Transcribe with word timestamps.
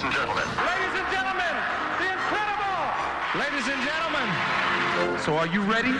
ladies 0.00 0.16
and 0.16 0.26
gentlemen. 0.26 0.48
Ladies 0.56 0.94
and 0.96 1.08
gentlemen, 1.12 1.54
the 2.00 2.06
incredible! 2.16 2.80
Ladies 3.36 3.66
and 3.68 3.80
gentlemen, 3.84 5.20
so 5.20 5.36
are 5.36 5.46
you 5.46 5.60
ready? 5.60 5.92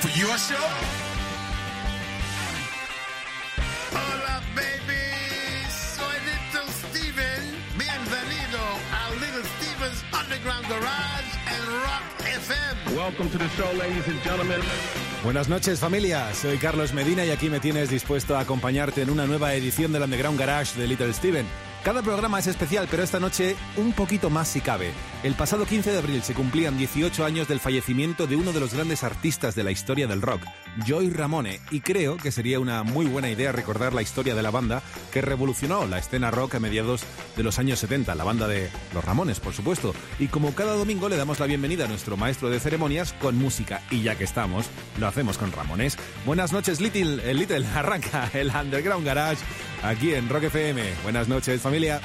For 0.00 0.08
your 0.18 0.38
show? 0.38 0.66
Hola, 3.92 4.40
baby. 4.54 5.04
Soy 5.68 6.16
Little 6.24 6.68
Steven. 6.72 7.44
Bienvenido 7.76 8.62
a 8.96 9.12
Little 9.20 9.44
Steven's 9.44 10.02
Underground 10.12 10.66
Garage 10.68 11.28
and 11.46 11.64
Rock 11.84 12.04
FM. 12.24 12.96
Welcome 12.96 13.28
to 13.30 13.38
the 13.38 13.48
show, 13.50 13.70
ladies 13.76 14.08
and 14.08 14.22
gentlemen. 14.22 14.62
Buenas 15.22 15.48
noches 15.48 15.80
familia, 15.80 16.32
soy 16.32 16.56
Carlos 16.56 16.94
Medina 16.94 17.24
y 17.24 17.30
aquí 17.30 17.50
me 17.50 17.60
tienes 17.60 17.90
dispuesto 17.90 18.36
a 18.36 18.40
acompañarte 18.40 19.02
en 19.02 19.10
una 19.10 19.26
nueva 19.26 19.52
edición 19.54 19.92
del 19.92 20.04
Underground 20.04 20.38
Garage 20.38 20.80
de 20.80 20.86
Little 20.86 21.12
Steven. 21.12 21.46
Cada 21.86 22.02
programa 22.02 22.40
es 22.40 22.48
especial, 22.48 22.88
pero 22.90 23.04
esta 23.04 23.20
noche 23.20 23.54
un 23.76 23.92
poquito 23.92 24.28
más 24.28 24.48
si 24.48 24.60
cabe. 24.60 24.90
El 25.22 25.34
pasado 25.34 25.66
15 25.66 25.92
de 25.92 25.98
abril 25.98 26.22
se 26.24 26.34
cumplían 26.34 26.76
18 26.76 27.24
años 27.24 27.46
del 27.46 27.60
fallecimiento 27.60 28.26
de 28.26 28.34
uno 28.34 28.52
de 28.52 28.58
los 28.58 28.74
grandes 28.74 29.04
artistas 29.04 29.54
de 29.54 29.62
la 29.62 29.70
historia 29.70 30.08
del 30.08 30.20
rock, 30.20 30.40
Joy 30.84 31.10
Ramone, 31.10 31.60
y 31.70 31.82
creo 31.82 32.16
que 32.16 32.32
sería 32.32 32.58
una 32.58 32.82
muy 32.82 33.06
buena 33.06 33.30
idea 33.30 33.52
recordar 33.52 33.94
la 33.94 34.02
historia 34.02 34.34
de 34.34 34.42
la 34.42 34.50
banda 34.50 34.82
que 35.12 35.20
revolucionó 35.20 35.86
la 35.86 35.98
escena 35.98 36.32
rock 36.32 36.56
a 36.56 36.60
mediados 36.60 37.04
de 37.36 37.44
los 37.44 37.60
años 37.60 37.78
70, 37.78 38.16
la 38.16 38.24
banda 38.24 38.48
de 38.48 38.68
Los 38.92 39.04
Ramones, 39.04 39.38
por 39.38 39.52
supuesto. 39.52 39.94
Y 40.18 40.26
como 40.26 40.56
cada 40.56 40.74
domingo 40.74 41.08
le 41.08 41.16
damos 41.16 41.38
la 41.38 41.46
bienvenida 41.46 41.84
a 41.84 41.88
nuestro 41.88 42.16
maestro 42.16 42.50
de 42.50 42.58
ceremonias 42.58 43.12
con 43.12 43.36
música, 43.36 43.80
y 43.92 44.02
ya 44.02 44.16
que 44.16 44.24
estamos, 44.24 44.66
lo 44.98 45.06
hacemos 45.06 45.38
con 45.38 45.52
Ramones. 45.52 45.96
Buenas 46.24 46.52
noches, 46.52 46.80
Little, 46.80 47.30
el 47.30 47.38
Little, 47.38 47.64
arranca 47.76 48.28
el 48.34 48.50
Underground 48.50 49.06
Garage 49.06 49.44
aquí 49.88 50.14
en 50.14 50.28
Rock 50.28 50.44
FM. 50.44 50.82
Buenas 51.02 51.28
noches, 51.28 51.60
familia. 51.60 52.00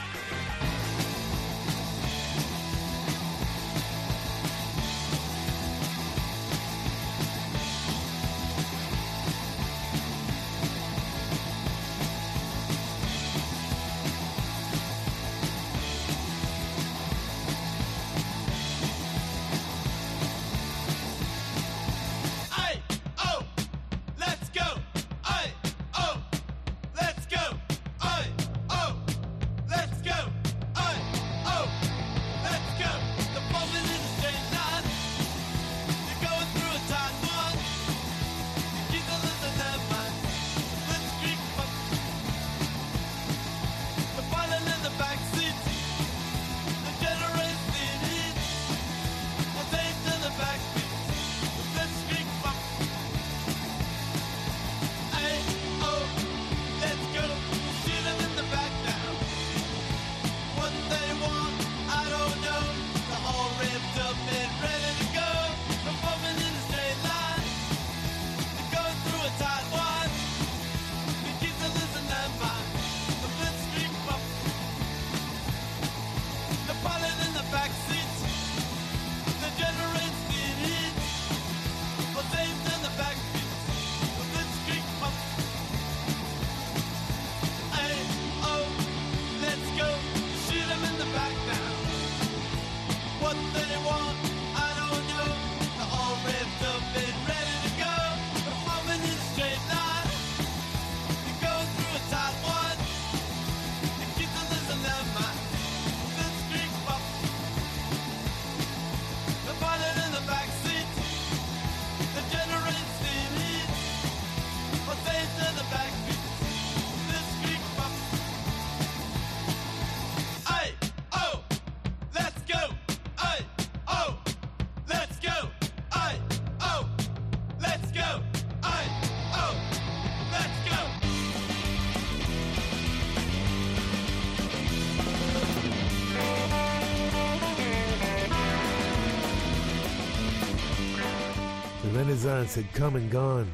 Renaissance 142.42 142.66
had 142.66 142.74
come 142.74 142.96
and 142.96 143.12
gone. 143.12 143.48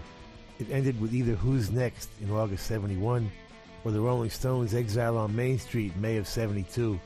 It 0.60 0.72
ended 0.72 1.02
with 1.02 1.14
either 1.14 1.36
Who's 1.36 1.70
Next 1.70 2.10
in 2.22 2.32
August 2.32 2.68
71 2.68 3.30
or 3.84 3.92
the 3.92 4.00
Rolling 4.00 4.30
Stones' 4.30 4.74
Exile 4.74 5.18
on 5.18 5.36
Main 5.36 5.60
Street 5.60 5.92
in 5.94 6.00
May 6.00 6.16
of 6.16 6.26
72. 6.26 6.98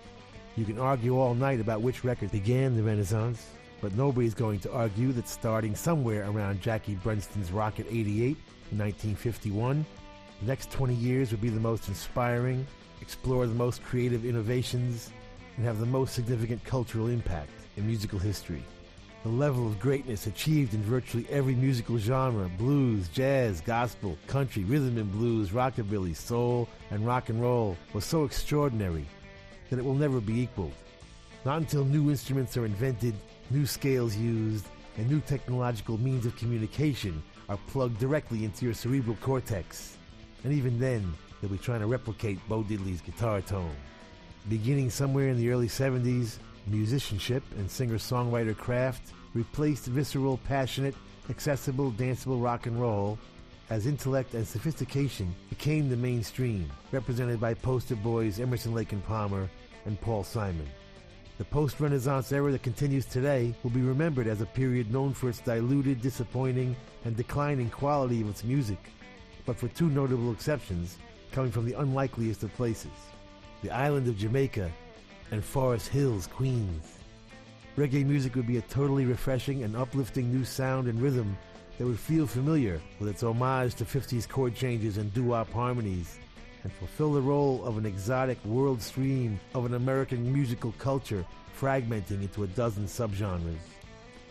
You 0.57 0.65
can 0.65 0.77
argue 0.77 1.17
all 1.17 1.33
night 1.33 1.59
about 1.59 1.81
which 1.81 2.03
record 2.03 2.31
began 2.31 2.75
the 2.75 2.83
Renaissance, 2.83 3.47
but 3.81 3.95
nobody's 3.95 4.35
going 4.35 4.59
to 4.59 4.71
argue 4.71 5.11
that 5.13 5.27
starting 5.27 5.73
somewhere 5.73 6.29
around 6.29 6.61
Jackie 6.61 6.93
Brenston's 6.93 7.51
Rocket 7.51 7.87
88 7.89 8.37
in 8.71 8.77
1951, 8.77 9.83
the 10.39 10.45
next 10.45 10.69
20 10.69 10.93
years 10.93 11.31
would 11.31 11.41
be 11.41 11.49
the 11.49 11.59
most 11.59 11.87
inspiring, 11.87 12.67
explore 13.01 13.47
the 13.47 13.55
most 13.55 13.81
creative 13.83 14.23
innovations, 14.23 15.09
and 15.57 15.65
have 15.65 15.79
the 15.79 15.85
most 15.87 16.13
significant 16.13 16.63
cultural 16.63 17.07
impact 17.07 17.49
in 17.75 17.87
musical 17.87 18.19
history. 18.19 18.63
The 19.23 19.29
level 19.29 19.67
of 19.67 19.79
greatness 19.79 20.25
achieved 20.25 20.73
in 20.73 20.81
virtually 20.81 21.27
every 21.29 21.53
musical 21.53 21.99
genre 21.99 22.49
blues, 22.57 23.07
jazz, 23.09 23.61
gospel, 23.61 24.17
country, 24.25 24.63
rhythm 24.63 24.97
and 24.97 25.11
blues, 25.11 25.51
rockabilly, 25.51 26.15
soul, 26.15 26.67
and 26.89 27.05
rock 27.05 27.29
and 27.29 27.39
roll 27.39 27.77
was 27.93 28.03
so 28.03 28.23
extraordinary 28.23 29.05
that 29.69 29.77
it 29.77 29.85
will 29.85 29.93
never 29.93 30.19
be 30.19 30.39
equaled. 30.39 30.73
Not 31.45 31.57
until 31.57 31.85
new 31.85 32.09
instruments 32.09 32.57
are 32.57 32.65
invented, 32.65 33.13
new 33.51 33.67
scales 33.67 34.15
used, 34.15 34.65
and 34.97 35.07
new 35.07 35.21
technological 35.21 35.99
means 35.99 36.25
of 36.25 36.35
communication 36.35 37.21
are 37.47 37.59
plugged 37.67 37.99
directly 37.99 38.43
into 38.43 38.65
your 38.65 38.73
cerebral 38.73 39.17
cortex. 39.21 39.97
And 40.43 40.51
even 40.51 40.79
then, 40.79 41.13
they'll 41.39 41.51
be 41.51 41.59
trying 41.59 41.81
to 41.81 41.87
replicate 41.87 42.39
Bo 42.49 42.63
Diddley's 42.63 43.01
guitar 43.01 43.41
tone. 43.41 43.75
Beginning 44.49 44.89
somewhere 44.89 45.29
in 45.29 45.37
the 45.37 45.51
early 45.51 45.67
70s, 45.67 46.37
musicianship 46.67 47.43
and 47.57 47.69
singer-songwriter 47.69 48.55
craft 48.55 49.13
replaced 49.33 49.85
visceral, 49.85 50.37
passionate, 50.47 50.95
accessible, 51.29 51.91
danceable 51.91 52.43
rock 52.43 52.65
and 52.65 52.79
roll 52.79 53.17
as 53.69 53.87
intellect 53.87 54.33
and 54.33 54.45
sophistication 54.45 55.33
became 55.49 55.89
the 55.89 55.95
mainstream, 55.95 56.69
represented 56.91 57.39
by 57.39 57.53
poster 57.53 57.95
boys 57.95 58.39
Emerson, 58.39 58.73
Lake 58.73 58.91
and 58.91 59.03
Palmer 59.05 59.49
and 59.85 59.99
Paul 60.01 60.25
Simon. 60.25 60.67
The 61.37 61.45
post-Renaissance 61.45 62.33
era 62.33 62.51
that 62.51 62.63
continues 62.63 63.05
today 63.05 63.55
will 63.63 63.71
be 63.71 63.81
remembered 63.81 64.27
as 64.27 64.41
a 64.41 64.45
period 64.45 64.91
known 64.91 65.13
for 65.13 65.29
its 65.29 65.39
diluted, 65.39 66.01
disappointing, 66.01 66.75
and 67.05 67.15
declining 67.15 67.69
quality 67.69 68.21
of 68.21 68.29
its 68.29 68.43
music, 68.43 68.91
but 69.45 69.55
for 69.55 69.69
two 69.69 69.89
notable 69.89 70.33
exceptions 70.33 70.97
coming 71.31 71.51
from 71.51 71.65
the 71.65 71.79
unlikeliest 71.79 72.43
of 72.43 72.53
places, 72.55 72.91
the 73.63 73.71
island 73.71 74.07
of 74.07 74.17
Jamaica 74.17 74.69
and 75.31 75.43
Forest 75.43 75.87
Hills, 75.87 76.27
Queens. 76.27 76.99
Reggae 77.77 78.05
music 78.05 78.35
would 78.35 78.47
be 78.47 78.57
a 78.57 78.61
totally 78.61 79.05
refreshing 79.05 79.63
and 79.63 79.75
uplifting 79.75 80.31
new 80.31 80.43
sound 80.43 80.87
and 80.87 81.01
rhythm 81.01 81.37
that 81.77 81.87
would 81.87 81.99
feel 81.99 82.27
familiar 82.27 82.81
with 82.99 83.09
its 83.09 83.23
homage 83.23 83.75
to 83.75 83.85
50s 83.85 84.27
chord 84.27 84.53
changes 84.53 84.97
and 84.97 85.13
doo-wop 85.13 85.51
harmonies, 85.51 86.19
and 86.63 86.71
fulfill 86.73 87.13
the 87.13 87.21
role 87.21 87.65
of 87.65 87.77
an 87.77 87.85
exotic 87.85 88.43
world 88.45 88.81
stream 88.81 89.39
of 89.55 89.65
an 89.65 89.73
American 89.73 90.31
musical 90.31 90.73
culture 90.77 91.25
fragmenting 91.59 92.21
into 92.21 92.43
a 92.43 92.47
dozen 92.47 92.85
subgenres. 92.85 93.55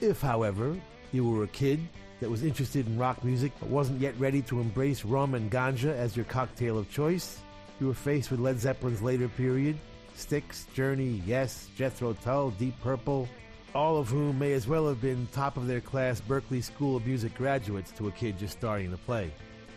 If, 0.00 0.20
however, 0.20 0.76
you 1.12 1.28
were 1.28 1.44
a 1.44 1.48
kid 1.48 1.80
that 2.20 2.30
was 2.30 2.44
interested 2.44 2.86
in 2.86 2.98
rock 2.98 3.24
music 3.24 3.52
but 3.58 3.68
wasn't 3.68 4.00
yet 4.00 4.14
ready 4.18 4.42
to 4.42 4.60
embrace 4.60 5.04
rum 5.04 5.34
and 5.34 5.50
ganja 5.50 5.94
as 5.94 6.14
your 6.14 6.26
cocktail 6.26 6.78
of 6.78 6.90
choice, 6.90 7.40
you 7.80 7.86
were 7.86 7.94
faced 7.94 8.30
with 8.30 8.40
Led 8.40 8.60
Zeppelin's 8.60 9.02
later 9.02 9.28
period, 9.28 9.78
Styx, 10.20 10.66
Journey, 10.74 11.22
Yes, 11.26 11.68
Jethro 11.76 12.12
Tull, 12.12 12.50
Deep 12.50 12.74
Purple, 12.82 13.28
all 13.74 13.96
of 13.96 14.08
whom 14.08 14.38
may 14.38 14.52
as 14.52 14.68
well 14.68 14.86
have 14.86 15.00
been 15.00 15.26
top 15.32 15.56
of 15.56 15.66
their 15.66 15.80
class 15.80 16.20
Berklee 16.20 16.62
School 16.62 16.96
of 16.96 17.06
Music 17.06 17.34
graduates 17.34 17.90
to 17.92 18.08
a 18.08 18.12
kid 18.12 18.38
just 18.38 18.58
starting 18.58 18.90
to 18.90 18.96
play. 18.98 19.32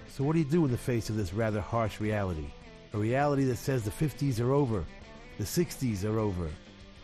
So 0.09 0.23
what 0.23 0.33
do 0.33 0.39
you 0.39 0.45
do 0.45 0.65
in 0.65 0.71
the 0.71 0.77
face 0.77 1.09
of 1.09 1.15
this 1.15 1.33
rather 1.33 1.61
harsh 1.61 1.99
reality? 1.99 2.47
A 2.93 2.97
reality 2.97 3.45
that 3.45 3.57
says 3.57 3.83
the 3.83 3.91
50s 3.91 4.39
are 4.39 4.51
over, 4.51 4.83
the 5.37 5.43
60s 5.43 6.03
are 6.03 6.19
over, 6.19 6.49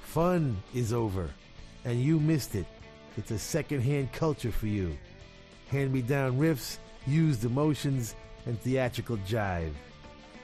fun 0.02 0.58
is 0.76 0.94
over, 0.94 1.30
and 1.86 2.02
you 2.02 2.20
missed 2.20 2.56
it. 2.56 2.68
It's 3.18 3.32
a 3.32 3.40
second-hand 3.40 4.12
culture 4.12 4.52
for 4.52 4.68
you. 4.68 4.96
Hand-me-down 5.70 6.38
riffs, 6.38 6.78
used 7.08 7.46
emotions, 7.46 8.16
and 8.46 8.60
theatrical 8.62 9.18
jive. 9.20 9.74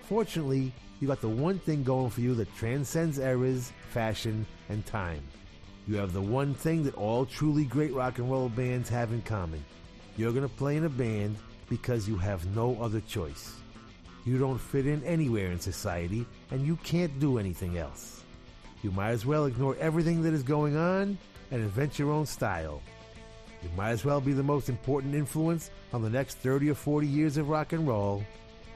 Fortunately, 0.07 0.73
you 0.99 1.07
got 1.07 1.21
the 1.21 1.29
one 1.29 1.59
thing 1.59 1.83
going 1.83 2.09
for 2.09 2.21
you 2.21 2.33
that 2.35 2.55
transcends 2.55 3.19
eras, 3.19 3.71
fashion, 3.89 4.45
and 4.69 4.85
time. 4.85 5.21
You 5.87 5.97
have 5.97 6.13
the 6.13 6.21
one 6.21 6.53
thing 6.53 6.83
that 6.83 6.95
all 6.95 7.25
truly 7.25 7.65
great 7.65 7.93
rock 7.93 8.17
and 8.17 8.31
roll 8.31 8.49
bands 8.49 8.89
have 8.89 9.11
in 9.11 9.21
common. 9.21 9.63
You're 10.17 10.31
going 10.31 10.47
to 10.47 10.55
play 10.55 10.77
in 10.77 10.85
a 10.85 10.89
band 10.89 11.35
because 11.69 12.07
you 12.07 12.15
have 12.17 12.55
no 12.55 12.77
other 12.81 13.01
choice. 13.01 13.55
You 14.25 14.39
don't 14.39 14.57
fit 14.57 14.87
in 14.87 15.03
anywhere 15.03 15.51
in 15.51 15.59
society, 15.59 16.25
and 16.49 16.65
you 16.65 16.77
can't 16.77 17.19
do 17.19 17.37
anything 17.37 17.77
else. 17.77 18.23
You 18.81 18.91
might 18.91 19.11
as 19.11 19.25
well 19.25 19.45
ignore 19.45 19.75
everything 19.79 20.23
that 20.23 20.33
is 20.33 20.43
going 20.43 20.77
on 20.77 21.17
and 21.51 21.61
invent 21.61 21.99
your 21.99 22.11
own 22.11 22.25
style. 22.25 22.81
You 23.61 23.69
might 23.75 23.91
as 23.91 24.05
well 24.05 24.21
be 24.21 24.33
the 24.33 24.43
most 24.43 24.69
important 24.69 25.13
influence 25.13 25.69
on 25.93 26.01
the 26.01 26.09
next 26.09 26.37
30 26.37 26.69
or 26.69 26.75
40 26.75 27.07
years 27.07 27.37
of 27.37 27.49
rock 27.49 27.73
and 27.73 27.87
roll. 27.87 28.23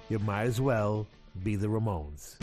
You 0.09 0.19
might 0.19 0.43
as 0.43 0.59
well 0.61 1.07
be 1.43 1.55
the 1.55 1.67
Ramones. 1.67 2.35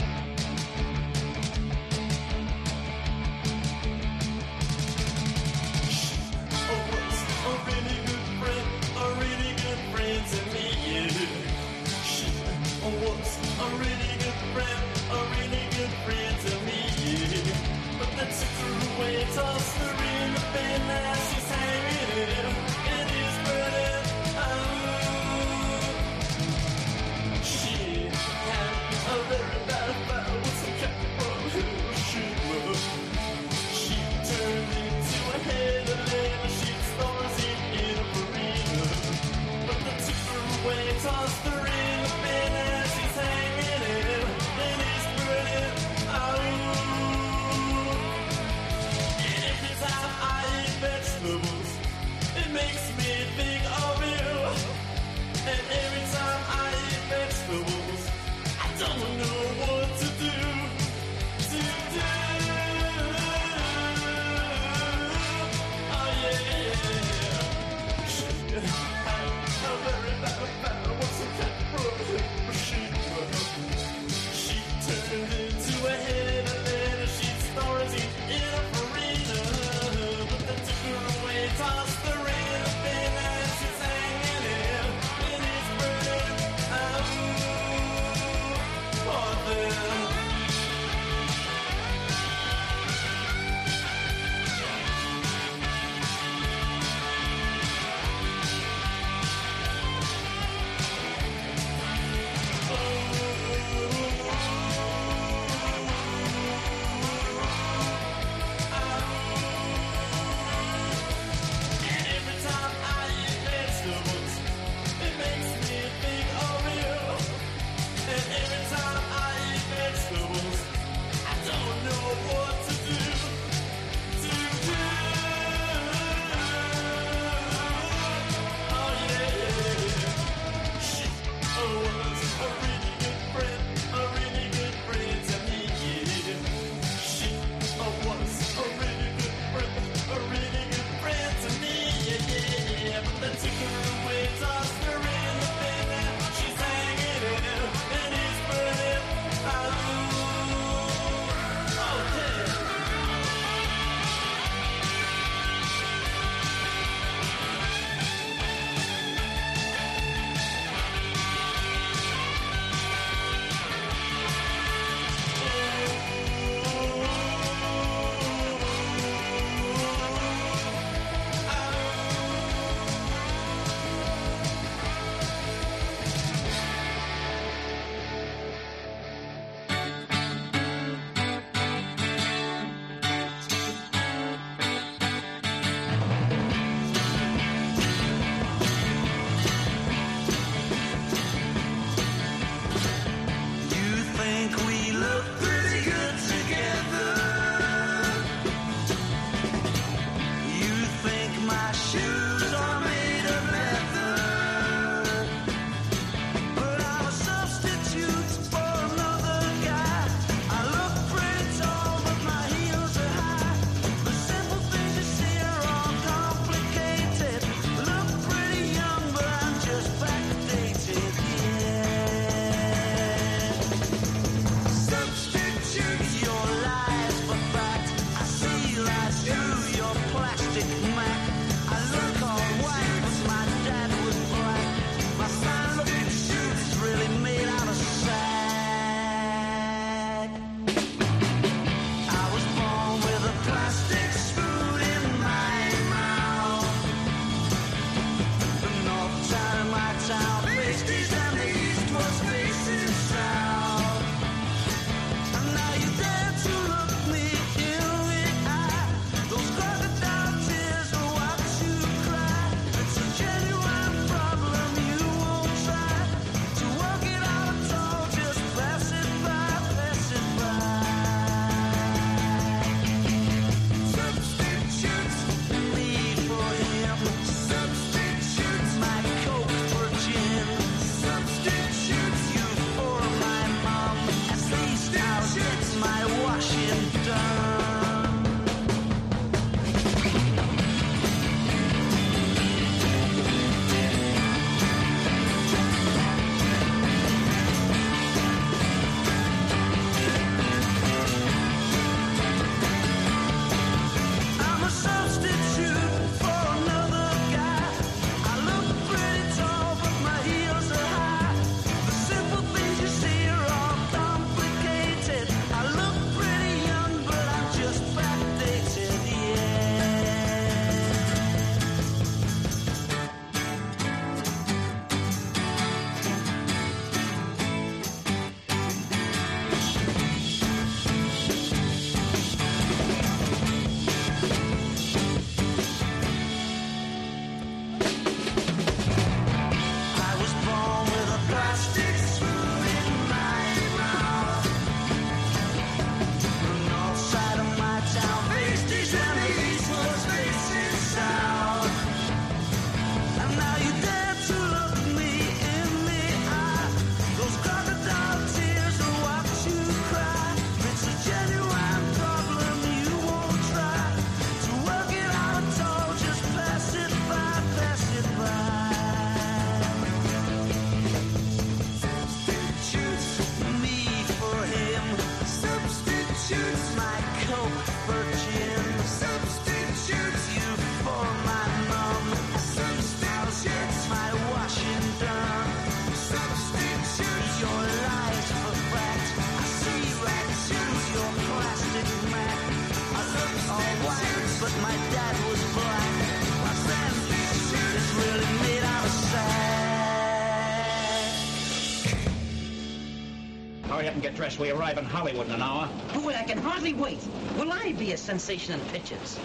in 404.77 404.85
Hollywood 404.85 405.27
in 405.27 405.33
an 405.33 405.41
hour. 405.41 405.69
Oh, 405.93 406.01
Boy, 406.01 406.13
I 406.13 406.23
can 406.23 406.37
hardly 406.37 406.73
wait. 406.73 406.99
Will 407.37 407.51
I 407.51 407.73
be 407.73 407.93
a 407.93 407.97
sensation 407.97 408.53
in 408.53 408.59
pictures? 408.67 409.17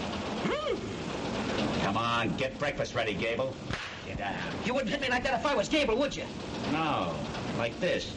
Hmm? 0.45 1.83
Come 1.83 1.97
on, 1.97 2.35
get 2.37 2.57
breakfast 2.57 2.95
ready, 2.95 3.13
Gable. 3.13 3.55
Get 4.07 4.17
down. 4.17 4.35
You 4.65 4.73
wouldn't 4.73 4.91
hit 4.91 5.01
me 5.01 5.09
like 5.09 5.23
that 5.23 5.39
if 5.39 5.45
I 5.45 5.53
was 5.53 5.69
Gable, 5.69 5.95
would 5.97 6.15
you? 6.15 6.25
No, 6.71 7.13
like 7.57 7.79
this. 7.79 8.11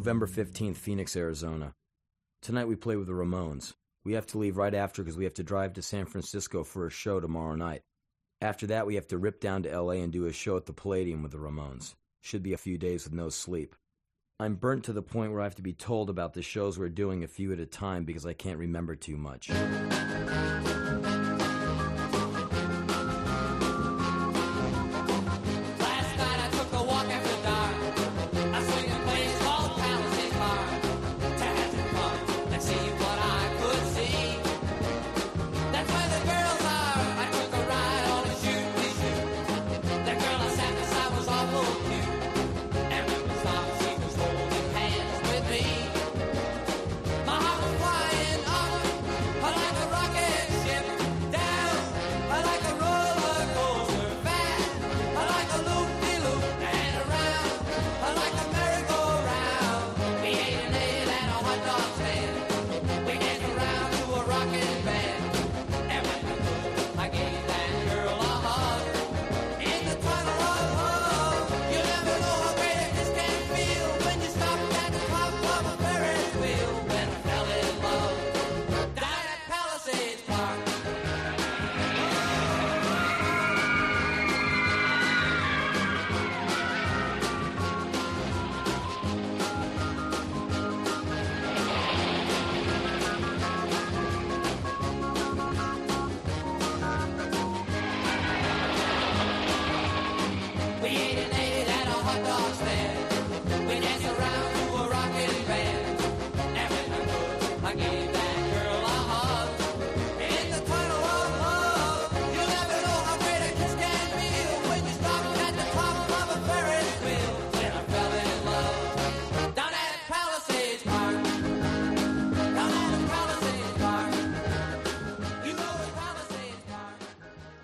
November 0.00 0.26
15th, 0.26 0.76
Phoenix, 0.76 1.14
Arizona. 1.14 1.74
Tonight 2.40 2.64
we 2.64 2.74
play 2.74 2.96
with 2.96 3.06
the 3.06 3.12
Ramones. 3.12 3.74
We 4.02 4.14
have 4.14 4.26
to 4.28 4.38
leave 4.38 4.56
right 4.56 4.74
after 4.74 5.02
because 5.02 5.18
we 5.18 5.24
have 5.24 5.34
to 5.34 5.42
drive 5.42 5.74
to 5.74 5.82
San 5.82 6.06
Francisco 6.06 6.64
for 6.64 6.86
a 6.86 6.90
show 6.90 7.20
tomorrow 7.20 7.54
night. 7.54 7.82
After 8.40 8.66
that, 8.68 8.86
we 8.86 8.94
have 8.94 9.06
to 9.08 9.18
rip 9.18 9.42
down 9.42 9.62
to 9.64 9.78
LA 9.78 9.96
and 9.96 10.10
do 10.10 10.24
a 10.24 10.32
show 10.32 10.56
at 10.56 10.64
the 10.64 10.72
Palladium 10.72 11.22
with 11.22 11.32
the 11.32 11.38
Ramones. 11.38 11.96
Should 12.22 12.42
be 12.42 12.54
a 12.54 12.56
few 12.56 12.78
days 12.78 13.04
with 13.04 13.12
no 13.12 13.28
sleep. 13.28 13.76
I'm 14.38 14.54
burnt 14.54 14.84
to 14.84 14.94
the 14.94 15.02
point 15.02 15.32
where 15.32 15.42
I 15.42 15.44
have 15.44 15.56
to 15.56 15.62
be 15.62 15.74
told 15.74 16.08
about 16.08 16.32
the 16.32 16.40
shows 16.40 16.78
we're 16.78 16.88
doing 16.88 17.22
a 17.22 17.28
few 17.28 17.52
at 17.52 17.60
a 17.60 17.66
time 17.66 18.06
because 18.06 18.24
I 18.24 18.32
can't 18.32 18.56
remember 18.56 18.96
too 18.96 19.18
much. 19.18 19.50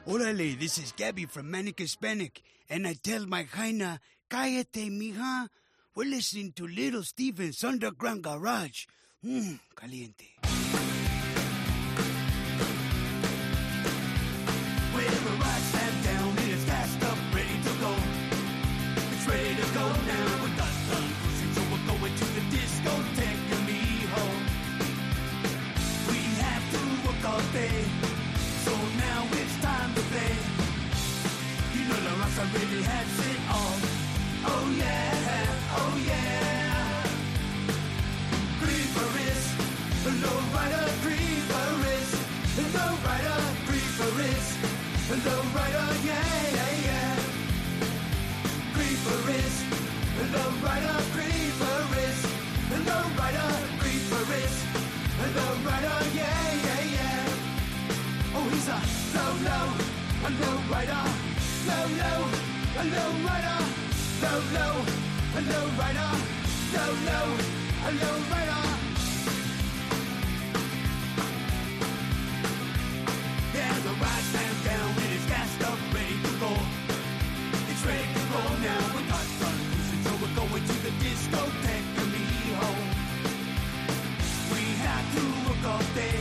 Orale, 0.07 0.57
this 0.59 0.79
is 0.79 0.93
Gabby 0.93 1.27
from 1.27 1.51
Manic 1.51 1.81
Hispanic, 1.81 2.41
and 2.71 2.87
I 2.87 2.95
tell 2.95 3.27
my 3.27 3.45
Jaina, 3.45 3.99
Cállate, 4.31 4.89
mija. 4.89 5.49
We're 5.97 6.09
listening 6.09 6.53
to 6.53 6.67
Little 6.67 7.03
Steven's 7.03 7.65
Underground 7.65 8.23
Garage. 8.23 8.87
Mmm, 9.25 9.59
caliente. 9.75 10.56
Really 32.77 32.89
has 32.89 33.19
it 33.33 33.41
all. 33.57 33.79
Oh 34.53 34.67
yeah, 34.77 35.81
oh 35.81 35.95
yeah. 36.05 37.09
Creeperis, 38.61 39.45
low 40.21 40.39
rider, 40.53 40.85
creeperis, 41.01 42.11
low 42.77 42.93
rider, 43.07 43.41
creeperis, 43.65 44.47
low 45.25 45.43
rider, 45.57 45.89
yeah, 46.05 46.29
yeah, 46.57 46.73
yeah. 46.85 47.17
Creeperis, 48.77 49.57
low 50.35 50.51
rider, 50.67 50.99
creeperis, 51.17 52.21
low 52.89 53.05
rider, 53.17 53.51
creeperis, 53.81 54.55
low 55.37 55.53
rider, 55.65 55.99
yeah, 56.13 56.45
yeah, 56.67 56.83
yeah. 56.97 58.37
Oh, 58.37 58.47
he's 58.53 58.69
a 58.69 58.79
low, 59.17 59.33
low, 59.49 59.67
a 60.27 60.31
low 60.45 60.57
rider, 60.71 61.05
low, 61.69 61.87
low, 62.03 62.46
a 62.79 62.85
low 62.85 63.13
rider, 63.25 63.59
low, 64.23 64.41
low, 64.53 64.75
a 65.33 65.41
low 65.51 65.67
rider, 65.81 66.11
low, 66.77 66.93
low, 67.09 67.29
a 67.87 67.91
low 68.03 68.17
rider. 68.33 68.63
Yeah, 73.57 73.73
the 73.81 73.93
ride 73.97 74.25
stands 74.29 74.61
down 74.69 74.89
it's 75.09 75.25
gassed 75.25 75.63
up, 75.65 75.79
ready 75.95 76.17
to 76.21 76.33
go. 76.37 76.53
It's 77.71 77.83
ready 77.87 78.09
to 78.13 78.23
go 78.33 78.43
now. 78.61 78.83
We 78.93 79.03
got 79.09 79.25
done 79.41 79.59
cruising, 79.73 80.03
so 80.05 80.13
we're 80.21 80.37
going 80.37 80.65
to 80.69 80.77
the 80.85 80.93
discotheque, 81.01 81.89
mijo. 82.13 82.69
We 84.53 84.63
had 84.85 85.05
to 85.17 85.25
work 85.49 85.65
all 85.73 85.87
day, 85.95 86.21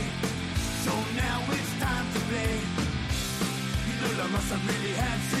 so 0.84 0.92
now 1.20 1.38
it's 1.52 1.72
time 1.84 2.06
to 2.14 2.20
play. 2.30 2.56
You 3.86 3.94
know 4.00 4.12
La 4.20 4.26
Raza 4.32 4.56
really 4.66 4.94
all. 4.94 5.35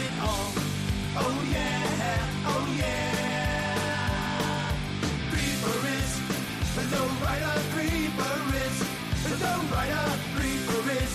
Oh 1.18 1.42
yeah, 1.52 2.46
oh 2.52 2.64
yeah. 2.78 4.72
Creeper 5.30 5.78
is, 5.96 6.12
creeper 7.74 8.36
is, 8.64 8.76
creeper 10.36 10.90
is, 10.98 11.14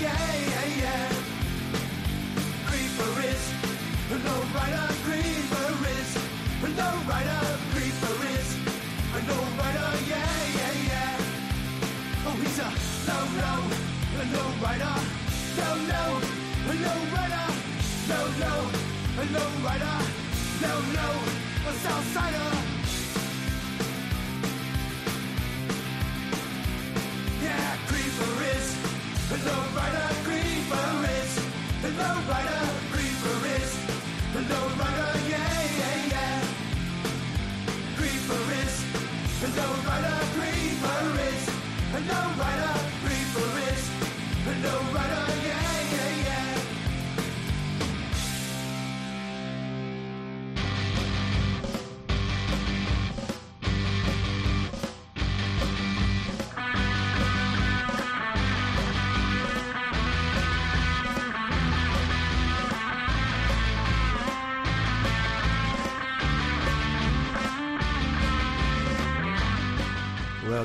yeah, 0.00 0.26
yeah, 0.52 0.66
yeah. 0.82 1.08
Creeper 2.66 3.14
is, 3.30 3.42
creeper 5.04 5.76
is, 5.96 6.10
creeper 7.72 8.20
is, 8.36 8.48
yeah, 10.08 10.32
yeah, 10.58 10.74
yeah. 10.88 12.26
Oh, 12.26 12.36
he's 12.42 12.58
a 12.58 12.68
low, 13.08 13.24
low, 13.42 13.62
low 14.34 14.50
rider, 14.62 14.96
low, 15.58 15.76
low, 15.92 16.12
low 16.84 17.00
rider, 17.14 17.46
low, 18.12 18.26
low, 18.44 18.62
low 19.34 19.50
rider, 19.66 19.98
low, 20.62 20.78
low, 20.96 21.14
a 21.68 21.72
Southsider. 21.82 22.50
Yeah, 27.46 27.70
creeper 27.88 28.32
is, 28.54 28.66
a 29.34 29.38
low 29.46 29.62
rider, 29.78 30.08
creeper 30.26 30.88
is, 31.18 31.32
a 31.88 31.90
low 32.00 32.16
rider, 32.32 32.62
creeper 32.92 33.38
is, 33.56 33.70
a 34.38 34.42
low 34.50 34.66
rider, 34.80 35.10
yeah, 35.32 35.54
yeah, 35.80 35.96
yeah. 36.14 36.36
Creeper 37.98 38.42
is, 38.62 38.74
a 39.46 39.48
low 39.58 39.72
rider, 39.88 40.18
creeper 40.36 41.02
is, 41.28 41.42
a 41.98 42.00
low 42.10 42.26
rider, 42.42 42.74
creeper 43.04 43.48
is, 43.70 43.82
a 44.50 44.54
low 44.64 44.80
rider, 44.96 45.41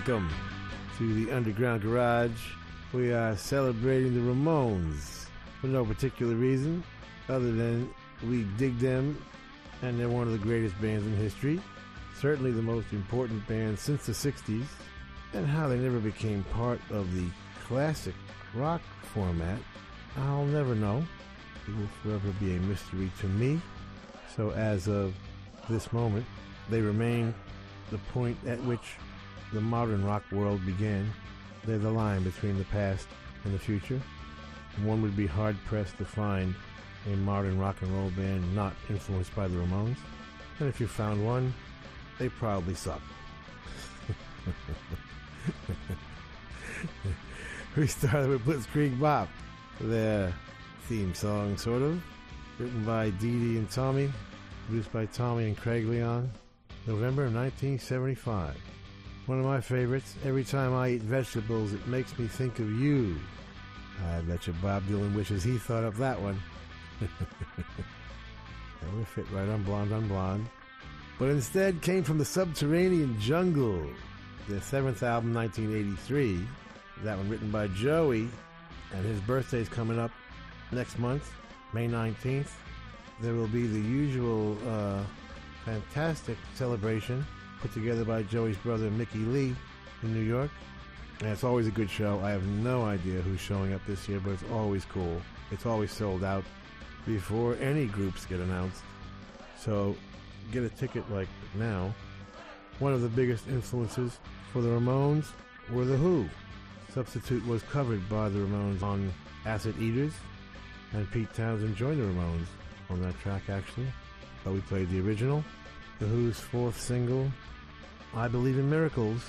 Welcome 0.08 0.30
to 0.98 1.14
the 1.26 1.34
Underground 1.34 1.82
Garage. 1.82 2.54
We 2.94 3.12
are 3.12 3.36
celebrating 3.36 4.14
the 4.14 4.22
Ramones 4.22 5.26
for 5.60 5.68
no 5.68 5.84
particular 5.84 6.34
reason 6.34 6.82
other 7.28 7.52
than 7.52 7.94
we 8.26 8.44
dig 8.58 8.80
them 8.80 9.22
and 9.82 10.00
they're 10.00 10.08
one 10.08 10.26
of 10.26 10.32
the 10.32 10.38
greatest 10.38 10.80
bands 10.82 11.06
in 11.06 11.14
history. 11.18 11.60
Certainly 12.22 12.52
the 12.52 12.62
most 12.62 12.94
important 12.94 13.46
band 13.50 13.78
since 13.78 14.06
the 14.06 14.14
60s. 14.14 14.64
And 15.34 15.46
how 15.46 15.68
they 15.68 15.78
never 15.78 16.00
became 16.00 16.46
part 16.54 16.80
of 16.90 17.14
the 17.14 17.28
classic 17.66 18.16
rock 18.56 18.82
format, 19.14 19.60
I'll 20.16 20.46
never 20.46 20.74
know. 20.74 21.04
It 21.68 21.76
will 21.76 21.90
forever 22.02 22.34
be 22.40 22.56
a 22.56 22.60
mystery 22.62 23.12
to 23.20 23.28
me. 23.28 23.60
So 24.34 24.52
as 24.52 24.88
of 24.88 25.14
this 25.70 25.92
moment, 25.92 26.26
they 26.70 26.80
remain 26.80 27.36
the 27.92 27.98
point 28.14 28.38
at 28.48 28.64
which 28.64 28.96
the 29.54 29.62
modern 29.62 30.06
rock 30.06 30.24
world 30.32 30.66
began. 30.66 31.12
They're 31.66 31.78
the 31.78 31.92
line 31.92 32.24
between 32.24 32.58
the 32.58 32.66
past 32.66 33.08
and 33.44 33.54
the 33.54 33.60
future. 33.60 34.02
One 34.84 35.02
would 35.02 35.18
be 35.18 35.28
hard 35.28 35.58
pressed 35.66 35.98
to 35.98 36.06
find 36.06 36.54
a 37.12 37.16
modern 37.18 37.60
rock 37.60 37.82
and 37.82 37.92
roll 37.92 38.12
band 38.12 38.56
not 38.56 38.74
influenced 38.90 39.36
by 39.36 39.48
the 39.48 39.58
Ramones. 39.58 39.98
And 40.60 40.70
if 40.70 40.80
you 40.80 40.88
found 40.88 41.26
one, 41.26 41.54
they 42.20 42.30
probably 42.30 42.76
suck. 42.76 43.02
we 47.76 47.88
started 47.88 48.30
with 48.30 48.46
Blitzkrieg 48.46 49.00
Bop, 49.00 49.30
their 49.80 50.34
theme 50.88 51.14
song, 51.14 51.58
sort 51.58 51.82
of, 51.82 52.02
written 52.60 52.84
by 52.86 53.10
Dee 53.12 53.40
Dee 53.40 53.58
and 53.58 53.70
Tommy, 53.70 54.12
produced 54.66 54.92
by 54.92 55.06
Tommy 55.08 55.46
and 55.46 55.58
Craig 55.58 55.86
Leon, 55.86 56.32
November 56.86 57.26
of 57.26 57.34
1975. 57.34 58.56
One 59.28 59.40
of 59.40 59.46
my 59.46 59.60
favorites. 59.60 60.16
Every 60.24 60.46
time 60.46 60.74
I 60.74 60.92
eat 60.92 61.02
vegetables, 61.02 61.74
it 61.74 61.86
makes 61.86 62.18
me 62.18 62.28
think 62.28 62.60
of 62.60 62.72
you. 62.72 63.20
I 64.10 64.22
bet 64.22 64.48
you 64.48 64.54
Bob 64.62 64.84
Dylan 64.84 65.14
wishes 65.14 65.44
he 65.44 65.58
thought 65.58 65.84
up 65.84 65.96
that 65.96 66.22
one. 66.22 66.42
that 67.02 67.10
would 68.96 69.08
fit 69.08 69.30
right 69.34 69.50
on 69.50 69.64
Blonde 69.64 69.92
on 69.92 70.08
Blonde. 70.08 70.48
But 71.20 71.30
instead 71.30 71.82
came 71.82 72.06
from 72.06 72.18
the 72.18 72.24
Subterranean 72.24 73.20
Jungle, 73.20 73.86
their 74.48 74.62
seventh 74.62 75.04
album, 75.04 75.34
1983. 75.34 76.48
That 77.04 77.18
one 77.18 77.30
written 77.30 77.52
by 77.52 77.68
Joey, 77.68 78.30
and 78.94 79.06
his 79.06 79.20
birthday's 79.20 79.68
coming 79.68 80.00
up 80.00 80.12
next 80.72 81.00
month, 81.00 81.30
May 81.74 81.90
19th. 81.90 82.52
There 83.20 83.34
will 83.34 83.50
be 83.50 83.68
the 83.68 83.82
usual 83.82 84.58
uh, 84.66 85.04
fantastic 85.66 86.38
celebration 86.56 87.26
put 87.62 87.74
together 87.74 88.06
by 88.06 88.24
Joey's 88.24 88.58
brother 88.58 88.90
Mickey 88.92 89.20
Leigh 89.20 89.56
in 90.04 90.14
New 90.14 90.22
York. 90.22 90.52
And 91.20 91.30
it's 91.30 91.44
always 91.44 91.68
a 91.68 91.72
good 91.72 91.90
show. 91.90 92.20
I 92.24 92.30
have 92.30 92.46
no 92.46 92.84
idea 92.84 93.22
who's 93.22 93.40
showing 93.40 93.74
up 93.74 93.82
this 93.88 94.08
year, 94.08 94.20
but 94.20 94.32
it's 94.32 94.44
always 94.52 94.86
cool. 94.86 95.22
It's 95.52 95.66
always 95.66 95.92
sold 95.92 96.24
out 96.24 96.44
before 97.06 97.56
any 97.56 97.86
groups 97.86 98.26
get 98.26 98.40
announced. 98.40 98.82
So 99.58 99.96
get 100.52 100.64
a 100.64 100.70
ticket 100.70 101.10
like 101.12 101.28
now. 101.56 101.94
One 102.80 102.94
of 102.94 103.02
the 103.02 103.10
biggest 103.10 103.48
influences 103.48 104.20
for 104.54 104.62
the 104.62 104.70
Ramones 104.70 105.26
were 105.72 105.86
The 105.86 105.98
Who. 105.98 106.30
Substitute 106.94 107.46
was 107.48 107.64
covered 107.64 108.08
by 108.10 108.30
the 108.30 108.40
Ramones 108.40 108.84
on 108.84 109.12
Acid 109.46 109.80
Eaters, 109.80 110.14
and 110.94 111.10
Pete 111.12 111.34
Townshend 111.34 111.76
joined 111.76 112.00
the 112.00 112.06
Ramones 112.06 112.48
on 112.90 113.02
that 113.02 113.20
track 113.20 113.50
actually. 113.50 113.88
But 114.44 114.54
we 114.54 114.62
played 114.62 114.90
the 114.90 115.02
original. 115.02 115.44
The 116.00 116.06
Who's 116.06 116.40
fourth 116.40 116.80
single, 116.80 117.32
I 118.14 118.28
Believe 118.28 118.60
in 118.60 118.70
Miracles, 118.70 119.22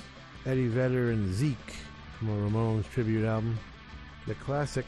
Eddie 0.45 0.69
Vedder 0.69 1.11
and 1.11 1.33
Zeke 1.33 1.75
from 2.19 2.29
a 2.29 2.49
Ramones 2.49 2.89
tribute 2.91 3.25
album. 3.25 3.59
The 4.27 4.35
classic 4.35 4.85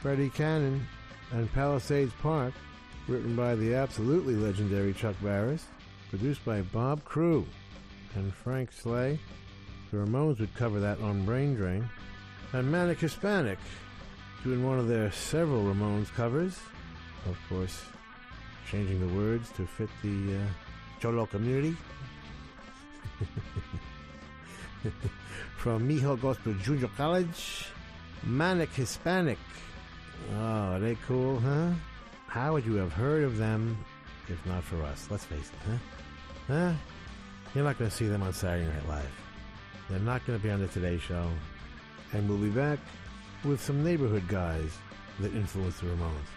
Freddie 0.00 0.30
Cannon, 0.30 0.86
and 1.32 1.52
Palisades 1.52 2.12
Park, 2.22 2.54
written 3.08 3.34
by 3.34 3.54
the 3.54 3.74
absolutely 3.74 4.36
legendary 4.36 4.92
Chuck 4.92 5.16
Barris, 5.22 5.64
produced 6.10 6.44
by 6.44 6.60
Bob 6.60 7.02
Crewe 7.04 7.46
and 8.14 8.32
Frank 8.32 8.70
Slay. 8.70 9.18
The 9.90 9.96
Ramones 9.96 10.38
would 10.38 10.54
cover 10.54 10.78
that 10.78 11.00
on 11.00 11.24
Brain 11.24 11.54
Drain. 11.56 11.88
And 12.52 12.70
Manic 12.70 13.00
Hispanic, 13.00 13.58
doing 14.44 14.64
one 14.64 14.78
of 14.78 14.86
their 14.86 15.10
several 15.10 15.64
Ramones 15.64 16.12
covers. 16.14 16.58
Of 17.26 17.36
course, 17.48 17.82
changing 18.70 19.00
the 19.00 19.14
words 19.18 19.50
to 19.56 19.66
fit 19.66 19.88
the 20.02 20.36
uh, 20.36 20.46
Cholo 21.04 21.26
community. 21.26 21.76
From 25.58 25.86
Mijo 25.86 26.18
Goes 26.18 26.38
to 26.44 26.54
Junior 26.54 26.88
College, 26.96 27.66
Manic 28.22 28.72
Hispanic. 28.72 29.36
Oh, 30.32 30.72
are 30.72 30.80
they 30.80 30.96
cool, 31.06 31.40
huh? 31.40 31.72
How 32.26 32.54
would 32.54 32.64
you 32.64 32.76
have 32.76 32.94
heard 32.94 33.22
of 33.22 33.36
them 33.36 33.76
if 34.28 34.46
not 34.46 34.64
for 34.64 34.80
us? 34.82 35.06
Let's 35.10 35.24
face 35.24 35.50
it, 35.50 35.58
huh? 35.68 35.76
Huh? 36.48 36.72
You're 37.54 37.64
not 37.64 37.78
going 37.78 37.90
to 37.90 37.96
see 37.96 38.06
them 38.08 38.22
on 38.22 38.32
Saturday 38.32 38.66
Night 38.66 38.88
Live. 38.88 39.12
They're 39.90 39.98
not 39.98 40.24
going 40.24 40.38
to 40.38 40.42
be 40.42 40.50
on 40.50 40.60
the 40.60 40.68
Today 40.68 40.96
Show. 40.96 41.28
And 42.14 42.26
we'll 42.30 42.38
be 42.38 42.48
back 42.48 42.78
with 43.44 43.60
some 43.60 43.84
neighborhood 43.84 44.26
guys 44.26 44.78
that 45.20 45.34
influenced 45.34 45.82
the 45.82 45.88
Ramones. 45.88 46.30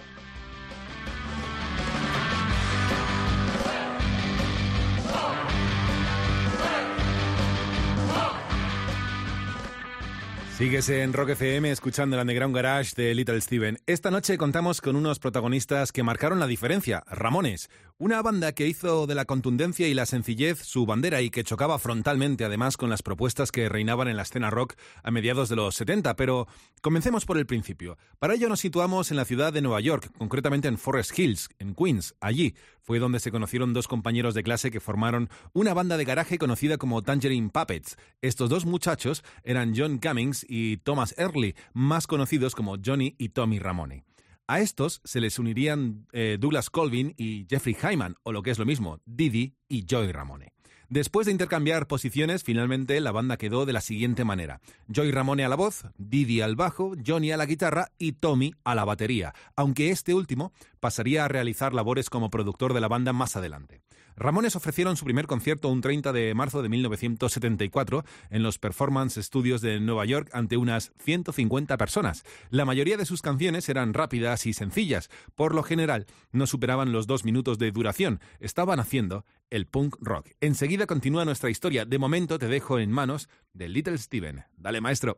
Sigues 10.57 10.89
en 10.89 11.13
Rock 11.13 11.29
FM 11.29 11.69
escuchando 11.69 12.15
el 12.15 12.21
Underground 12.23 12.55
Garage 12.55 12.95
de 12.95 13.13
Little 13.13 13.39
Steven. 13.41 13.77
Esta 13.85 14.09
noche 14.09 14.39
contamos 14.39 14.81
con 14.81 14.95
unos 14.95 15.19
protagonistas 15.19 15.91
que 15.91 16.01
marcaron 16.01 16.39
la 16.39 16.47
diferencia, 16.47 17.03
Ramones, 17.05 17.69
una 17.99 18.23
banda 18.23 18.51
que 18.53 18.67
hizo 18.67 19.05
de 19.05 19.13
la 19.13 19.25
contundencia 19.25 19.87
y 19.87 19.93
la 19.93 20.07
sencillez 20.07 20.59
su 20.59 20.87
bandera 20.87 21.21
y 21.21 21.29
que 21.29 21.43
chocaba 21.43 21.77
frontalmente 21.77 22.43
además 22.43 22.75
con 22.75 22.89
las 22.89 23.03
propuestas 23.03 23.51
que 23.51 23.69
reinaban 23.69 24.07
en 24.07 24.17
la 24.17 24.23
escena 24.23 24.49
rock 24.49 24.73
a 25.03 25.11
mediados 25.11 25.49
de 25.49 25.57
los 25.57 25.75
70, 25.75 26.15
pero 26.15 26.47
comencemos 26.81 27.25
por 27.25 27.37
el 27.37 27.45
principio. 27.45 27.99
Para 28.17 28.33
ello 28.33 28.49
nos 28.49 28.59
situamos 28.59 29.11
en 29.11 29.17
la 29.17 29.25
ciudad 29.25 29.53
de 29.53 29.61
Nueva 29.61 29.79
York, 29.79 30.11
concretamente 30.17 30.67
en 30.67 30.79
Forest 30.79 31.17
Hills, 31.17 31.49
en 31.59 31.75
Queens. 31.75 32.15
Allí 32.19 32.55
fue 32.81 32.99
donde 32.99 33.19
se 33.19 33.31
conocieron 33.31 33.73
dos 33.73 33.87
compañeros 33.87 34.33
de 34.33 34.43
clase 34.43 34.71
que 34.71 34.79
formaron 34.79 35.29
una 35.53 35.73
banda 35.73 35.97
de 35.97 36.05
garaje 36.05 36.37
conocida 36.37 36.77
como 36.77 37.01
Tangerine 37.01 37.49
Puppets. 37.49 37.97
Estos 38.21 38.49
dos 38.49 38.65
muchachos 38.65 39.23
eran 39.43 39.73
John 39.75 39.97
Cummings 39.97 40.45
y 40.47 40.77
Thomas 40.77 41.13
Early, 41.17 41.55
más 41.73 42.07
conocidos 42.07 42.55
como 42.55 42.77
Johnny 42.83 43.15
y 43.17 43.29
Tommy 43.29 43.59
Ramone. 43.59 44.03
A 44.47 44.61
estos 44.61 45.01
se 45.03 45.19
les 45.19 45.39
unirían 45.39 46.07
eh, 46.13 46.37
Douglas 46.39 46.69
Colvin 46.69 47.13
y 47.17 47.45
Jeffrey 47.49 47.75
Hyman, 47.75 48.15
o 48.23 48.31
lo 48.31 48.43
que 48.43 48.51
es 48.51 48.59
lo 48.59 48.65
mismo, 48.65 49.01
Didi 49.05 49.55
y 49.67 49.85
Joy 49.85 50.11
Ramone. 50.11 50.53
Después 50.89 51.25
de 51.25 51.33
intercambiar 51.33 51.85
posiciones, 51.87 52.45
finalmente 52.45 53.01
la 53.01 53.11
banda 53.11 53.35
quedó 53.35 53.65
de 53.65 53.73
la 53.73 53.81
siguiente 53.81 54.23
manera. 54.23 54.61
Joy 54.87 55.11
Ramone 55.11 55.43
a 55.43 55.49
la 55.49 55.57
voz, 55.57 55.83
Didi 55.97 56.39
al 56.39 56.55
bajo, 56.55 56.93
Johnny 57.05 57.33
a 57.33 57.37
la 57.37 57.45
guitarra 57.45 57.89
y 57.97 58.13
Tommy 58.13 58.53
a 58.63 58.73
la 58.73 58.85
batería, 58.85 59.33
aunque 59.57 59.89
este 59.89 60.13
último 60.13 60.53
pasaría 60.79 61.25
a 61.25 61.27
realizar 61.27 61.73
labores 61.73 62.09
como 62.09 62.29
productor 62.29 62.73
de 62.73 62.79
la 62.79 62.87
banda 62.87 63.11
más 63.11 63.35
adelante. 63.35 63.81
Ramones 64.17 64.55
ofrecieron 64.55 64.97
su 64.97 65.05
primer 65.05 65.27
concierto 65.27 65.69
un 65.69 65.81
30 65.81 66.11
de 66.11 66.33
marzo 66.33 66.63
de 66.63 66.69
1974 66.69 68.03
en 68.31 68.41
los 68.41 68.57
Performance 68.57 69.21
Studios 69.21 69.61
de 69.61 69.79
Nueva 69.79 70.05
York 70.05 70.29
ante 70.33 70.57
unas 70.57 70.91
150 70.97 71.77
personas. 71.77 72.23
La 72.49 72.65
mayoría 72.65 72.97
de 72.97 73.05
sus 73.05 73.21
canciones 73.21 73.69
eran 73.69 73.93
rápidas 73.93 74.47
y 74.47 74.53
sencillas, 74.53 75.09
por 75.35 75.53
lo 75.53 75.61
general 75.61 76.07
no 76.31 76.47
superaban 76.47 76.91
los 76.91 77.05
dos 77.05 77.25
minutos 77.25 77.59
de 77.59 77.71
duración. 77.71 78.19
Estaban 78.39 78.79
haciendo 78.79 79.23
el 79.51 79.67
punk 79.67 79.95
rock. 80.01 80.29
Enseguida 80.41 80.87
continúa 80.87 81.23
nuestra 81.23 81.51
historia. 81.51 81.85
De 81.85 81.99
momento 81.99 82.39
te 82.39 82.47
dejo 82.47 82.79
en 82.79 82.91
manos 82.91 83.29
de 83.53 83.69
Little 83.69 83.99
Steven. 83.99 84.45
Dale, 84.57 84.81
maestro. 84.81 85.13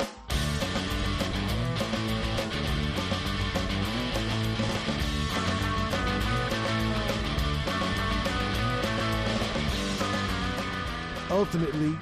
Ultimately, 11.40 11.98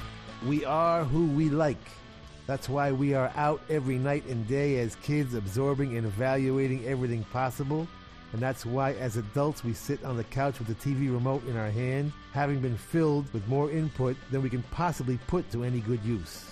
we 0.47 0.65
are 0.65 1.03
who 1.03 1.27
we 1.27 1.49
like. 1.49 1.91
That's 2.47 2.67
why 2.67 2.91
we 2.91 3.13
are 3.13 3.31
out 3.35 3.61
every 3.69 3.99
night 3.99 4.25
and 4.25 4.47
day 4.47 4.79
as 4.79 4.95
kids, 4.95 5.35
absorbing 5.35 5.95
and 5.95 6.07
evaluating 6.07 6.87
everything 6.87 7.23
possible. 7.25 7.87
And 8.33 8.41
that's 8.41 8.65
why, 8.65 8.93
as 8.93 9.15
adults, 9.15 9.63
we 9.63 9.73
sit 9.73 10.03
on 10.03 10.17
the 10.17 10.23
couch 10.23 10.57
with 10.57 10.67
the 10.67 10.73
TV 10.73 11.13
remote 11.13 11.45
in 11.45 11.55
our 11.55 11.69
hand, 11.69 12.13
having 12.31 12.61
been 12.61 12.75
filled 12.75 13.31
with 13.31 13.47
more 13.47 13.69
input 13.69 14.17
than 14.31 14.41
we 14.41 14.49
can 14.49 14.63
possibly 14.71 15.19
put 15.27 15.51
to 15.51 15.63
any 15.63 15.81
good 15.81 16.03
use. 16.03 16.49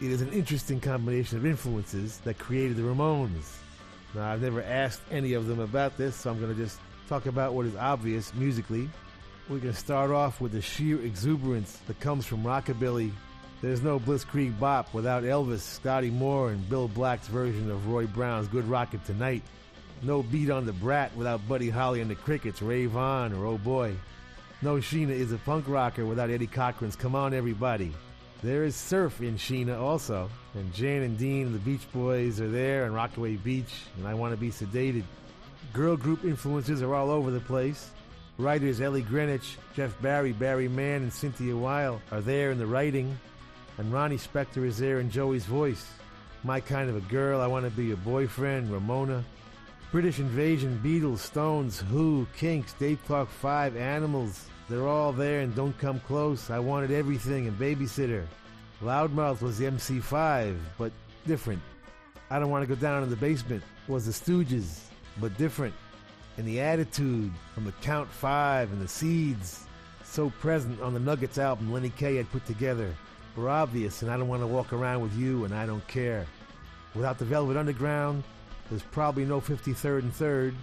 It 0.00 0.10
is 0.10 0.20
an 0.20 0.32
interesting 0.32 0.80
combination 0.80 1.38
of 1.38 1.46
influences 1.46 2.18
that 2.24 2.40
created 2.40 2.76
the 2.76 2.82
Ramones. 2.82 3.56
Now, 4.16 4.32
I've 4.32 4.42
never 4.42 4.64
asked 4.64 5.02
any 5.12 5.34
of 5.34 5.46
them 5.46 5.60
about 5.60 5.96
this, 5.96 6.16
so 6.16 6.30
I'm 6.32 6.40
going 6.40 6.52
to 6.52 6.60
just 6.60 6.80
talk 7.08 7.26
about 7.26 7.54
what 7.54 7.66
is 7.66 7.76
obvious 7.76 8.34
musically. 8.34 8.90
We 9.48 9.60
can 9.60 9.74
start 9.74 10.10
off 10.10 10.40
with 10.40 10.50
the 10.50 10.60
sheer 10.60 11.00
exuberance 11.02 11.78
that 11.86 12.00
comes 12.00 12.26
from 12.26 12.42
rockabilly. 12.42 13.12
There's 13.62 13.80
no 13.80 14.00
Blitzkrieg 14.00 14.58
Bop 14.58 14.92
without 14.92 15.22
Elvis, 15.22 15.60
Scotty 15.60 16.10
Moore, 16.10 16.50
and 16.50 16.68
Bill 16.68 16.88
Black's 16.88 17.28
version 17.28 17.70
of 17.70 17.86
Roy 17.86 18.06
Brown's 18.06 18.48
Good 18.48 18.68
Rockin' 18.68 19.00
Tonight. 19.06 19.44
No 20.02 20.24
beat 20.24 20.50
on 20.50 20.66
the 20.66 20.72
Brat 20.72 21.16
without 21.16 21.46
Buddy 21.48 21.70
Holly 21.70 22.00
and 22.00 22.10
the 22.10 22.16
Crickets, 22.16 22.60
Rave 22.60 22.96
On, 22.96 23.32
or 23.32 23.46
Oh 23.46 23.58
Boy. 23.58 23.94
No 24.62 24.78
Sheena 24.78 25.10
is 25.10 25.30
a 25.30 25.38
punk 25.38 25.68
rocker 25.68 26.04
without 26.04 26.28
Eddie 26.28 26.48
Cochran's 26.48 26.96
Come 26.96 27.14
On 27.14 27.32
Everybody. 27.32 27.94
There 28.42 28.64
is 28.64 28.74
surf 28.74 29.20
in 29.20 29.36
Sheena 29.36 29.80
also, 29.80 30.28
and 30.54 30.74
Jan 30.74 31.02
and 31.02 31.16
Dean 31.16 31.46
and 31.46 31.54
the 31.54 31.60
Beach 31.60 31.86
Boys 31.92 32.40
are 32.40 32.50
there, 32.50 32.84
and 32.84 32.94
Rockaway 32.94 33.36
Beach, 33.36 33.82
and 33.96 34.08
I 34.08 34.14
Want 34.14 34.34
to 34.34 34.36
Be 34.36 34.50
Sedated. 34.50 35.04
Girl 35.72 35.96
group 35.96 36.24
influences 36.24 36.82
are 36.82 36.94
all 36.94 37.10
over 37.10 37.30
the 37.30 37.40
place. 37.40 37.90
Writers 38.38 38.82
Ellie 38.82 39.02
Greenwich, 39.02 39.56
Jeff 39.74 39.98
Barry, 40.02 40.32
Barry 40.32 40.68
Mann, 40.68 41.02
and 41.02 41.12
Cynthia 41.12 41.56
Weil 41.56 42.02
are 42.12 42.20
there 42.20 42.50
in 42.50 42.58
the 42.58 42.66
writing, 42.66 43.18
and 43.78 43.90
Ronnie 43.90 44.18
Spector 44.18 44.66
is 44.66 44.76
there 44.76 45.00
in 45.00 45.10
Joey's 45.10 45.46
voice. 45.46 45.86
My 46.44 46.60
kind 46.60 46.90
of 46.90 46.96
a 46.96 47.00
girl, 47.12 47.40
I 47.40 47.46
want 47.46 47.64
to 47.64 47.70
be 47.70 47.86
your 47.86 47.96
boyfriend, 47.98 48.70
Ramona. 48.70 49.24
British 49.90 50.18
Invasion, 50.18 50.78
Beatles, 50.84 51.18
Stones, 51.18 51.80
Who, 51.80 52.26
Kinks, 52.36 52.74
Dave 52.74 52.98
Clark 53.06 53.30
5, 53.30 53.76
Animals. 53.76 54.46
They're 54.68 54.86
all 54.86 55.12
there 55.12 55.40
and 55.40 55.54
don't 55.54 55.78
come 55.78 56.00
close. 56.00 56.50
I 56.50 56.58
wanted 56.58 56.90
everything 56.90 57.46
and 57.46 57.58
babysitter. 57.58 58.26
Loudmouth 58.82 59.40
was 59.40 59.56
the 59.56 59.64
MC5, 59.64 60.58
but 60.76 60.92
different. 61.26 61.62
I 62.28 62.38
don't 62.38 62.50
want 62.50 62.68
to 62.68 62.74
go 62.74 62.78
down 62.78 63.02
in 63.02 63.08
the 63.08 63.16
basement 63.16 63.62
was 63.88 64.04
the 64.04 64.12
Stooges, 64.12 64.80
but 65.20 65.36
different. 65.38 65.74
And 66.36 66.46
the 66.46 66.60
attitude 66.60 67.32
from 67.54 67.64
the 67.64 67.72
Count 67.72 68.10
5 68.10 68.72
and 68.72 68.80
the 68.80 68.88
Seeds, 68.88 69.64
so 70.04 70.30
present 70.30 70.80
on 70.80 70.92
the 70.92 71.00
Nuggets 71.00 71.38
album 71.38 71.72
Lenny 71.72 71.90
Kaye 71.90 72.16
had 72.16 72.30
put 72.30 72.44
together, 72.46 72.94
were 73.36 73.48
obvious, 73.48 74.02
and 74.02 74.10
I 74.10 74.16
don't 74.16 74.28
want 74.28 74.42
to 74.42 74.46
walk 74.46 74.72
around 74.72 75.00
with 75.00 75.14
you, 75.14 75.44
and 75.44 75.54
I 75.54 75.66
don't 75.66 75.86
care. 75.88 76.26
Without 76.94 77.18
the 77.18 77.24
Velvet 77.24 77.56
Underground, 77.56 78.22
there's 78.70 78.82
probably 78.82 79.24
no 79.24 79.40
53rd 79.40 80.00
and 80.00 80.12
3rd, 80.12 80.54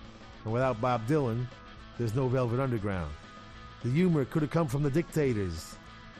and 0.43 0.53
without 0.53 0.81
Bob 0.81 1.07
Dylan, 1.07 1.45
there's 1.97 2.15
no 2.15 2.27
Velvet 2.27 2.59
Underground. 2.59 3.11
The 3.83 3.89
humor 3.89 4.25
could 4.25 4.41
have 4.41 4.51
come 4.51 4.67
from 4.67 4.83
the 4.83 4.89
dictators. 4.89 5.75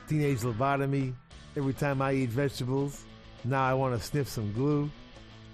Teenage 0.08 0.40
lobotomy, 0.40 1.14
every 1.56 1.74
time 1.74 2.02
I 2.02 2.14
eat 2.14 2.30
vegetables, 2.30 3.06
now 3.44 3.64
I 3.64 3.74
want 3.74 4.00
to 4.00 4.06
sniff 4.06 4.28
some 4.28 4.52
glue. 4.54 4.90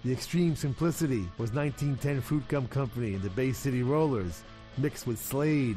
The 0.05 0.13
extreme 0.13 0.55
simplicity 0.55 1.27
was 1.37 1.51
1910 1.51 2.21
Fruitgum 2.21 2.69
Company 2.69 3.15
and 3.15 3.21
the 3.21 3.29
Bay 3.31 3.51
City 3.51 3.83
Rollers, 3.83 4.43
mixed 4.77 5.05
with 5.05 5.19
Slade, 5.19 5.75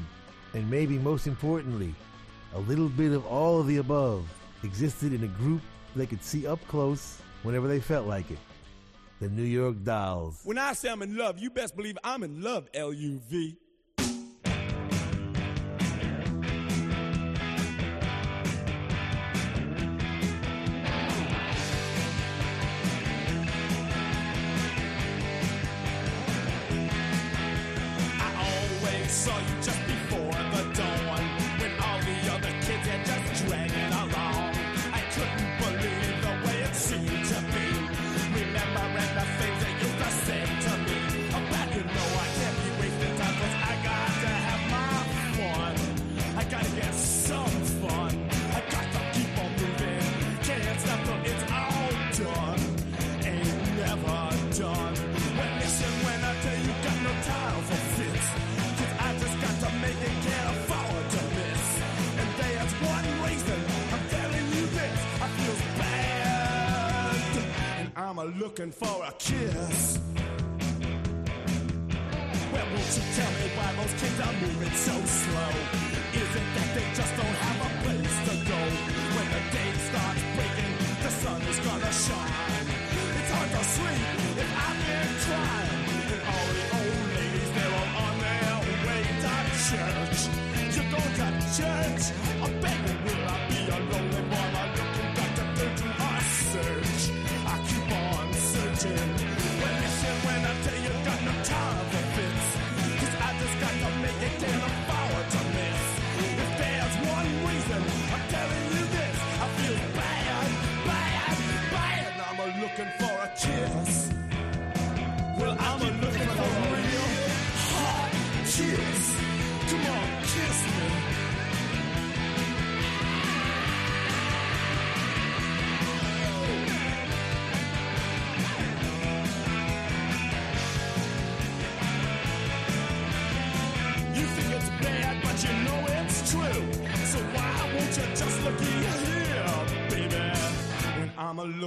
and 0.55 0.71
maybe 0.71 0.97
most 0.97 1.27
importantly, 1.27 1.93
a 2.55 2.61
little 2.61 2.89
bit 2.89 3.11
of 3.11 3.27
all 3.27 3.59
of 3.59 3.67
the 3.67 3.79
above 3.79 4.25
existed 4.63 5.13
in 5.13 5.25
a 5.25 5.27
group 5.27 5.61
they 5.97 6.07
could 6.07 6.23
see 6.23 6.47
up 6.47 6.61
close 6.69 7.19
whenever 7.43 7.67
they 7.67 7.81
felt 7.81 8.07
like 8.07 8.31
it. 8.31 8.39
The 9.21 9.29
New 9.29 9.43
York 9.43 9.83
Dolls. 9.83 10.41
When 10.45 10.57
I 10.59 10.73
say 10.75 10.91
I'm 10.91 11.03
in 11.03 11.17
love, 11.17 11.41
you 11.41 11.51
best 11.51 11.75
believe 11.75 11.99
I'm 12.05 12.23
in 12.23 12.43
love, 12.43 12.69
L 12.75 12.93
U 12.93 13.21
V. 13.29 13.57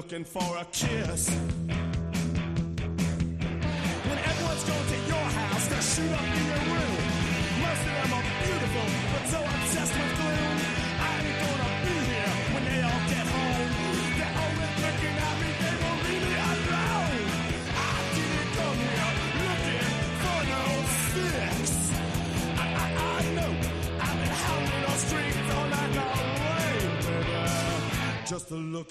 looking 0.05 0.23
for 0.23 0.57
a 0.57 0.65
kiss. 0.65 1.54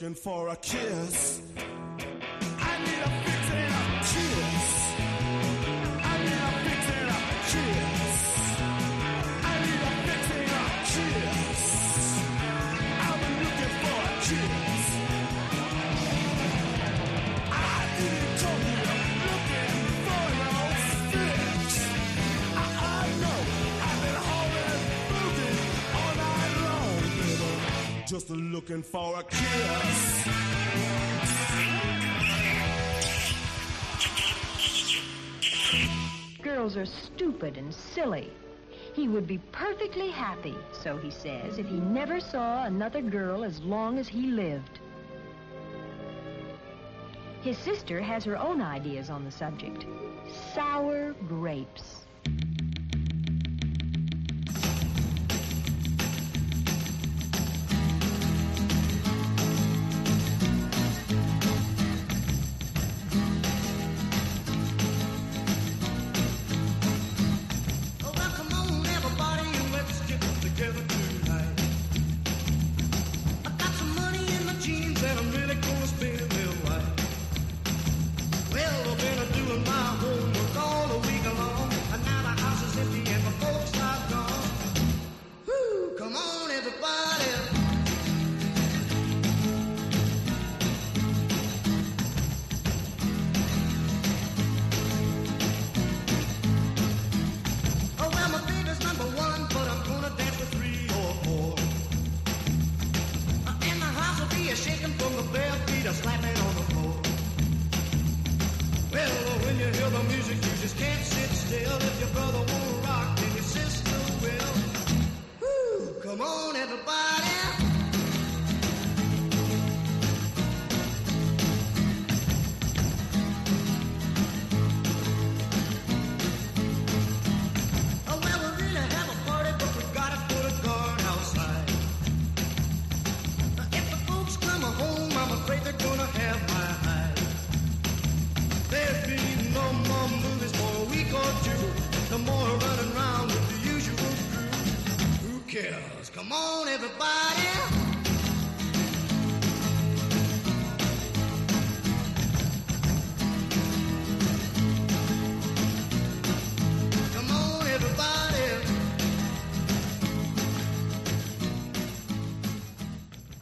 looking 0.04 0.14
for 0.14 0.48
a 0.50 0.56
kiss. 0.56 1.53
just 28.14 28.30
looking 28.30 28.80
for 28.80 29.18
a 29.18 29.24
kiss. 29.24 30.28
Girls 36.40 36.76
are 36.76 36.86
stupid 36.86 37.56
and 37.56 37.74
silly. 37.74 38.30
He 38.92 39.08
would 39.08 39.26
be 39.26 39.38
perfectly 39.50 40.12
happy, 40.12 40.54
so 40.70 40.96
he 40.96 41.10
says, 41.10 41.58
if 41.58 41.66
he 41.66 41.78
never 41.78 42.20
saw 42.20 42.66
another 42.66 43.02
girl 43.02 43.42
as 43.42 43.60
long 43.62 43.98
as 43.98 44.06
he 44.06 44.28
lived. 44.28 44.78
His 47.42 47.58
sister 47.58 48.00
has 48.00 48.22
her 48.22 48.38
own 48.38 48.62
ideas 48.62 49.10
on 49.10 49.24
the 49.24 49.32
subject. 49.32 49.86
Sour 50.54 51.14
grapes. 51.26 51.93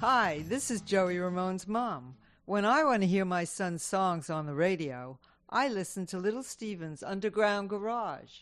Hi, 0.02 0.42
this 0.48 0.72
is 0.72 0.80
Joey 0.80 1.18
Ramone's 1.18 1.68
mom. 1.68 2.16
When 2.44 2.64
I 2.64 2.82
want 2.82 3.02
to 3.02 3.06
hear 3.06 3.24
my 3.24 3.44
son's 3.44 3.84
songs 3.84 4.30
on 4.30 4.46
the 4.46 4.52
radio, 4.52 5.16
I 5.48 5.68
listen 5.68 6.06
to 6.06 6.18
Little 6.18 6.42
Steven's 6.42 7.04
Underground 7.04 7.70
Garage. 7.70 8.40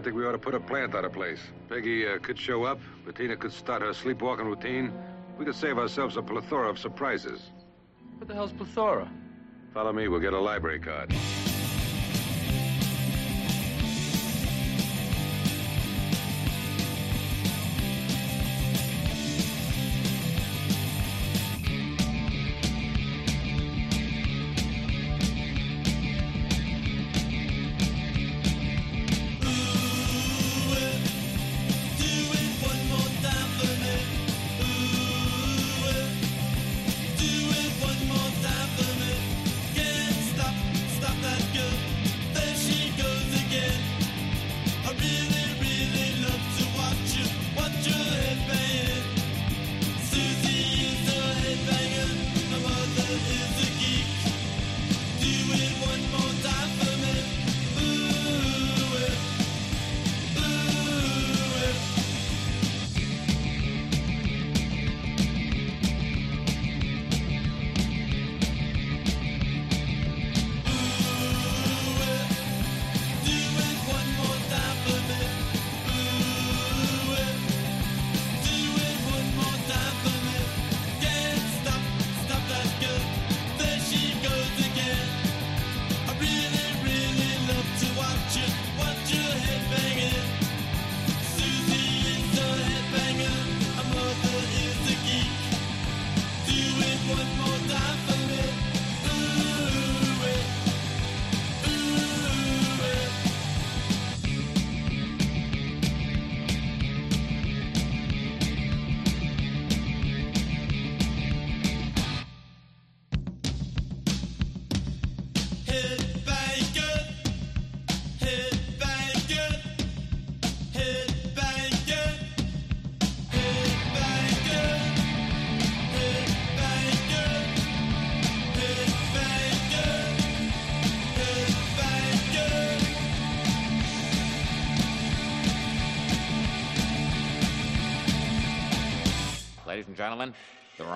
I 0.00 0.02
think 0.02 0.16
we 0.16 0.24
ought 0.24 0.32
to 0.32 0.38
put 0.38 0.54
a 0.54 0.60
plant 0.60 0.94
out 0.94 1.04
of 1.04 1.12
place. 1.12 1.40
Peggy 1.68 2.08
uh, 2.08 2.16
could 2.20 2.38
show 2.38 2.64
up. 2.64 2.80
Bettina 3.04 3.36
could 3.36 3.52
start 3.52 3.82
her 3.82 3.92
sleepwalking 3.92 4.46
routine. 4.46 4.94
We 5.36 5.44
could 5.44 5.54
save 5.54 5.76
ourselves 5.76 6.16
a 6.16 6.22
plethora 6.22 6.70
of 6.70 6.78
surprises. 6.78 7.50
What 8.16 8.26
the 8.26 8.32
hell's 8.32 8.50
plethora? 8.50 9.10
Follow 9.74 9.92
me, 9.92 10.08
we'll 10.08 10.20
get 10.20 10.32
a 10.32 10.40
library 10.40 10.80
card. 10.80 11.14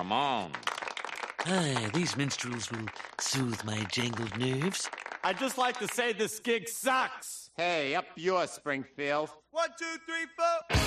The 0.05 0.13
Ramones. 0.13 0.51
Ah, 1.47 1.89
these 1.93 2.15
minstrels 2.17 2.71
will 2.71 2.85
soothe 3.19 3.63
my 3.63 3.83
jangled 3.85 4.37
nerves. 4.37 4.89
I'd 5.23 5.39
just 5.39 5.57
like 5.57 5.79
to 5.79 5.87
say 5.87 6.13
this 6.13 6.39
gig 6.39 6.67
sucks. 6.67 7.49
Hey, 7.57 7.95
up 7.95 8.05
yours, 8.15 8.51
Springfield. 8.51 9.29
One, 9.51 9.69
two, 9.79 9.85
three, 10.05 10.25
four. 10.35 10.77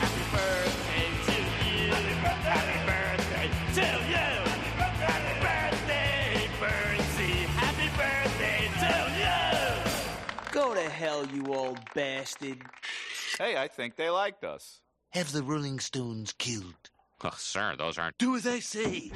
Happy 0.00 0.24
birthday 0.32 1.10
to 1.26 1.36
you. 1.70 1.92
Happy 2.42 2.78
birthday 2.86 3.50
to 3.74 3.86
you. 4.08 4.28
Happy 5.06 5.34
birthday, 5.40 6.48
Burnsie. 6.60 7.46
Happy 7.54 7.88
birthday 7.96 8.62
to 8.80 8.92
you. 9.20 10.52
Go 10.52 10.74
to 10.74 10.88
hell, 10.88 11.26
you 11.26 11.54
old 11.54 11.78
bastard. 11.94 12.58
Hey, 13.38 13.56
I 13.58 13.68
think 13.68 13.96
they 13.96 14.08
liked 14.08 14.44
us. 14.44 14.80
Have 15.10 15.30
the 15.30 15.42
Rolling 15.42 15.78
Stones 15.78 16.32
killed. 16.32 16.90
Oh, 17.22 17.34
sir, 17.36 17.74
those 17.76 17.98
aren't. 17.98 18.16
Do 18.16 18.34
as 18.34 18.46
I 18.46 18.60
say. 18.60 19.12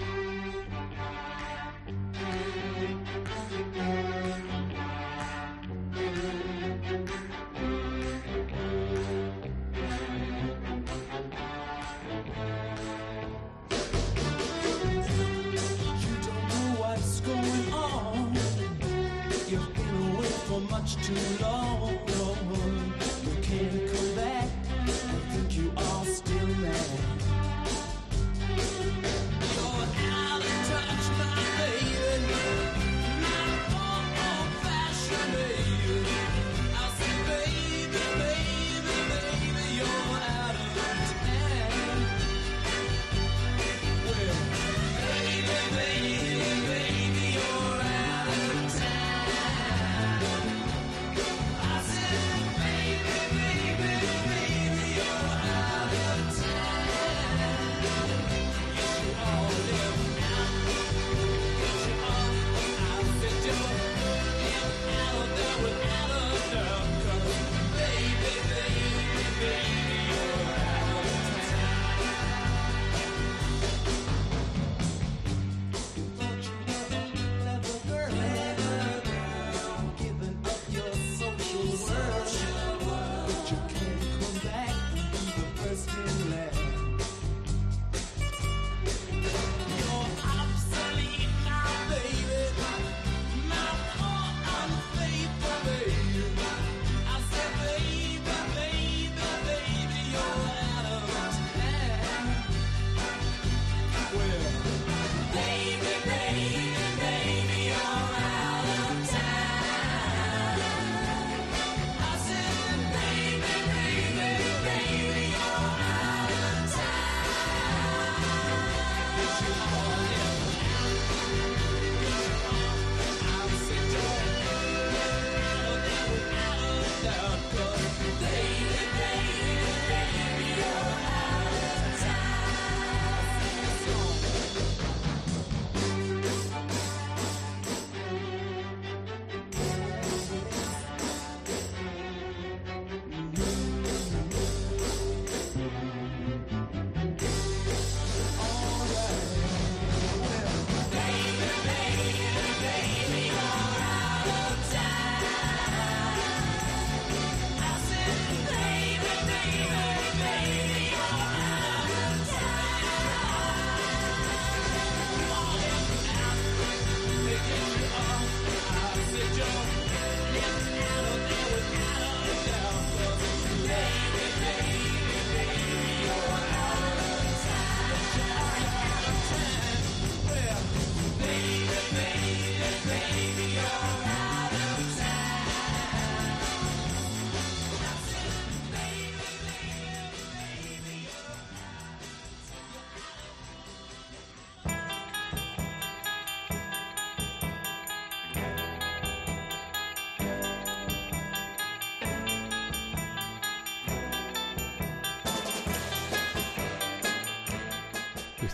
You 21.09 21.17
don't 21.39 21.60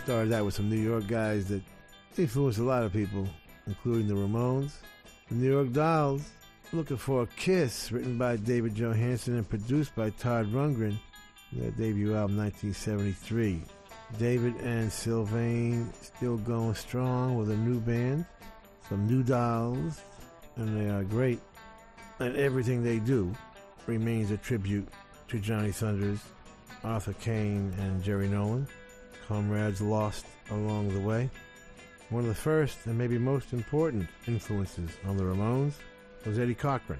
started 0.07 0.31
out 0.31 0.45
with 0.45 0.53
some 0.53 0.69
New 0.69 0.77
York 0.77 1.05
guys 1.05 1.49
that 1.49 1.61
influenced 2.17 2.59
a 2.59 2.63
lot 2.63 2.81
of 2.81 2.93
people, 2.93 3.27
including 3.67 4.07
the 4.07 4.13
Ramones, 4.13 4.71
the 5.27 5.35
New 5.35 5.51
York 5.51 5.73
Dolls, 5.73 6.21
Looking 6.71 6.95
for 6.95 7.23
a 7.23 7.27
Kiss, 7.27 7.91
written 7.91 8.17
by 8.17 8.37
David 8.37 8.73
Johansen 8.73 9.35
and 9.35 9.49
produced 9.49 9.93
by 9.97 10.11
Todd 10.11 10.47
Rundgren, 10.53 10.95
their 11.51 11.71
debut 11.71 12.15
album 12.15 12.37
1973. 12.37 13.61
David 14.17 14.55
and 14.61 14.89
Sylvain 14.89 15.91
still 16.01 16.37
going 16.37 16.75
strong 16.75 17.37
with 17.37 17.51
a 17.51 17.57
new 17.57 17.81
band, 17.81 18.25
some 18.87 19.09
new 19.09 19.23
dolls, 19.23 19.99
and 20.55 20.79
they 20.79 20.89
are 20.89 21.03
great. 21.03 21.41
And 22.19 22.33
everything 22.37 22.81
they 22.81 22.99
do 22.99 23.33
remains 23.87 24.31
a 24.31 24.37
tribute 24.37 24.87
to 25.27 25.37
Johnny 25.37 25.73
Thunders, 25.73 26.21
Arthur 26.85 27.11
Kane, 27.19 27.73
and 27.77 28.01
Jerry 28.01 28.29
Nolan, 28.29 28.69
comrades 29.27 29.81
lost 29.81 30.25
along 30.51 30.93
the 30.93 30.99
way. 30.99 31.29
One 32.09 32.23
of 32.23 32.29
the 32.29 32.35
first 32.35 32.85
and 32.85 32.97
maybe 32.97 33.17
most 33.17 33.51
important 33.51 34.07
influences 34.27 34.91
on 35.05 35.17
the 35.17 35.23
Ramones 35.23 35.73
was 36.25 36.39
Eddie 36.39 36.55
Cochran. 36.55 36.99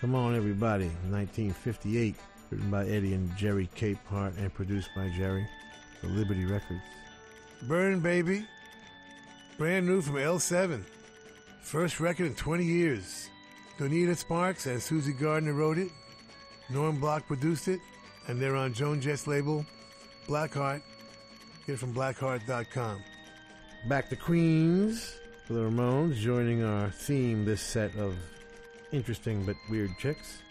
Come 0.00 0.14
on, 0.14 0.34
everybody, 0.34 0.88
1958, 1.08 2.14
written 2.50 2.70
by 2.70 2.86
Eddie 2.86 3.14
and 3.14 3.34
Jerry 3.36 3.70
Capehart 3.74 4.36
and 4.36 4.52
produced 4.52 4.90
by 4.94 5.08
Jerry 5.16 5.46
for 6.00 6.08
Liberty 6.08 6.44
Records. 6.44 6.82
Burn 7.62 8.00
Baby, 8.00 8.44
brand 9.56 9.86
new 9.86 10.02
from 10.02 10.16
L7. 10.16 10.82
First 11.62 11.98
record 11.98 12.26
in 12.26 12.34
20 12.34 12.64
years. 12.64 13.30
Donita 13.78 14.14
Sparks 14.14 14.66
and 14.66 14.78
Suzi 14.78 15.18
Gardner 15.18 15.54
wrote 15.54 15.78
it. 15.78 15.88
Norm 16.68 17.00
Block 17.00 17.26
produced 17.26 17.68
it, 17.68 17.80
and 18.28 18.38
they're 18.40 18.56
on 18.56 18.74
Joan 18.74 19.00
Jett's 19.00 19.26
label, 19.26 19.64
Blackheart. 20.28 20.82
Get 21.66 21.74
it 21.74 21.78
from 21.78 21.94
blackheart.com. 21.94 23.02
Back 23.88 24.10
to 24.10 24.16
Queens 24.16 25.16
for 25.46 25.54
the 25.54 25.60
Ramones, 25.60 26.16
joining 26.16 26.62
our 26.62 26.90
theme 26.90 27.46
this 27.46 27.62
set 27.62 27.96
of 27.96 28.16
interesting 28.92 29.44
but 29.44 29.56
weird 29.70 29.96
chicks. 29.98 30.42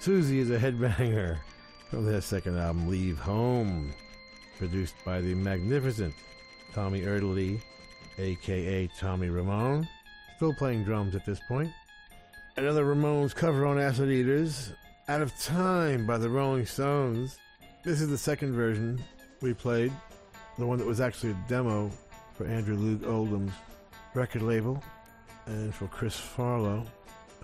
Susie 0.00 0.38
is 0.38 0.50
a 0.50 0.58
headbanger 0.58 1.38
from 1.90 2.06
their 2.06 2.20
second 2.20 2.58
album, 2.58 2.88
Leave 2.88 3.18
Home, 3.18 3.92
produced 4.56 4.94
by 5.04 5.20
the 5.20 5.34
magnificent 5.34 6.14
Tommy 6.72 7.00
Erdelyi, 7.00 7.60
aka 8.18 8.88
Tommy 8.98 9.30
Ramone, 9.30 9.88
still 10.36 10.54
playing 10.54 10.84
drums 10.84 11.16
at 11.16 11.26
this 11.26 11.40
point. 11.48 11.72
Another 12.56 12.84
Ramones 12.84 13.34
cover 13.34 13.66
on 13.66 13.80
Acid 13.80 14.10
Eaters, 14.10 14.72
Out 15.08 15.22
of 15.22 15.36
Time 15.40 16.06
by 16.06 16.18
the 16.18 16.30
Rolling 16.30 16.66
Stones. 16.66 17.38
This 17.82 18.00
is 18.00 18.08
the 18.08 18.18
second 18.18 18.52
version 18.52 19.02
we 19.40 19.54
played, 19.54 19.92
the 20.58 20.66
one 20.66 20.78
that 20.78 20.86
was 20.86 21.00
actually 21.00 21.30
a 21.30 21.44
demo 21.48 21.90
for 22.34 22.46
Andrew 22.46 22.76
Loog 22.76 23.06
Oldham's 23.06 23.52
record 24.14 24.42
label 24.42 24.82
and 25.46 25.74
for 25.74 25.86
Chris 25.88 26.18
Farlowe, 26.18 26.86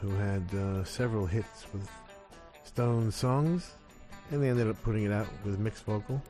who 0.00 0.10
had 0.10 0.42
uh, 0.54 0.84
several 0.84 1.26
hits 1.26 1.66
with 1.72 1.88
Stone 2.64 3.10
songs, 3.10 3.72
and 4.30 4.42
they 4.42 4.48
ended 4.48 4.68
up 4.68 4.80
putting 4.82 5.04
it 5.04 5.12
out 5.12 5.26
with 5.44 5.58
mixed 5.58 5.84
vocal. 5.84 6.22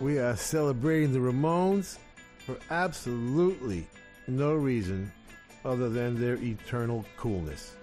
We 0.00 0.18
are 0.18 0.36
celebrating 0.36 1.12
the 1.12 1.20
Ramones 1.20 1.98
for 2.38 2.56
absolutely 2.70 3.86
no 4.26 4.54
reason 4.54 5.10
other 5.64 5.88
than 5.88 6.20
their 6.20 6.34
eternal 6.34 7.04
coolness. 7.16 7.76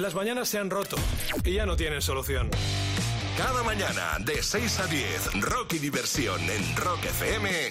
Las 0.00 0.14
mañanas 0.14 0.48
se 0.48 0.58
han 0.58 0.70
roto 0.70 0.96
y 1.44 1.52
ya 1.52 1.66
no 1.66 1.76
tienen 1.76 2.00
solución. 2.00 2.48
Cada 3.36 3.62
mañana 3.62 4.16
de 4.20 4.42
6 4.42 4.80
a 4.80 4.86
10, 4.86 5.42
rock 5.42 5.74
y 5.74 5.78
diversión 5.78 6.40
en 6.40 6.76
Rock 6.76 7.04
FM 7.04 7.70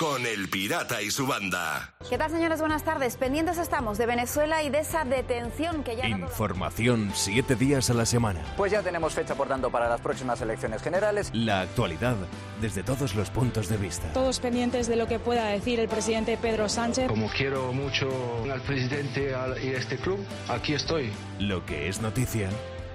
con 0.00 0.24
El 0.24 0.48
Pirata 0.48 1.02
y 1.02 1.10
su 1.10 1.26
banda. 1.26 1.92
¿Qué 2.08 2.16
tal, 2.16 2.30
señores? 2.30 2.58
Buenas 2.58 2.84
tardes. 2.84 3.18
Pendientes 3.18 3.58
estamos 3.58 3.98
de 3.98 4.06
Venezuela 4.06 4.62
y 4.62 4.70
de 4.70 4.78
esa 4.78 5.04
detención 5.04 5.84
que 5.84 5.94
ya... 5.94 6.08
Información 6.08 7.10
siete 7.14 7.54
días 7.54 7.90
a 7.90 7.94
la 7.94 8.06
semana. 8.06 8.40
Pues 8.56 8.72
ya 8.72 8.82
tenemos 8.82 9.12
fecha, 9.12 9.34
por 9.34 9.48
tanto, 9.48 9.70
para 9.70 9.90
las 9.90 10.00
próximas 10.00 10.40
elecciones 10.40 10.80
generales. 10.80 11.30
La 11.34 11.60
actualidad 11.60 12.16
desde 12.62 12.82
todos 12.82 13.14
los 13.14 13.28
puntos 13.28 13.68
de 13.68 13.76
vista. 13.76 14.10
Todos 14.14 14.40
pendientes 14.40 14.86
de 14.86 14.96
lo 14.96 15.06
que 15.06 15.18
pueda 15.18 15.48
decir 15.48 15.78
el 15.78 15.88
presidente 15.88 16.38
Pedro 16.38 16.70
Sánchez. 16.70 17.06
Como 17.06 17.28
quiero 17.28 17.70
mucho 17.74 18.08
al 18.50 18.62
presidente 18.62 19.34
y 19.62 19.68
a 19.68 19.76
este 19.76 19.98
club, 19.98 20.24
aquí 20.48 20.72
estoy. 20.72 21.12
Lo 21.38 21.66
que 21.66 21.90
es 21.90 22.00
noticia 22.00 22.48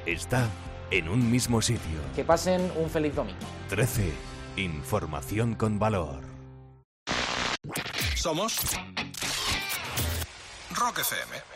está 0.08 0.49
en 0.89 1.08
un 1.10 1.30
mismo 1.30 1.62
sitio. 1.62 1.99
Que 2.16 2.24
pasen 2.24 2.72
un 2.76 2.89
feliz 2.89 3.14
domingo. 3.14 3.38
13. 3.70 4.12
Información 4.58 5.53
con 5.53 5.78
valor. 5.78 6.34
Somos 8.26 8.57
Rock 10.71 10.97
FM. 10.97 11.55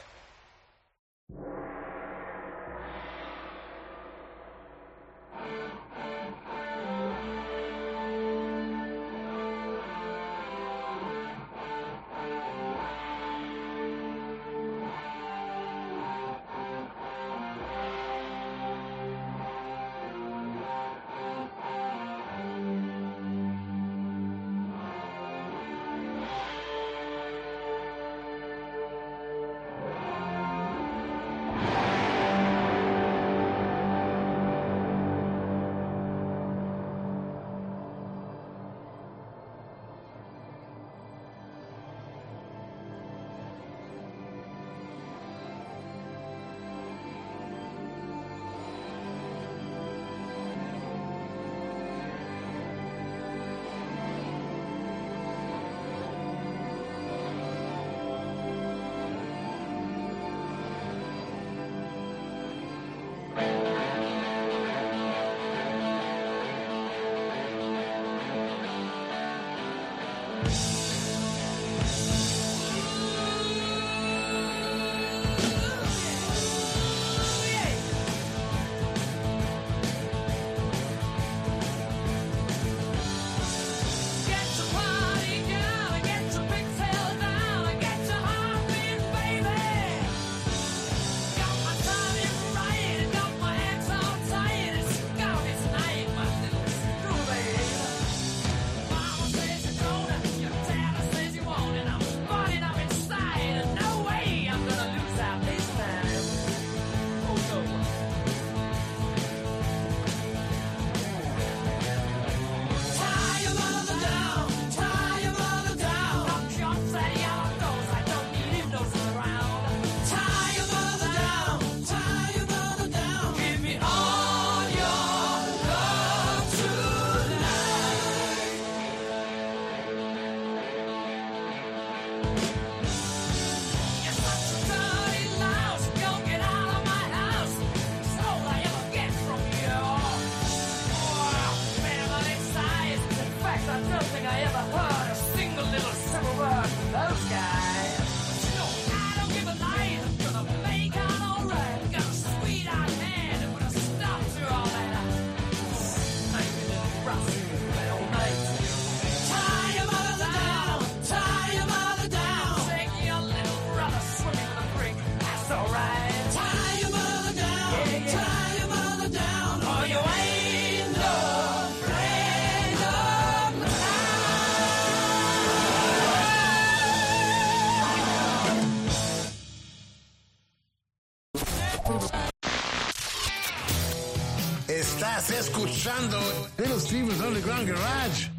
Escuchando 185.39 186.19
Little 186.57 186.79
Steven's 186.79 187.21
Underground 187.21 187.69
Garage 187.69 188.29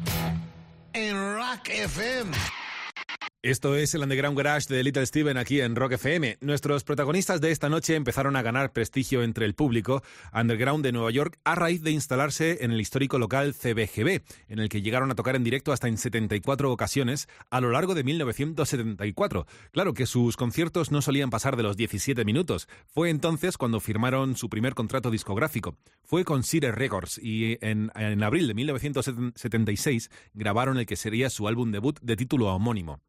en 0.93 1.35
Rock 1.35 1.67
FM. 1.67 2.31
Esto 3.43 3.75
es 3.75 3.95
el 3.95 4.03
Underground 4.03 4.37
Garage 4.37 4.71
de 4.71 4.83
Little 4.83 5.03
Steven 5.03 5.35
aquí 5.35 5.61
en 5.61 5.75
Rock 5.75 5.93
FM. 5.93 6.37
Nuestros 6.41 6.83
protagonistas 6.83 7.41
de 7.41 7.49
esta 7.49 7.69
noche 7.69 7.95
empezaron 7.95 8.35
a 8.35 8.43
ganar 8.43 8.71
prestigio 8.71 9.23
entre 9.23 9.47
el 9.47 9.55
público 9.55 10.03
underground 10.31 10.85
de 10.85 10.91
Nueva 10.91 11.09
York 11.09 11.39
a 11.43 11.55
raíz 11.55 11.81
de 11.81 11.89
instalarse 11.89 12.63
en 12.63 12.69
el 12.69 12.79
histórico 12.79 13.17
local 13.17 13.55
CBGB, 13.55 14.21
en 14.47 14.59
el 14.59 14.69
que 14.69 14.83
llegaron 14.83 15.09
a 15.09 15.15
tocar 15.15 15.35
en 15.35 15.43
directo 15.43 15.73
hasta 15.73 15.87
en 15.87 15.97
74 15.97 16.71
ocasiones 16.71 17.27
a 17.49 17.61
lo 17.61 17.71
largo 17.71 17.95
de 17.95 18.03
1974. 18.03 19.47
Claro 19.71 19.95
que 19.95 20.05
sus 20.05 20.37
conciertos 20.37 20.91
no 20.91 21.01
solían 21.01 21.31
pasar 21.31 21.57
de 21.57 21.63
los 21.63 21.75
17 21.75 22.23
minutos. 22.25 22.67
Fue 22.85 23.09
entonces 23.09 23.57
cuando 23.57 23.79
firmaron 23.79 24.35
su 24.35 24.49
primer 24.49 24.75
contrato 24.75 25.09
discográfico. 25.09 25.75
Fue 26.03 26.25
con 26.25 26.43
Cire 26.43 26.73
Records 26.73 27.17
y 27.17 27.57
en, 27.61 27.91
en 27.95 28.21
abril 28.21 28.47
de 28.47 28.53
1976 28.53 30.11
grabaron 30.35 30.77
el 30.77 30.85
que 30.85 30.95
sería 30.95 31.31
su 31.31 31.47
álbum 31.47 31.71
debut 31.71 31.99
de 32.03 32.15
título 32.15 32.53
homónimo. 32.53 33.01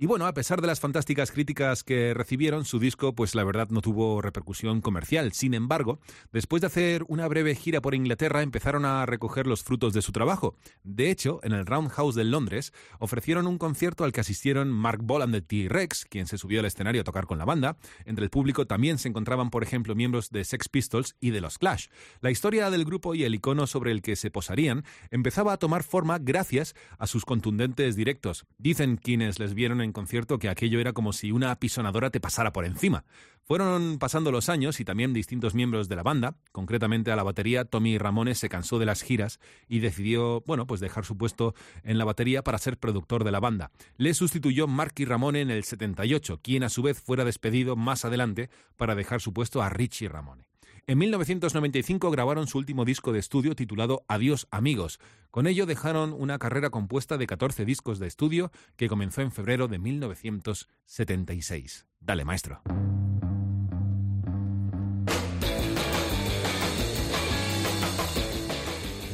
Y 0.00 0.06
bueno, 0.06 0.26
a 0.26 0.32
pesar 0.32 0.60
de 0.60 0.68
las 0.68 0.78
fantásticas 0.78 1.32
críticas 1.32 1.82
que 1.82 2.14
recibieron, 2.14 2.64
su 2.64 2.78
disco, 2.78 3.16
pues 3.16 3.34
la 3.34 3.42
verdad 3.42 3.70
no 3.70 3.80
tuvo 3.80 4.22
repercusión 4.22 4.80
comercial. 4.80 5.32
Sin 5.32 5.54
embargo, 5.54 5.98
después 6.30 6.60
de 6.60 6.68
hacer 6.68 7.04
una 7.08 7.26
breve 7.26 7.56
gira 7.56 7.80
por 7.80 7.96
Inglaterra, 7.96 8.42
empezaron 8.42 8.84
a 8.84 9.04
recoger 9.06 9.48
los 9.48 9.64
frutos 9.64 9.92
de 9.92 10.02
su 10.02 10.12
trabajo. 10.12 10.54
De 10.84 11.10
hecho, 11.10 11.40
en 11.42 11.52
el 11.52 11.66
Roundhouse 11.66 12.14
de 12.14 12.22
Londres, 12.22 12.72
ofrecieron 13.00 13.48
un 13.48 13.58
concierto 13.58 14.04
al 14.04 14.12
que 14.12 14.20
asistieron 14.20 14.70
Mark 14.70 15.00
Boland 15.02 15.34
de 15.34 15.42
T-Rex, 15.42 16.04
quien 16.04 16.28
se 16.28 16.38
subió 16.38 16.60
al 16.60 16.66
escenario 16.66 17.00
a 17.00 17.04
tocar 17.04 17.26
con 17.26 17.38
la 17.38 17.44
banda. 17.44 17.76
Entre 18.04 18.22
el 18.22 18.30
público 18.30 18.68
también 18.68 18.98
se 18.98 19.08
encontraban, 19.08 19.50
por 19.50 19.64
ejemplo, 19.64 19.96
miembros 19.96 20.30
de 20.30 20.44
Sex 20.44 20.68
Pistols 20.68 21.16
y 21.18 21.30
de 21.30 21.40
los 21.40 21.58
Clash. 21.58 21.88
La 22.20 22.30
historia 22.30 22.70
del 22.70 22.84
grupo 22.84 23.16
y 23.16 23.24
el 23.24 23.34
icono 23.34 23.66
sobre 23.66 23.90
el 23.90 24.02
que 24.02 24.14
se 24.14 24.30
posarían 24.30 24.84
empezaba 25.10 25.54
a 25.54 25.56
tomar 25.56 25.82
forma 25.82 26.20
gracias 26.20 26.76
a 26.98 27.08
sus 27.08 27.24
contundentes 27.24 27.96
directos. 27.96 28.46
Dicen 28.58 28.96
quienes 28.96 29.40
les 29.40 29.54
vieron 29.54 29.80
en 29.80 29.87
concierto 29.92 30.38
que 30.38 30.48
aquello 30.48 30.80
era 30.80 30.92
como 30.92 31.12
si 31.12 31.32
una 31.32 31.50
apisonadora 31.50 32.10
te 32.10 32.20
pasara 32.20 32.52
por 32.52 32.64
encima. 32.64 33.04
Fueron 33.44 33.98
pasando 33.98 34.30
los 34.30 34.48
años 34.48 34.78
y 34.78 34.84
también 34.84 35.14
distintos 35.14 35.54
miembros 35.54 35.88
de 35.88 35.96
la 35.96 36.02
banda, 36.02 36.36
concretamente 36.52 37.10
a 37.10 37.16
la 37.16 37.22
batería, 37.22 37.64
Tommy 37.64 37.96
Ramones 37.96 38.38
se 38.38 38.48
cansó 38.48 38.78
de 38.78 38.86
las 38.86 39.02
giras 39.02 39.40
y 39.68 39.78
decidió, 39.78 40.42
bueno, 40.46 40.66
pues 40.66 40.80
dejar 40.80 41.04
su 41.04 41.16
puesto 41.16 41.54
en 41.82 41.96
la 41.96 42.04
batería 42.04 42.44
para 42.44 42.58
ser 42.58 42.76
productor 42.76 43.24
de 43.24 43.32
la 43.32 43.40
banda. 43.40 43.70
Le 43.96 44.12
sustituyó 44.12 44.66
Marky 44.66 45.06
Ramone 45.06 45.40
en 45.40 45.50
el 45.50 45.64
78, 45.64 46.40
quien 46.42 46.62
a 46.62 46.68
su 46.68 46.82
vez 46.82 47.00
fuera 47.00 47.24
despedido 47.24 47.74
más 47.74 48.04
adelante 48.04 48.50
para 48.76 48.94
dejar 48.94 49.20
su 49.20 49.32
puesto 49.32 49.62
a 49.62 49.70
Richie 49.70 50.08
Ramone. 50.08 50.44
En 50.90 50.96
1995 50.96 52.10
grabaron 52.10 52.46
su 52.46 52.56
último 52.56 52.86
disco 52.86 53.12
de 53.12 53.18
estudio 53.18 53.54
titulado 53.54 54.06
Adiós 54.08 54.48
amigos. 54.50 55.00
Con 55.30 55.46
ello 55.46 55.66
dejaron 55.66 56.14
una 56.14 56.38
carrera 56.38 56.70
compuesta 56.70 57.18
de 57.18 57.26
14 57.26 57.66
discos 57.66 57.98
de 57.98 58.06
estudio 58.06 58.50
que 58.76 58.88
comenzó 58.88 59.20
en 59.20 59.30
febrero 59.30 59.68
de 59.68 59.78
1976. 59.78 61.84
Dale, 62.00 62.24
maestro. 62.24 62.62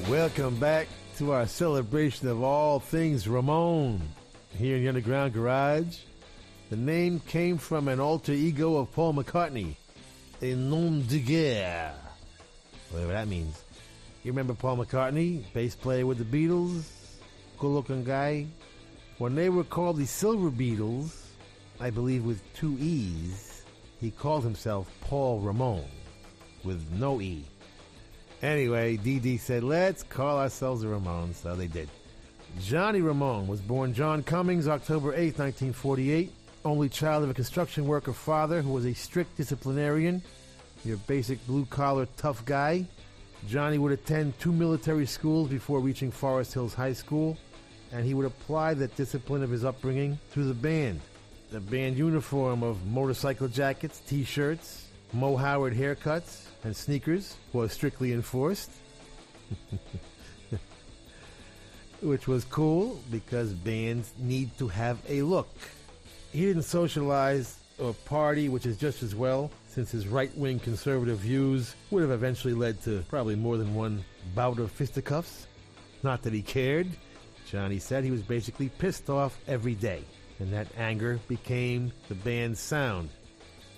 Welcome 0.09 0.61
back 0.61 0.87
to 1.19 1.33
our 1.33 1.49
celebration 1.49 2.29
of 2.29 2.41
all 2.41 2.79
things 2.79 3.27
Ramon 3.27 3.99
here 4.57 4.77
in 4.77 4.85
the 4.85 4.89
Underground 4.89 5.35
Garage. 5.35 6.05
The 6.71 6.77
name 6.77 7.21
came 7.27 7.59
from 7.59 7.89
an 7.89 7.99
alter 7.99 8.33
ego 8.33 8.77
of 8.77 8.93
Paul 8.93 9.15
McCartney, 9.15 9.75
a 10.43 10.55
nom 10.55 11.03
de 11.03 11.21
guerre, 11.21 11.95
whatever 12.91 13.13
that 13.13 13.29
means. 13.29 13.63
You 14.23 14.33
remember 14.33 14.55
Paul 14.55 14.79
McCartney, 14.79 15.45
bass 15.53 15.75
player 15.75 16.07
with 16.07 16.19
the 16.19 16.25
Beatles, 16.25 16.85
good 17.59 17.69
looking 17.69 18.05
guy? 18.05 18.47
When 19.19 19.35
they 19.35 19.49
were 19.49 19.65
called 19.65 19.99
the 19.99 20.07
Silver 20.07 20.51
Beatles, 20.51 21.25
I 21.81 21.91
believe 21.91 22.25
with 22.25 22.43
two 22.55 22.77
E's, 22.81 23.65
he 24.01 24.11
called 24.11 24.45
himself 24.45 24.91
Paul 25.01 25.41
Ramon 25.41 25.85
with 26.65 26.91
no 26.93 27.21
E. 27.21 27.45
Anyway, 28.43 28.97
Dee 28.97 29.19
Dee 29.19 29.39
said, 29.39 29.63
let's 29.63 30.03
call 30.03 30.39
ourselves 30.39 30.83
the 30.83 30.89
Ramones, 30.89 31.37
so 31.37 31.55
they 31.55 31.67
did. 31.67 31.89
Johnny 32.61 33.01
Ramone 33.01 33.47
was 33.47 33.61
born 33.61 33.95
John 33.95 34.23
Cummings, 34.23 34.69
October 34.69 35.15
8, 35.15 35.39
1948, 35.39 36.33
only 36.65 36.89
child 36.89 37.23
of 37.23 37.31
a 37.31 37.35
construction 37.35 37.87
worker 37.87 38.13
father 38.13 38.63
who 38.63 38.73
was 38.73 38.87
a 38.87 38.95
strict 38.95 39.37
disciplinarian, 39.37 40.23
your 40.85 40.97
basic 40.99 41.45
blue 41.47 41.67
collar 41.67 42.07
tough 42.17 42.45
guy. 42.45 42.87
Johnny 43.49 43.79
would 43.79 43.93
attend 43.93 44.39
two 44.39 44.53
military 44.53 45.07
schools 45.07 45.49
before 45.51 45.81
reaching 45.81 46.11
Forest 46.11 46.55
Hills 46.55 46.75
High 46.75 46.95
School, 46.95 47.37
and 47.93 48.05
he 48.05 48.15
would 48.15 48.27
apply 48.27 48.75
that 48.75 48.97
discipline 48.97 49.43
of 49.43 49.51
his 49.51 49.65
upbringing 49.65 50.19
through 50.31 50.47
the 50.47 50.55
band. 50.55 51.01
The 51.51 51.61
band 51.61 51.99
uniform 51.99 52.63
of 52.63 52.87
motorcycle 52.87 53.49
jackets, 53.49 54.01
t 54.01 54.25
shirts, 54.25 54.89
Moe 55.13 55.37
Howard 55.37 55.75
haircuts, 55.75 56.47
and 56.65 56.75
sneakers 56.75 57.37
was 57.53 57.73
strictly 57.73 58.13
enforced. 58.13 58.71
Which 62.01 62.27
was 62.27 62.45
cool 62.45 63.01
because 63.11 63.53
bands 63.53 64.13
need 64.19 64.57
to 64.59 64.69
have 64.69 64.99
a 65.09 65.23
look. 65.23 65.49
He 66.35 66.47
didn't 66.47 66.65
socialize 66.65 67.61
or 67.79 67.95
party, 68.07 68.49
which 68.49 68.67
is 68.67 68.77
just 68.77 69.05
as 69.05 69.15
well, 69.15 69.53
since 69.69 69.93
his 69.93 70.09
right 70.09 70.37
wing 70.37 70.59
conservative 70.59 71.19
views 71.19 71.77
would 71.93 72.03
have 72.03 72.11
eventually 72.11 72.55
led 72.55 72.83
to 72.83 73.05
probably 73.09 73.37
more 73.37 73.57
than 73.57 73.73
one 73.73 74.05
bout 74.35 74.59
of 74.59 74.73
fisticuffs. 74.73 75.47
Not 76.03 76.23
that 76.23 76.33
he 76.33 76.43
cared. 76.43 76.89
Johnny 77.49 77.79
said 77.79 78.03
he 78.03 78.11
was 78.11 78.23
basically 78.23 78.69
pissed 78.69 79.09
off 79.09 79.39
every 79.47 79.77
day, 79.77 80.03
and 80.41 80.53
that 80.53 80.67
anger 80.77 81.21
became 81.29 81.93
the 82.09 82.17
band's 82.17 82.59
sound. 82.59 83.11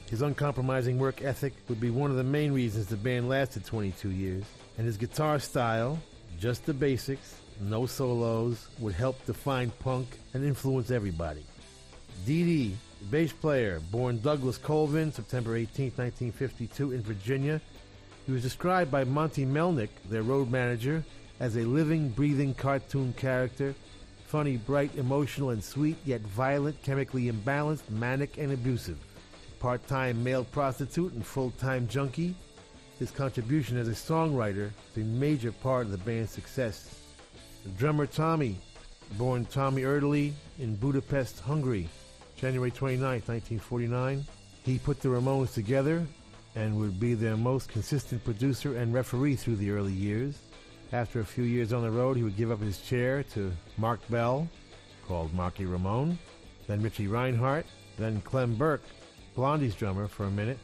His 0.08 0.22
uncompromising 0.22 0.98
work 0.98 1.20
ethic 1.20 1.52
would 1.68 1.78
be 1.78 1.90
one 1.90 2.10
of 2.10 2.16
the 2.16 2.24
main 2.24 2.52
reasons 2.52 2.86
the 2.86 2.96
band 2.96 3.28
lasted 3.28 3.66
22 3.66 4.12
years, 4.12 4.44
and 4.78 4.86
his 4.86 4.96
guitar 4.96 5.38
style, 5.40 5.98
just 6.40 6.64
the 6.64 6.72
basics, 6.72 7.38
no 7.60 7.84
solos, 7.84 8.68
would 8.78 8.94
help 8.94 9.22
define 9.26 9.70
punk 9.78 10.08
and 10.32 10.42
influence 10.42 10.90
everybody. 10.90 11.44
Dee 12.24 12.44
Dee, 12.44 12.76
bass 13.10 13.32
player, 13.32 13.80
born 13.90 14.20
Douglas 14.20 14.58
Colvin, 14.58 15.12
September 15.12 15.56
18, 15.56 15.92
1952, 15.96 16.92
in 16.92 17.02
Virginia. 17.02 17.60
He 18.26 18.32
was 18.32 18.42
described 18.42 18.90
by 18.90 19.04
Monte 19.04 19.44
Melnick, 19.44 19.90
their 20.08 20.22
road 20.22 20.50
manager, 20.50 21.04
as 21.38 21.56
a 21.56 21.60
living, 21.60 22.08
breathing 22.08 22.54
cartoon 22.54 23.12
character, 23.12 23.74
funny, 24.26 24.56
bright, 24.56 24.94
emotional, 24.96 25.50
and 25.50 25.62
sweet, 25.62 25.96
yet 26.04 26.20
violent, 26.22 26.82
chemically 26.82 27.30
imbalanced, 27.30 27.88
manic, 27.90 28.38
and 28.38 28.52
abusive. 28.52 28.98
Part 29.60 29.86
time 29.86 30.22
male 30.24 30.44
prostitute 30.44 31.12
and 31.12 31.24
full 31.24 31.50
time 31.52 31.86
junkie, 31.86 32.34
his 32.98 33.10
contribution 33.10 33.76
as 33.76 33.88
a 33.88 33.92
songwriter 33.92 34.70
is 34.94 35.02
a 35.02 35.06
major 35.06 35.52
part 35.52 35.86
of 35.86 35.92
the 35.92 35.98
band's 35.98 36.30
success. 36.30 36.98
Drummer 37.78 38.06
Tommy, 38.06 38.58
born 39.12 39.44
Tommy 39.46 39.82
Erdelyi 39.82 40.32
in 40.58 40.76
Budapest, 40.76 41.40
Hungary, 41.40 41.88
January 42.36 42.70
29, 42.70 43.00
1949. 43.00 44.24
He 44.64 44.78
put 44.78 45.00
the 45.00 45.08
Ramones 45.08 45.54
together 45.54 46.06
and 46.54 46.76
would 46.76 46.98
be 46.98 47.14
their 47.14 47.36
most 47.36 47.68
consistent 47.68 48.24
producer 48.24 48.76
and 48.76 48.92
referee 48.92 49.36
through 49.36 49.56
the 49.56 49.70
early 49.70 49.92
years. 49.92 50.38
After 50.92 51.20
a 51.20 51.24
few 51.24 51.44
years 51.44 51.72
on 51.72 51.82
the 51.82 51.90
road, 51.90 52.16
he 52.16 52.22
would 52.22 52.36
give 52.36 52.50
up 52.50 52.60
his 52.60 52.80
chair 52.80 53.22
to 53.34 53.52
Marc 53.76 54.00
Bell, 54.08 54.48
called 55.06 55.32
Marky 55.34 55.66
Ramone, 55.66 56.18
then 56.66 56.82
Richie 56.82 57.08
Reinhardt, 57.08 57.66
then 57.96 58.20
Clem 58.20 58.54
Burke, 58.54 58.82
Blondie's 59.34 59.74
drummer, 59.74 60.06
for 60.06 60.24
a 60.24 60.30
minute 60.30 60.58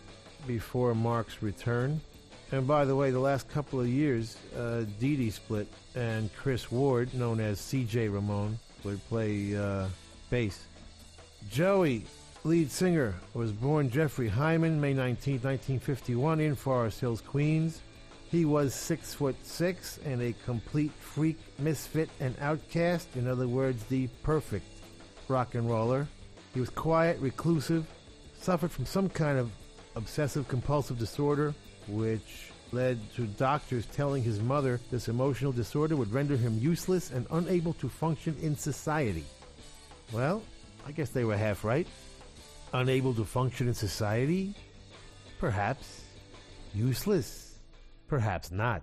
before 0.47 0.95
Mark's 0.95 1.43
return. 1.43 2.01
And 2.51 2.67
by 2.67 2.85
the 2.85 2.95
way, 2.95 3.11
the 3.11 3.19
last 3.19 3.49
couple 3.49 3.81
of 3.81 3.89
years, 3.89 4.37
uh, 4.57 4.85
Dee 5.01 5.17
Dee 5.17 5.31
split, 5.31 5.69
and 5.95 6.35
Chris 6.37 6.71
Ward, 6.71 7.15
known 7.15 7.41
as 7.41 7.59
CJ 7.61 8.13
Ramone, 8.13 8.59
would 8.85 9.07
play 9.09 9.57
uh, 9.57 9.89
bass. 10.31 10.67
Joey, 11.51 12.05
lead 12.45 12.71
singer, 12.71 13.15
was 13.35 13.53
born 13.53 13.91
Jeffrey 13.91 14.29
Hyman, 14.29 14.81
May 14.81 14.95
19, 14.95 15.35
1951, 15.35 16.41
in 16.41 16.55
Forest 16.55 17.01
Hills, 17.01 17.21
Queens. 17.21 17.81
He 18.31 18.45
was 18.47 18.75
six 18.75 19.13
foot 19.13 19.37
six 19.43 19.99
and 20.07 20.23
a 20.23 20.35
complete 20.45 20.93
freak, 20.93 21.37
misfit, 21.59 22.09
and 22.21 22.35
outcast. 22.41 23.09
In 23.17 23.29
other 23.29 23.47
words, 23.47 23.85
the 23.85 24.09
perfect 24.23 24.65
rock 25.29 25.55
and 25.55 25.69
roller. 25.69 26.09
He 26.55 26.61
was 26.61 26.71
quiet, 26.71 27.19
reclusive, 27.21 27.87
suffered 28.41 28.71
from 28.71 28.87
some 28.87 29.09
kind 29.11 29.39
of 29.39 29.51
obsessive 29.97 30.49
compulsive 30.49 30.99
disorder, 30.99 31.55
which 31.89 32.51
led 32.73 32.99
to 33.15 33.27
doctors 33.27 33.85
telling 33.87 34.23
his 34.23 34.41
mother 34.41 34.81
this 34.91 35.09
emotional 35.09 35.53
disorder 35.53 35.95
would 35.97 36.13
render 36.13 36.37
him 36.37 36.59
useless 36.59 37.11
and 37.11 37.27
unable 37.31 37.75
to 37.75 37.89
function 37.89 38.35
in 38.41 38.57
society. 38.57 39.25
Well, 40.11 40.43
I 40.87 40.93
guess 40.93 41.11
they 41.11 41.25
were 41.25 41.37
half 41.37 41.65
right. 41.65 41.87
Unable 42.73 43.15
to 43.15 43.25
function 43.25 43.69
in 43.69 43.75
society? 43.75 44.55
Perhaps. 45.39 46.03
Useless? 46.75 47.57
Perhaps 48.09 48.51
not. 48.51 48.83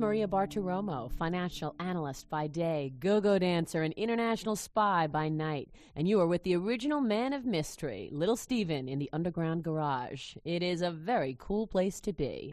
Maria 0.00 0.26
Bartiromo, 0.26 1.12
financial 1.12 1.74
analyst 1.78 2.30
by 2.30 2.46
day, 2.46 2.90
go 3.00 3.20
go 3.20 3.38
dancer, 3.38 3.82
and 3.82 3.92
international 3.94 4.56
spy 4.56 5.06
by 5.06 5.28
night. 5.28 5.68
And 5.94 6.08
you 6.08 6.18
are 6.20 6.26
with 6.26 6.42
the 6.42 6.56
original 6.56 7.02
man 7.02 7.34
of 7.34 7.44
mystery, 7.44 8.08
Little 8.10 8.38
Steven, 8.38 8.88
in 8.88 8.98
the 8.98 9.10
underground 9.12 9.62
garage. 9.62 10.36
It 10.42 10.62
is 10.62 10.80
a 10.80 10.90
very 10.90 11.36
cool 11.38 11.66
place 11.66 12.00
to 12.00 12.14
be. 12.14 12.50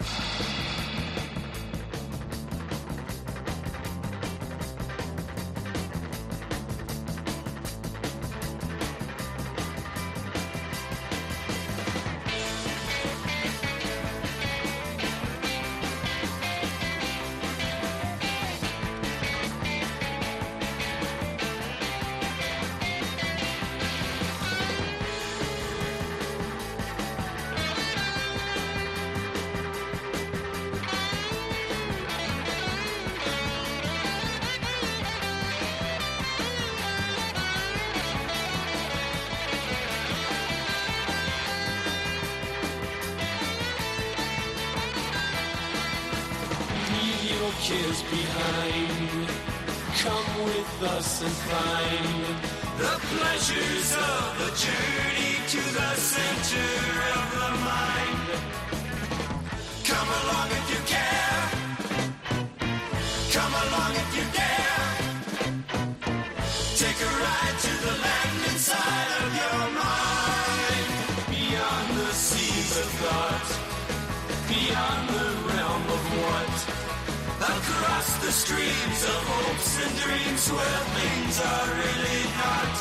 the 78.22 78.32
streams 78.32 79.04
of 79.04 79.20
hopes 79.28 79.84
and 79.84 79.94
dreams 80.00 80.52
where 80.52 80.80
things 80.98 81.36
are 81.52 81.68
really 81.82 82.24
not. 82.40 82.76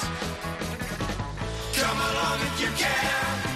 Come 1.75 1.99
along 1.99 2.39
if 2.49 2.61
you 2.61 2.71
can. 2.77 3.56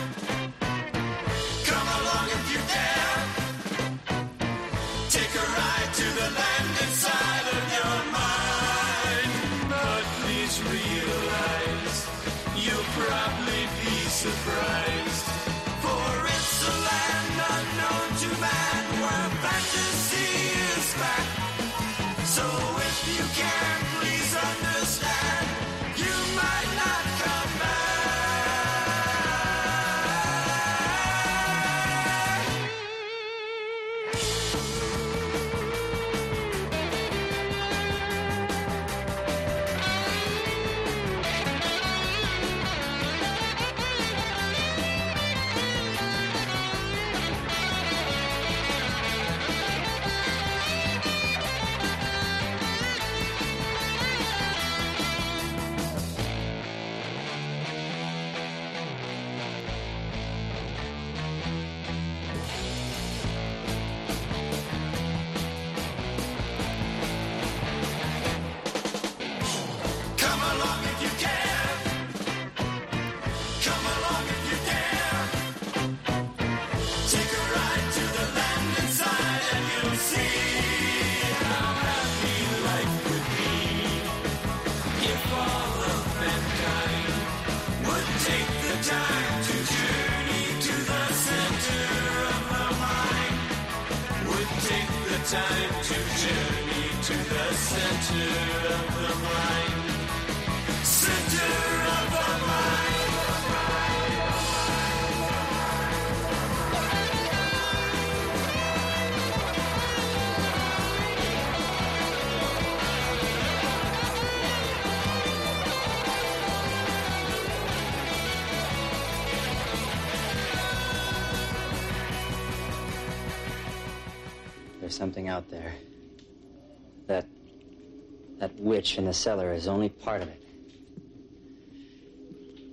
rich 128.80 128.96
in 128.96 129.04
the 129.04 129.12
cellar 129.12 129.52
is 129.52 129.68
only 129.68 129.90
part 129.90 130.22
of 130.22 130.28
it. 130.28 130.42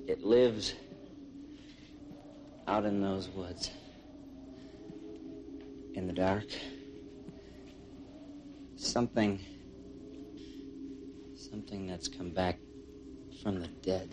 It 0.08 0.24
lives 0.24 0.74
out 2.66 2.86
in 2.86 3.02
those 3.02 3.28
woods. 3.28 3.72
In 5.96 6.08
the 6.08 6.14
dark. 6.14 6.46
Something. 8.78 9.42
Something 11.36 11.88
that's 11.88 12.08
come 12.08 12.30
back 12.30 12.58
from 13.44 13.60
the 13.60 13.68
dead. 13.68 14.10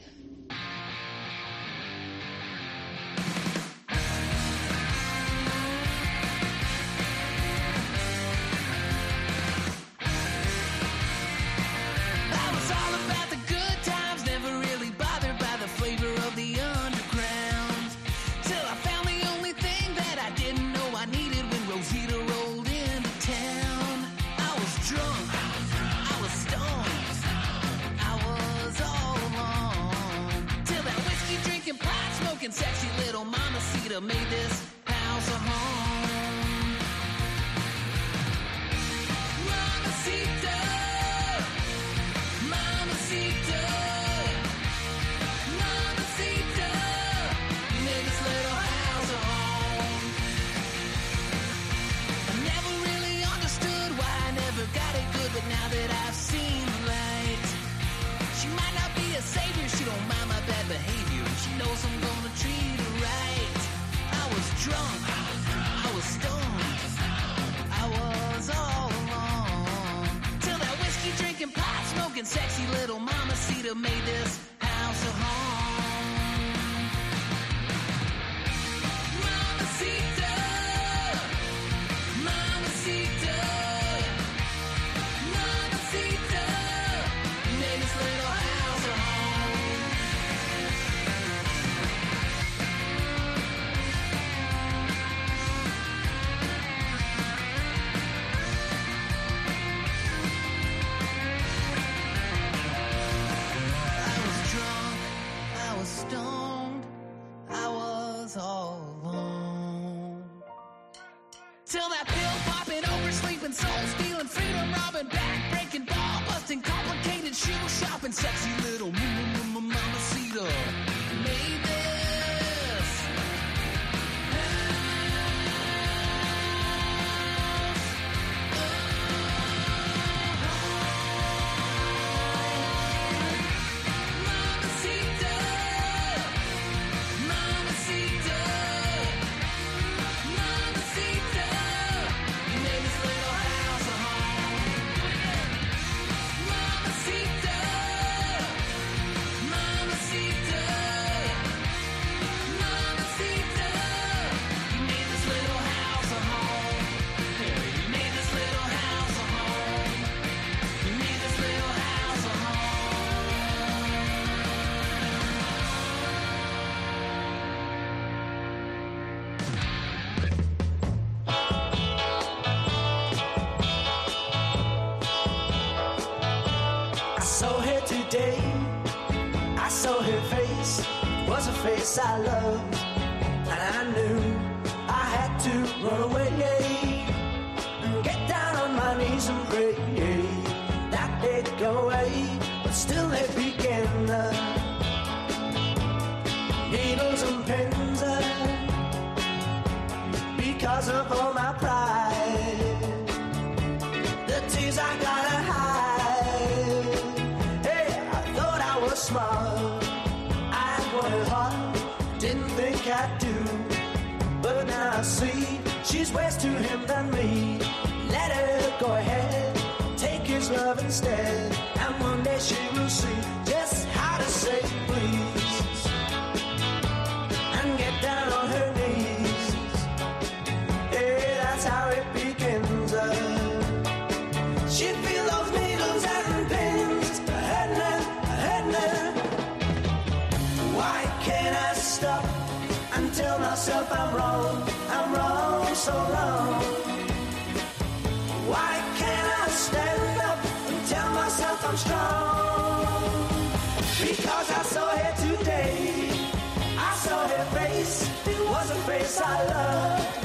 place 259.05 259.21
I 259.21 259.45
love. 259.45 260.24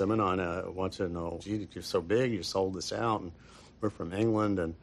seminar 0.00 0.32
and 0.32 0.40
I 0.40 0.66
want 0.66 0.94
to 0.94 1.10
know, 1.10 1.38
gee, 1.42 1.68
you're 1.74 1.82
so 1.82 2.00
big, 2.00 2.32
you 2.32 2.42
sold 2.42 2.72
this 2.72 2.90
out, 2.90 3.20
and 3.20 3.32
we're 3.82 3.90
from 3.90 4.14
England, 4.14 4.58
and 4.58 4.74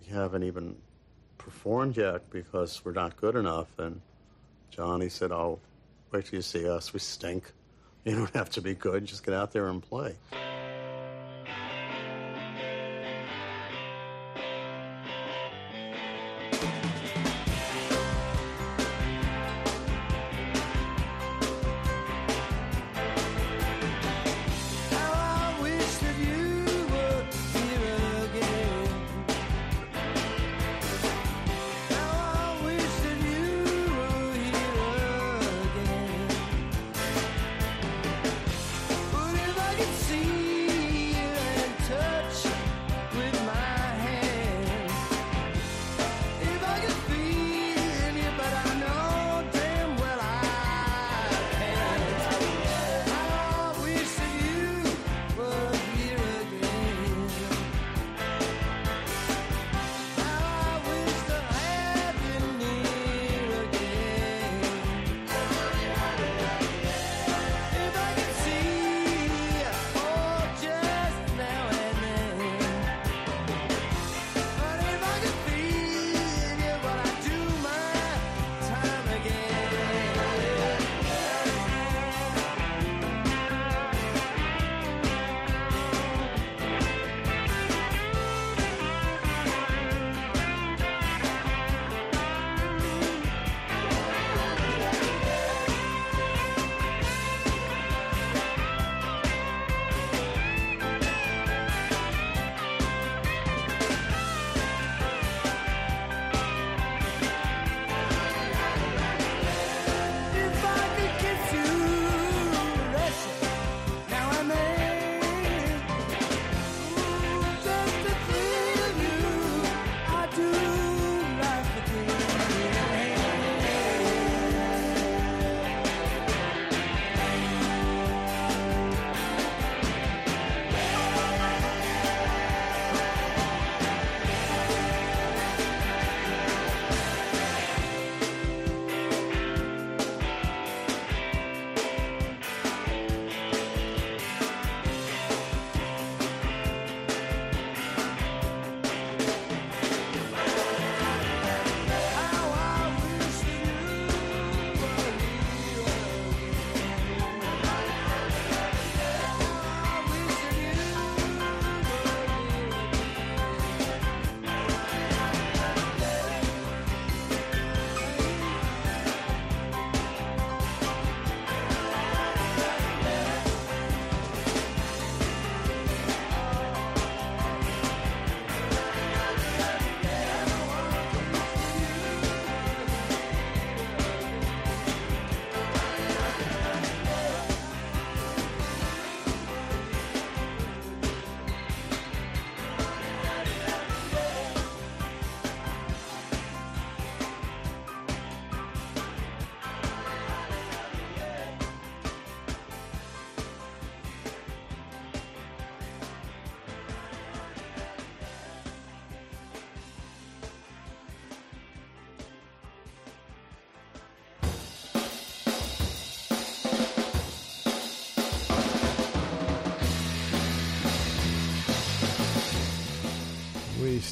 we 0.00 0.12
haven't 0.12 0.42
even 0.42 0.74
performed 1.38 1.96
yet 1.96 2.28
because 2.30 2.84
we're 2.84 2.90
not 2.90 3.16
good 3.16 3.36
enough. 3.36 3.68
And 3.78 4.00
Johnny 4.70 5.10
said, 5.10 5.30
oh, 5.30 5.60
wait 6.10 6.26
till 6.26 6.38
you 6.38 6.42
see 6.42 6.68
us. 6.68 6.92
We 6.92 6.98
stink. 6.98 7.52
You 8.04 8.14
don't 8.14 8.34
have 8.34 8.48
to 8.50 8.62
be 8.62 8.74
good. 8.74 9.04
Just 9.04 9.24
get 9.26 9.34
out 9.34 9.52
there 9.52 9.68
and 9.68 9.82
play. 9.82 10.16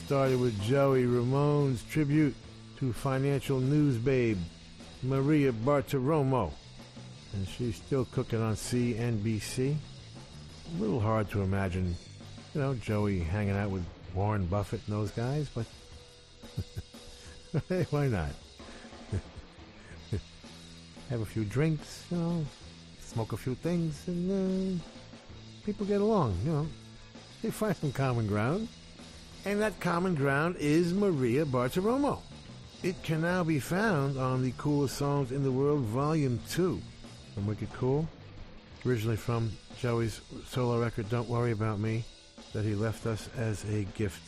Started 0.06 0.38
with 0.38 0.62
Joey 0.62 1.04
Ramone's 1.04 1.82
tribute 1.82 2.36
to 2.78 2.92
financial 2.92 3.58
news 3.58 3.96
babe 3.96 4.38
Maria 5.02 5.50
Bartiromo. 5.50 6.52
And 7.32 7.48
she's 7.48 7.74
still 7.74 8.04
cooking 8.12 8.40
on 8.40 8.54
CNBC. 8.54 9.74
A 9.74 10.80
little 10.80 11.00
hard 11.00 11.28
to 11.30 11.42
imagine, 11.42 11.96
you 12.54 12.60
know, 12.60 12.74
Joey 12.74 13.18
hanging 13.18 13.56
out 13.56 13.70
with 13.70 13.84
Warren 14.14 14.46
Buffett 14.46 14.80
and 14.86 14.94
those 14.94 15.10
guys, 15.10 15.48
but 15.52 15.66
hey, 17.68 17.84
why 17.90 18.06
not? 18.06 18.30
Have 21.10 21.20
a 21.20 21.26
few 21.26 21.44
drinks, 21.44 22.04
you 22.12 22.16
know, 22.16 22.46
smoke 23.00 23.32
a 23.32 23.36
few 23.36 23.56
things, 23.56 24.06
and 24.06 24.78
uh, 24.78 24.84
people 25.64 25.84
get 25.84 26.00
along, 26.00 26.38
you 26.44 26.52
know. 26.52 26.66
They 27.42 27.50
find 27.50 27.74
some 27.74 27.90
common 27.90 28.28
ground. 28.28 28.68
And 29.47 29.60
that 29.60 29.78
common 29.78 30.16
ground 30.16 30.56
is 30.59 30.93
Maria 30.93 31.44
Bartiromo. 31.44 32.18
It 32.82 33.01
can 33.05 33.23
now 33.23 33.44
be 33.44 33.60
found 33.60 34.18
on 34.18 34.43
the 34.43 34.51
Coolest 34.59 34.97
Songs 34.97 35.31
in 35.31 35.44
the 35.44 35.52
World 35.52 35.82
Volume 35.82 36.40
2 36.51 36.82
from 37.32 37.47
Wicked 37.47 37.73
Cool. 37.73 38.09
Originally 38.85 39.16
from 39.16 39.52
Joey's 39.78 40.20
solo 40.48 40.81
record, 40.81 41.09
Don't 41.10 41.28
Worry 41.28 41.52
About 41.52 41.78
Me, 41.78 42.05
that 42.55 42.64
he 42.64 42.74
left 42.74 43.06
us 43.06 43.28
as 43.36 43.62
a 43.70 43.85
gift. 43.94 44.20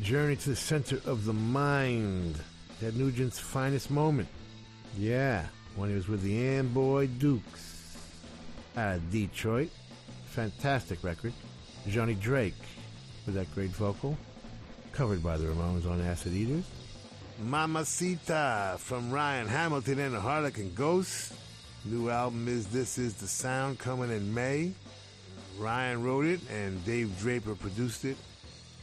Journey 0.00 0.36
to 0.36 0.50
the 0.50 0.56
Center 0.56 1.00
of 1.06 1.24
the 1.24 1.32
Mind. 1.32 2.38
Ted 2.78 2.94
Nugent's 2.94 3.40
finest 3.40 3.90
moment. 3.90 4.28
Yeah, 4.96 5.44
when 5.74 5.88
he 5.88 5.96
was 5.96 6.06
with 6.06 6.22
the 6.22 6.46
Amboy 6.50 7.08
Dukes 7.18 7.96
out 8.76 8.94
of 8.94 9.10
Detroit. 9.10 9.70
Fantastic 10.26 11.02
record. 11.02 11.32
Johnny 11.88 12.14
Drake 12.14 12.54
with 13.26 13.34
that 13.34 13.52
great 13.52 13.70
vocal. 13.70 14.16
Covered 14.96 15.22
by 15.22 15.36
the 15.36 15.44
Ramones 15.44 15.86
on 15.86 16.00
Acid 16.00 16.32
Eaters. 16.32 16.64
Mamacita 17.44 18.76
from 18.78 19.10
Ryan 19.10 19.46
Hamilton 19.46 19.98
and 19.98 20.14
the 20.14 20.20
Harlequin 20.20 20.72
Ghost. 20.74 21.34
New 21.84 22.08
album 22.08 22.48
is 22.48 22.66
This 22.68 22.96
Is 22.96 23.12
the 23.12 23.26
Sound 23.26 23.78
coming 23.78 24.10
in 24.10 24.32
May. 24.32 24.72
Ryan 25.58 26.02
wrote 26.02 26.24
it 26.24 26.40
and 26.50 26.82
Dave 26.86 27.14
Draper 27.20 27.54
produced 27.54 28.06
it. 28.06 28.16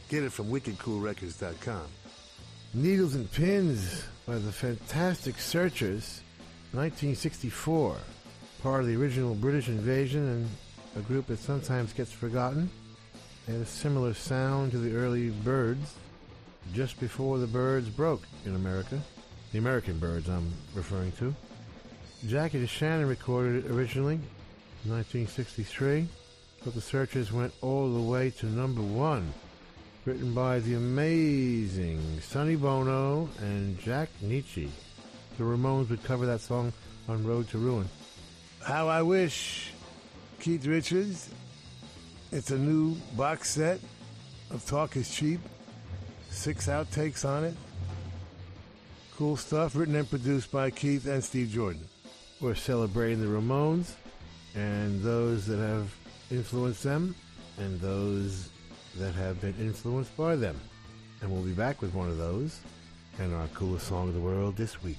Get 0.08 0.22
it 0.22 0.30
from 0.30 0.52
wickedcoolrecords.com. 0.52 1.82
Needles 2.74 3.16
and 3.16 3.28
Pins 3.32 4.04
by 4.24 4.38
the 4.38 4.52
Fantastic 4.52 5.40
Searchers, 5.40 6.20
1964. 6.70 7.96
Part 8.62 8.82
of 8.82 8.86
the 8.86 8.94
original 8.94 9.34
British 9.34 9.66
invasion 9.66 10.28
and 10.28 10.48
a 10.94 11.00
group 11.08 11.26
that 11.26 11.40
sometimes 11.40 11.92
gets 11.92 12.12
forgotten. 12.12 12.70
They 13.46 13.54
had 13.54 13.62
a 13.62 13.66
similar 13.66 14.14
sound 14.14 14.70
to 14.70 14.78
the 14.78 14.94
early 14.94 15.30
Byrds, 15.30 15.96
just 16.72 16.98
before 17.00 17.38
the 17.38 17.46
Byrds 17.46 17.88
broke 17.88 18.22
in 18.46 18.54
America. 18.54 19.00
The 19.52 19.58
American 19.58 19.98
Byrds, 19.98 20.28
I'm 20.28 20.52
referring 20.74 21.12
to. 21.12 21.34
Jackie 22.26 22.64
DeShannon 22.64 23.08
recorded 23.08 23.64
it 23.64 23.70
originally, 23.70 24.16
1963, 24.84 26.08
but 26.64 26.74
the 26.74 26.80
Searchers 26.80 27.32
went 27.32 27.52
all 27.60 27.92
the 27.92 28.00
way 28.00 28.30
to 28.30 28.46
number 28.46 28.82
one. 28.82 29.32
Written 30.04 30.34
by 30.34 30.58
the 30.58 30.74
amazing 30.74 32.20
Sonny 32.20 32.56
Bono 32.56 33.28
and 33.40 33.78
Jack 33.80 34.10
Nitzsche. 34.22 34.68
The 35.38 35.44
Ramones 35.44 35.88
would 35.90 36.04
cover 36.04 36.26
that 36.26 36.40
song 36.40 36.72
on 37.08 37.24
Road 37.24 37.48
to 37.50 37.58
Ruin. 37.58 37.88
How 38.62 38.88
I 38.88 39.02
wish 39.02 39.72
Keith 40.40 40.66
Richards. 40.66 41.30
It's 42.32 42.50
a 42.50 42.58
new 42.58 42.96
box 43.16 43.50
set 43.50 43.80
of 44.50 44.64
Talk 44.66 44.96
is 44.96 45.14
Cheap. 45.14 45.40
Six 46.34 46.66
outtakes 46.66 47.24
on 47.24 47.44
it. 47.44 47.54
Cool 49.16 49.36
stuff, 49.36 49.74
written 49.74 49.94
and 49.94 50.10
produced 50.10 50.52
by 50.52 50.68
Keith 50.68 51.06
and 51.06 51.24
Steve 51.24 51.48
Jordan. 51.48 51.82
We're 52.40 52.56
celebrating 52.56 53.20
the 53.20 53.28
Ramones 53.28 53.92
and 54.54 55.00
those 55.00 55.46
that 55.46 55.56
have 55.56 55.94
influenced 56.30 56.82
them 56.82 57.14
and 57.58 57.80
those 57.80 58.50
that 58.98 59.14
have 59.14 59.40
been 59.40 59.54
influenced 59.58 60.14
by 60.18 60.36
them. 60.36 60.60
And 61.22 61.30
we'll 61.30 61.44
be 61.44 61.52
back 61.52 61.80
with 61.80 61.94
one 61.94 62.10
of 62.10 62.18
those 62.18 62.60
and 63.20 63.32
our 63.32 63.46
coolest 63.54 63.86
song 63.86 64.08
of 64.08 64.14
the 64.14 64.20
world 64.20 64.56
this 64.56 64.82
week. 64.82 64.98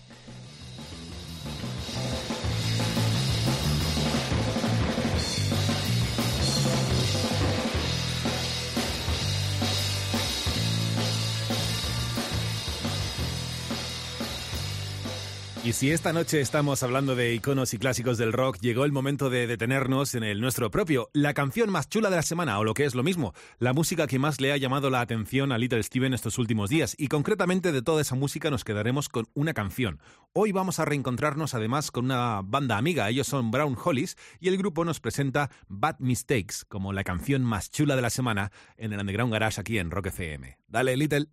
Y 15.65 15.73
si 15.73 15.89
esta 15.89 16.13
noche 16.13 16.41
estamos 16.41 16.83
hablando 16.83 17.15
de 17.15 17.33
iconos 17.33 17.73
y 17.73 17.79
clásicos 17.79 18.19
del 18.19 18.33
rock, 18.33 18.59
llegó 18.61 18.85
el 18.85 18.91
momento 18.91 19.31
de 19.31 19.47
detenernos 19.47 20.13
en 20.13 20.21
el 20.21 20.39
nuestro 20.39 20.69
propio, 20.69 21.09
la 21.11 21.33
canción 21.33 21.71
más 21.71 21.89
chula 21.89 22.11
de 22.11 22.17
la 22.17 22.21
semana, 22.21 22.59
o 22.59 22.63
lo 22.63 22.75
que 22.75 22.85
es 22.85 22.93
lo 22.93 23.01
mismo, 23.01 23.33
la 23.57 23.73
música 23.73 24.05
que 24.05 24.19
más 24.19 24.39
le 24.39 24.51
ha 24.51 24.57
llamado 24.57 24.91
la 24.91 25.01
atención 25.01 25.51
a 25.51 25.57
Little 25.57 25.81
Steven 25.81 26.13
estos 26.13 26.37
últimos 26.37 26.69
días. 26.69 26.93
Y 26.99 27.07
concretamente 27.07 27.71
de 27.71 27.81
toda 27.81 28.03
esa 28.03 28.13
música 28.13 28.51
nos 28.51 28.63
quedaremos 28.63 29.09
con 29.09 29.25
una 29.33 29.55
canción. 29.55 29.99
Hoy 30.33 30.51
vamos 30.51 30.79
a 30.79 30.85
reencontrarnos 30.85 31.55
además 31.55 31.89
con 31.89 32.05
una 32.05 32.41
banda 32.43 32.77
amiga, 32.77 33.09
ellos 33.09 33.25
son 33.25 33.49
Brown 33.49 33.75
Hollies, 33.83 34.17
y 34.39 34.49
el 34.49 34.59
grupo 34.59 34.85
nos 34.85 34.99
presenta 34.99 35.49
Bad 35.67 35.95
Mistakes 35.97 36.57
como 36.67 36.93
la 36.93 37.03
canción 37.03 37.41
más 37.41 37.71
chula 37.71 37.95
de 37.95 38.03
la 38.03 38.11
semana 38.11 38.51
en 38.77 38.93
el 38.93 38.99
Underground 38.99 39.33
Garage 39.33 39.61
aquí 39.61 39.79
en 39.79 39.89
Rock 39.89 40.07
FM. 40.07 40.59
Dale, 40.67 40.95
Little. 40.95 41.25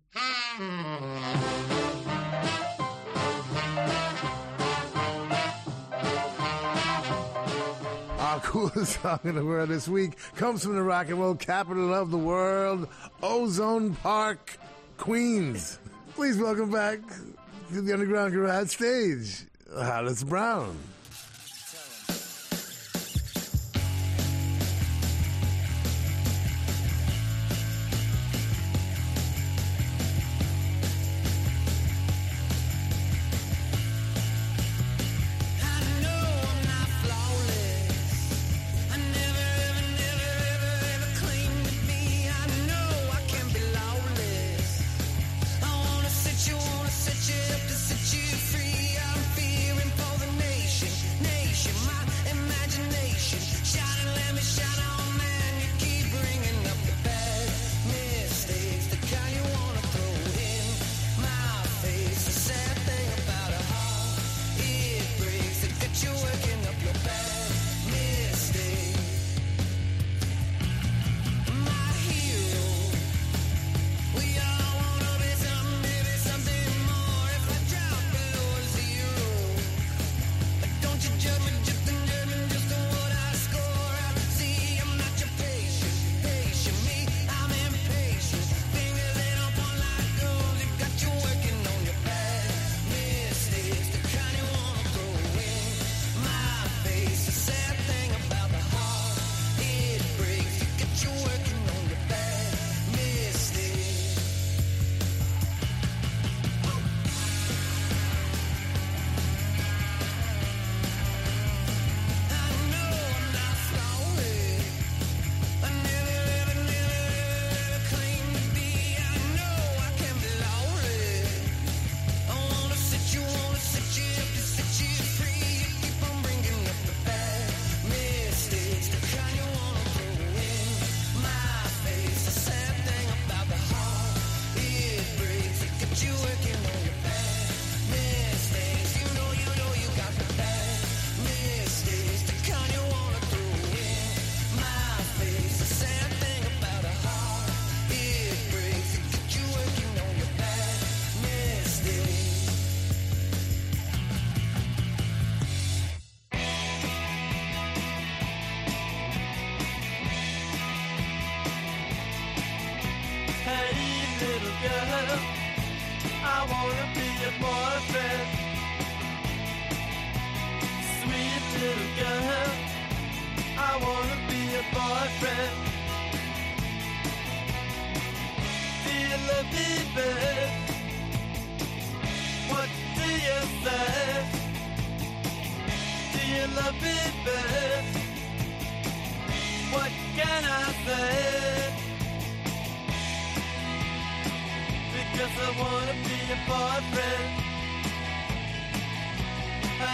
coolest 8.53 8.99
song 9.01 9.19
in 9.23 9.33
the 9.33 9.43
world 9.43 9.67
this 9.69 9.87
week 9.87 10.15
comes 10.35 10.63
from 10.63 10.75
the 10.75 10.81
rock 10.83 11.09
and 11.09 11.19
roll 11.19 11.33
capital 11.33 11.91
of 11.91 12.11
the 12.11 12.17
world, 12.19 12.87
Ozone 13.23 13.95
Park, 13.95 14.59
Queens. 14.95 15.79
Please 16.13 16.37
welcome 16.37 16.69
back 16.69 16.99
to 17.71 17.81
the 17.81 17.91
Underground 17.91 18.31
Garage 18.31 18.69
stage, 18.69 19.47
Hollis 19.75 20.23
Brown. 20.23 20.77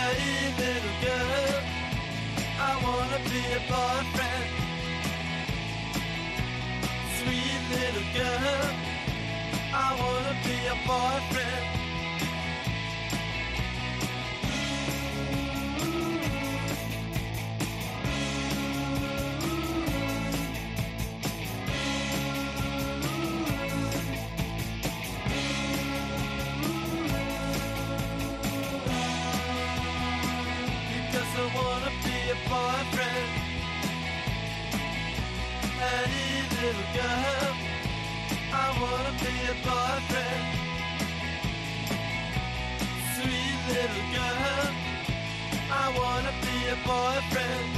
Hey, 0.09 0.51
little 0.57 0.95
girl, 1.05 1.61
I 2.59 2.71
wanna 2.83 3.19
be 3.29 3.41
your 3.53 3.65
boyfriend. 3.69 4.49
Sweet 7.17 7.61
little 7.69 8.07
girl, 8.17 8.73
I 9.71 9.87
wanna 10.01 10.35
be 10.43 10.55
your 10.65 10.79
boyfriend. 10.87 11.68
Little 36.69 36.93
girl, 36.93 37.55
I 38.53 38.67
wanna 38.81 39.13
be 39.23 39.31
your 39.45 39.59
boyfriend. 39.65 40.45
Sweet 43.13 43.59
little 43.69 44.07
girl, 44.15 44.67
I 45.71 45.85
wanna 45.99 46.33
be 46.43 46.53
your 46.67 46.79
boyfriend. 46.89 47.69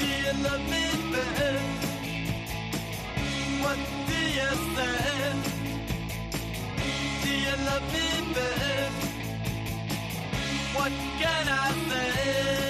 Do 0.00 0.06
you 0.24 0.32
love 0.46 0.64
me, 0.72 0.84
babe? 1.12 1.62
What 3.62 3.78
do 4.08 4.18
you 4.38 4.50
say? 4.74 5.32
Do 7.22 7.30
you 7.46 7.56
love 7.68 7.86
me, 7.94 8.08
babe? 8.34 8.94
What 10.76 10.92
can 11.20 11.46
I 11.48 11.68
say? 11.88 12.67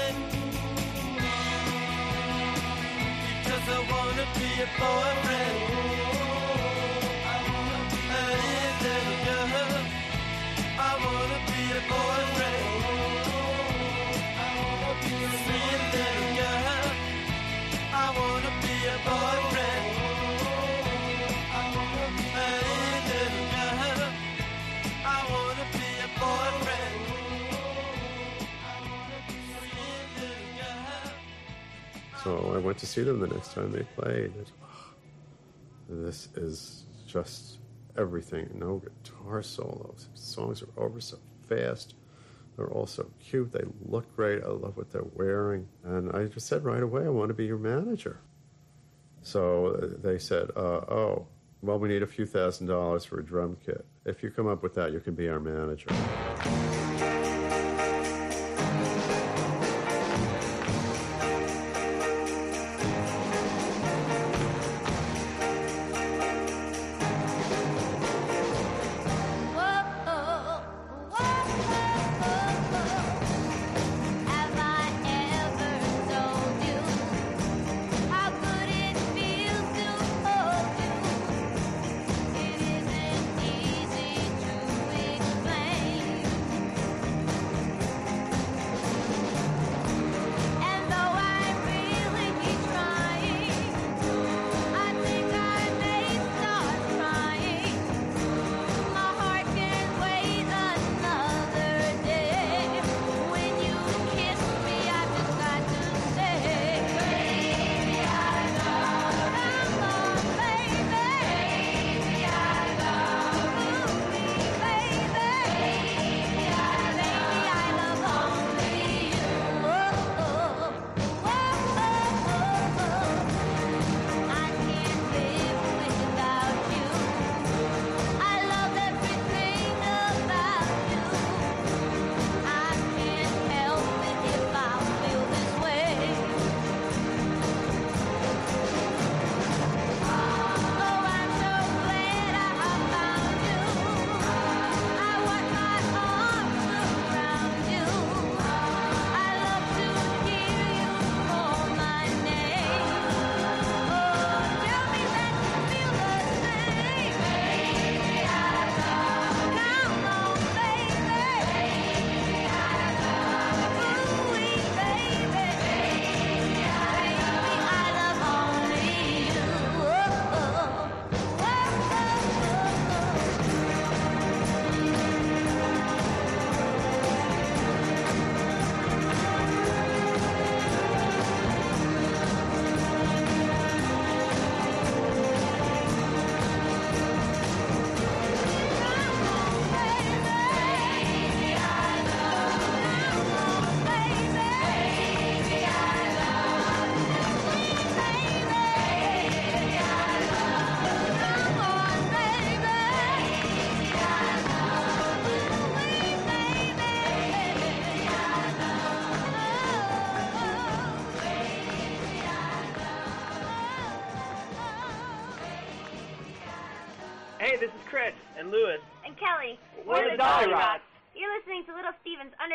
I 3.71 3.79
wanna 3.91 4.27
be 4.37 4.49
your 4.59 4.69
boyfriend. 4.79 5.59
Girl, 9.25 9.49
I 10.79 10.93
wanna 11.05 11.41
be 11.49 11.61
your 11.73 11.83
boyfriend. 11.91 12.38
So 32.29 32.53
I 32.55 32.59
went 32.59 32.77
to 32.79 32.87
see 32.87 33.05
them 33.05 33.21
the 33.21 33.27
next 33.27 33.55
time 33.55 33.73
they 33.73 33.85
played. 33.97 34.35
This 35.89 36.29
is 36.37 36.85
just 37.07 37.57
everything. 37.97 38.51
No 38.55 38.83
guitar 38.83 39.43
solos. 39.43 40.11
Songs 40.13 40.63
are 40.63 40.69
over 40.77 41.01
so 41.01 41.17
fast. 41.49 41.95
They're 42.55 42.71
all 42.71 42.87
so 42.87 43.11
cute. 43.19 43.51
They 43.51 43.65
look 43.87 44.15
great. 44.15 44.43
I 44.45 44.49
love 44.49 44.77
what 44.77 44.91
they're 44.91 45.07
wearing. 45.15 45.67
And 45.85 46.13
I 46.15 46.27
just 46.27 46.49
said 46.49 46.65
right 46.65 46.83
away, 46.83 47.07
I 47.07 47.09
want 47.09 47.29
to 47.29 47.35
be 47.35 47.47
your 47.47 47.57
manager. 47.57 48.21
So 49.23 49.97
they 50.03 50.19
said, 50.19 50.51
uh, 50.55 50.85
oh, 50.91 51.29
well, 51.63 51.79
we 51.79 51.89
need 51.89 52.03
a 52.03 52.07
few 52.07 52.27
thousand 52.27 52.67
dollars 52.67 53.07
for 53.07 53.21
a 53.21 53.25
drum 53.25 53.57
kit. 53.65 53.87
If 54.05 54.23
you 54.23 54.31
come 54.31 54.49
up 54.49 54.63
with 54.63 54.75
that, 54.75 54.93
you 54.93 55.01
can 55.01 55.15
be 55.15 55.31
our 55.31 55.41
manager. 55.41 55.89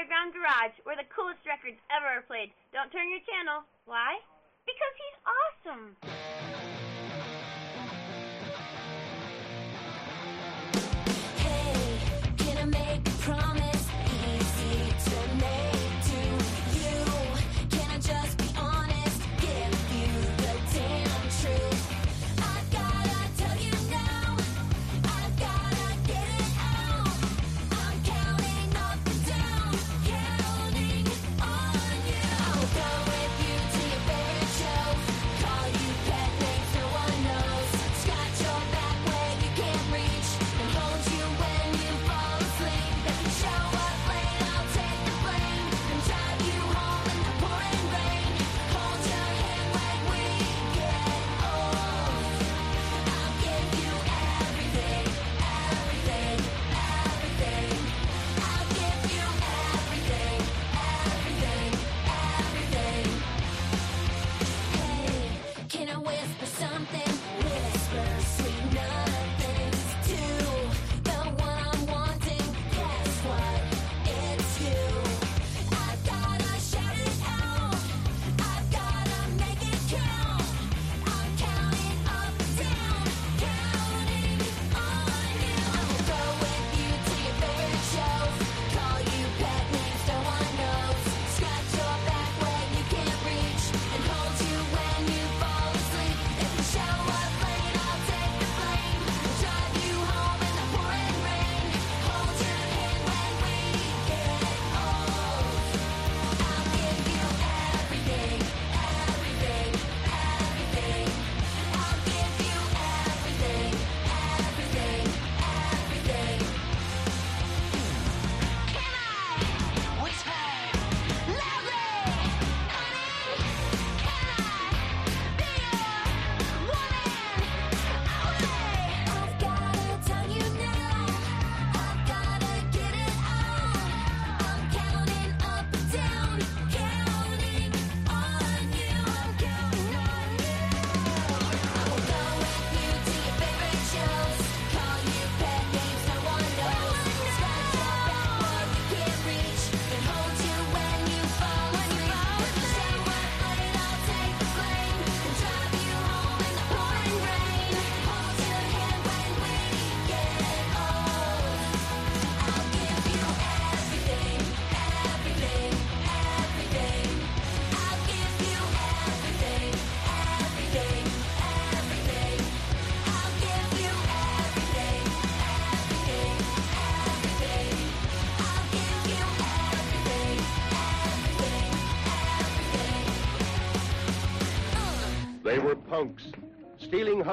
underground 0.04 0.34
garage 0.34 0.76
where 0.84 0.98
the 1.00 1.08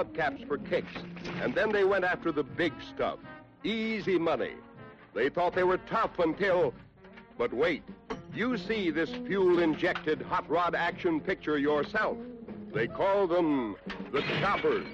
hubcaps 0.05 0.47
for 0.47 0.59
kicks, 0.59 0.93
and 1.43 1.55
then 1.55 1.73
they 1.73 1.85
went 1.85 2.05
after 2.05 2.33
the 2.33 2.43
big 2.43 2.73
stuff 2.95 3.19
easy 3.63 4.19
money. 4.19 4.55
They 5.15 5.29
thought 5.29 5.55
they 5.55 5.65
were 5.65 5.79
tough 5.79 6.19
until. 6.19 6.73
But 7.37 7.53
wait, 7.53 7.83
you 8.35 8.57
see 8.57 8.91
this 8.91 9.11
fuel 9.27 9.59
injected 9.59 10.23
hot 10.23 10.49
rod 10.49 10.75
action 10.75 11.21
picture 11.21 11.59
yourself. 11.59 12.17
They 12.73 12.87
call 12.87 13.27
them 13.27 13.77
the 14.13 14.23
choppers. 14.41 14.87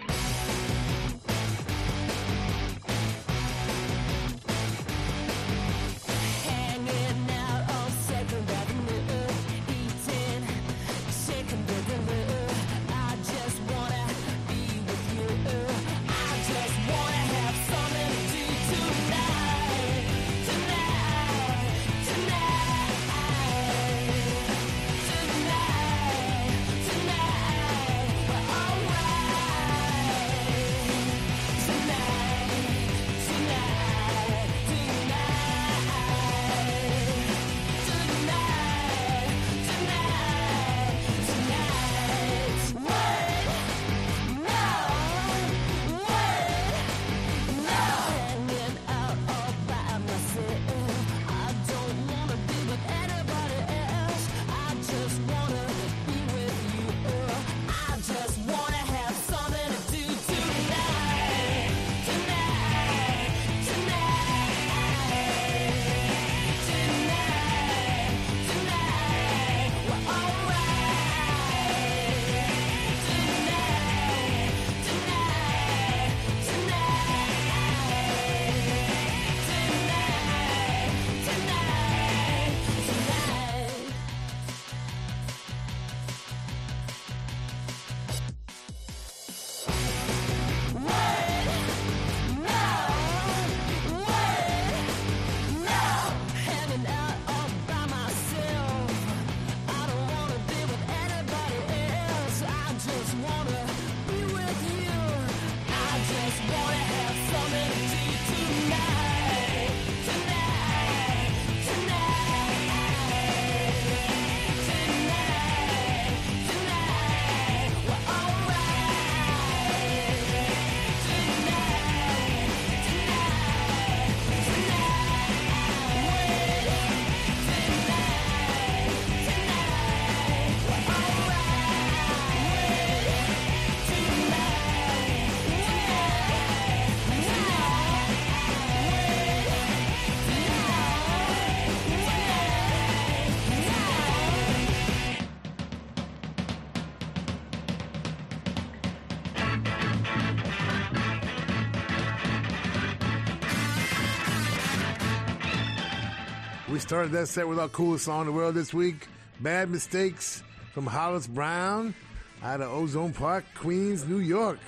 Started 156.87 157.11
that 157.11 157.27
set 157.27 157.49
with 157.49 157.59
our 157.59 157.69
coolest 157.69 158.05
song 158.05 158.21
in 158.21 158.27
the 158.27 158.33
world 158.33 158.55
this 158.55 158.73
week, 158.73 159.09
Bad 159.41 159.71
Mistakes 159.71 160.45
from 160.73 160.87
Hollis 160.87 161.27
Brown 161.27 161.97
out 162.45 162.61
of 162.61 162.71
Ozone 162.71 163.13
Park, 163.13 163.45
Queens, 163.57 164.07
New 164.07 164.21
York. 164.21 164.61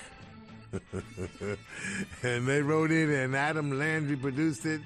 and 2.24 2.44
they 2.44 2.60
wrote 2.60 2.90
it, 2.90 3.08
and 3.08 3.36
Adam 3.36 3.78
Landry 3.78 4.16
produced 4.16 4.66
it. 4.66 4.80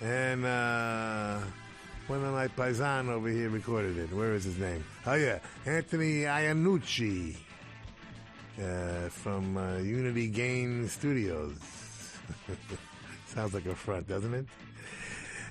And 0.00 0.44
uh, 0.44 1.38
one 2.08 2.24
of 2.24 2.32
my 2.32 2.48
paisan 2.48 3.08
over 3.08 3.28
here 3.28 3.48
recorded 3.48 3.96
it. 3.96 4.12
Where 4.12 4.34
is 4.34 4.42
his 4.42 4.58
name? 4.58 4.84
Oh, 5.06 5.14
yeah, 5.14 5.38
Anthony 5.64 6.22
Iannucci 6.22 7.36
uh, 8.60 9.08
from 9.10 9.56
uh, 9.56 9.76
Unity 9.76 10.26
Game 10.26 10.88
Studios. 10.88 11.56
Sounds 13.26 13.54
like 13.54 13.66
a 13.66 13.76
front, 13.76 14.08
doesn't 14.08 14.34
it? 14.34 14.46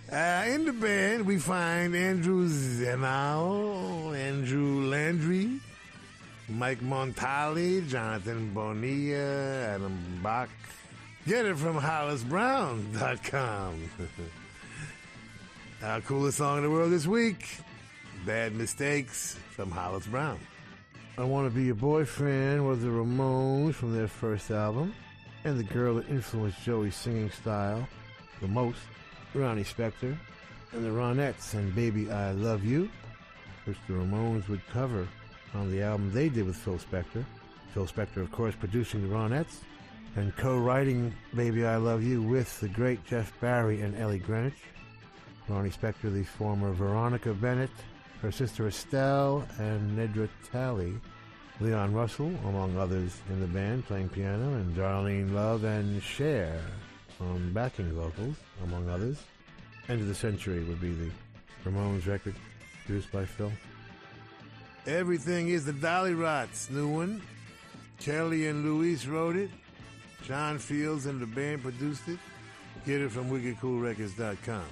Uh, 0.10 0.44
in 0.48 0.66
the 0.66 0.74
band, 0.74 1.26
we 1.26 1.38
find 1.38 1.96
Andrew 1.96 2.48
Zenao, 2.48 4.16
Andrew 4.16 4.86
Landry, 4.88 5.60
Mike 6.50 6.82
Montali, 6.82 7.88
Jonathan 7.88 8.54
Bonilla, 8.54 9.76
Adam 9.76 9.98
Bach. 10.22 10.50
Get 11.28 11.46
it 11.46 11.58
from 11.58 11.80
HollisBrown.com. 11.80 13.90
Our 15.84 16.02
coolest 16.02 16.38
song 16.38 16.58
in 16.58 16.64
the 16.64 16.70
world 16.70 16.92
this 16.92 17.08
week, 17.08 17.48
Bad 18.26 18.54
Mistakes 18.54 19.38
from 19.56 19.72
Hollis 19.72 20.06
Brown. 20.08 20.40
I 21.18 21.24
Want 21.24 21.48
to 21.48 21.56
Be 21.56 21.66
Your 21.66 21.76
Boyfriend 21.76 22.68
was 22.68 22.82
the 22.82 22.88
Ramones 22.88 23.76
from 23.76 23.96
their 23.96 24.08
first 24.08 24.52
album, 24.52 24.94
and 25.44 25.60
the 25.60 25.64
girl 25.64 25.96
that 25.96 26.10
influenced 26.10 26.62
Joey's 26.64 26.96
singing 26.96 27.30
style 27.32 27.88
the 28.42 28.48
most, 28.48 28.80
Ronnie 29.34 29.64
Spector, 29.64 30.18
and 30.74 30.86
the 30.86 30.90
Ronettes 30.90 31.54
and 31.54 31.74
Baby 31.74 32.12
I 32.12 32.32
Love 32.32 32.66
You, 32.66 32.90
which 33.66 33.78
the 33.88 33.94
Ramones 33.94 34.48
would 34.50 34.66
cover 34.70 35.08
on 35.54 35.72
the 35.72 35.82
album 35.82 36.12
they 36.12 36.30
did 36.30 36.46
with 36.46 36.56
Phil 36.56 36.78
Spector. 36.78 37.24
Phil 37.74 37.88
Spector, 37.88 38.18
of 38.18 38.32
course, 38.32 38.56
producing 38.56 39.08
the 39.08 39.14
Ronettes 39.14 39.60
and 40.18 40.36
co-writing 40.36 41.14
Baby 41.34 41.66
I 41.66 41.78
Love 41.78 42.04
You 42.04 42.22
with 42.22 42.60
the 42.60 42.68
great 42.68 43.06
Jeff 43.06 43.32
Barry 43.40 43.82
and 43.82 43.96
Ellie 43.96 44.20
Greenwich. 44.20 44.54
Ronnie 45.48 45.70
Spector, 45.70 46.14
the 46.14 46.24
former 46.24 46.74
Veronica 46.74 47.34
Bennett, 47.34 47.72
her 48.22 48.32
sister 48.32 48.68
Estelle, 48.68 49.48
and 49.60 49.98
Nedra 49.98 50.30
Talley. 50.52 50.94
Leon 51.60 51.94
Russell, 51.94 52.34
among 52.48 52.76
others 52.78 53.18
in 53.30 53.40
the 53.40 53.48
band, 53.48 53.86
playing 53.86 54.10
piano, 54.10 54.54
and 54.56 54.76
Darlene 54.76 55.32
Love 55.32 55.64
and 55.64 56.02
Cher 56.02 56.60
on 57.22 57.54
backing 57.54 57.92
vocals, 57.94 58.36
among 58.64 58.90
others. 58.90 59.18
End 59.88 60.02
of 60.02 60.08
the 60.08 60.16
Century 60.16 60.64
would 60.64 60.82
be 60.82 60.94
the 60.94 61.10
Ramones 61.66 62.08
record, 62.08 62.36
produced 62.86 63.12
by 63.12 63.26
Phil. 63.26 63.52
Everything 64.88 65.50
is 65.50 65.66
the 65.66 65.74
Dollyrots 65.74 66.70
new 66.72 66.88
one. 66.88 67.22
Kelly 68.00 68.48
and 68.48 68.66
Luis 68.66 69.06
wrote 69.06 69.36
it. 69.36 69.52
John 70.24 70.58
Fields 70.58 71.06
and 71.06 71.20
the 71.20 71.26
band 71.26 71.62
produced 71.62 72.08
it. 72.08 72.20
Get 72.86 73.02
it 73.02 73.12
from 73.12 73.30
wickedcoolrecords.com. 73.30 74.66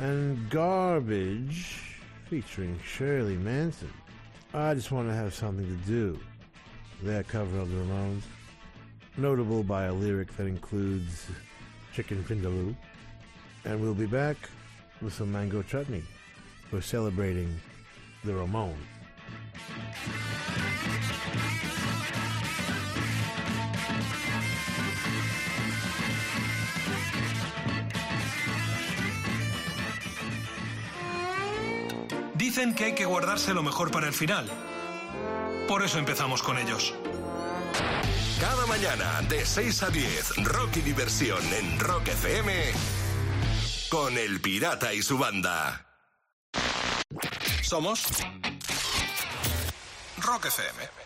And 0.00 0.50
Garbage, 0.50 1.80
featuring 2.28 2.78
Shirley 2.84 3.36
Manson. 3.36 3.92
I 4.52 4.74
just 4.74 4.90
want 4.90 5.08
to 5.08 5.14
have 5.14 5.32
something 5.32 5.66
to 5.66 5.86
do. 5.86 6.18
Their 7.02 7.22
cover 7.22 7.58
of 7.58 7.70
the 7.70 7.76
Ramones. 7.76 8.22
Notable 9.16 9.62
by 9.62 9.84
a 9.84 9.92
lyric 9.92 10.36
that 10.36 10.46
includes 10.46 11.26
chicken 11.94 12.22
vindaloo. 12.24 12.74
And 13.64 13.80
we'll 13.80 13.94
be 13.94 14.06
back 14.06 14.36
with 15.02 15.12
some 15.12 15.30
mango 15.32 15.62
chutney. 15.62 16.02
We're 16.72 16.80
celebrating 16.80 17.60
the 18.24 18.32
Ramones. 18.32 18.76
Dicen 32.34 32.74
que 32.74 32.86
hay 32.86 32.94
que 32.94 33.04
guardarse 33.04 33.54
lo 33.54 33.62
mejor 33.62 33.90
para 33.90 34.06
el 34.06 34.12
final. 34.12 34.48
Por 35.68 35.84
eso 35.84 35.98
empezamos 35.98 36.42
con 36.42 36.58
ellos. 36.58 36.94
Cada 38.40 38.66
mañana 38.66 39.20
de 39.28 39.44
6 39.44 39.82
a 39.82 39.90
10, 39.90 40.44
rock 40.44 40.78
y 40.78 40.80
diversión 40.80 41.44
en 41.52 41.78
Rock 41.78 42.08
FM 42.08 42.72
con 43.90 44.16
El 44.16 44.40
Pirata 44.40 44.94
y 44.94 45.02
su 45.02 45.18
banda. 45.18 45.86
Somos 47.62 48.06
Rock 50.22 50.46
FM. 50.46 50.99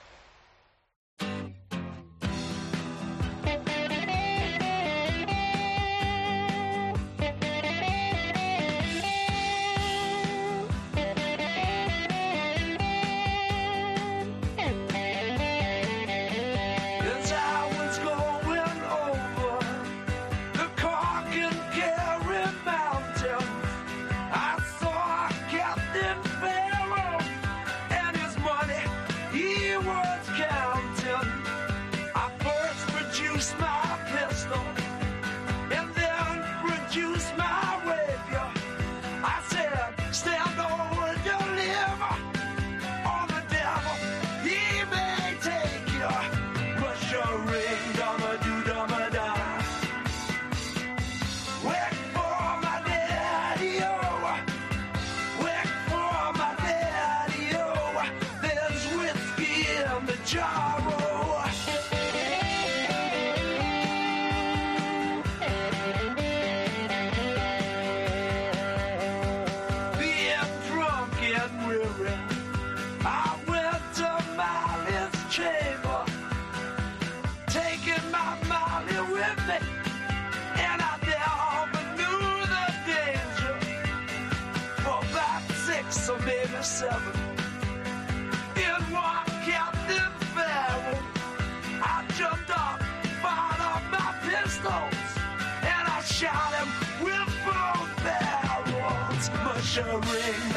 Barrels. 99.76 100.53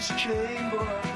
Mindless 0.00 0.22
chamber. 0.22 1.09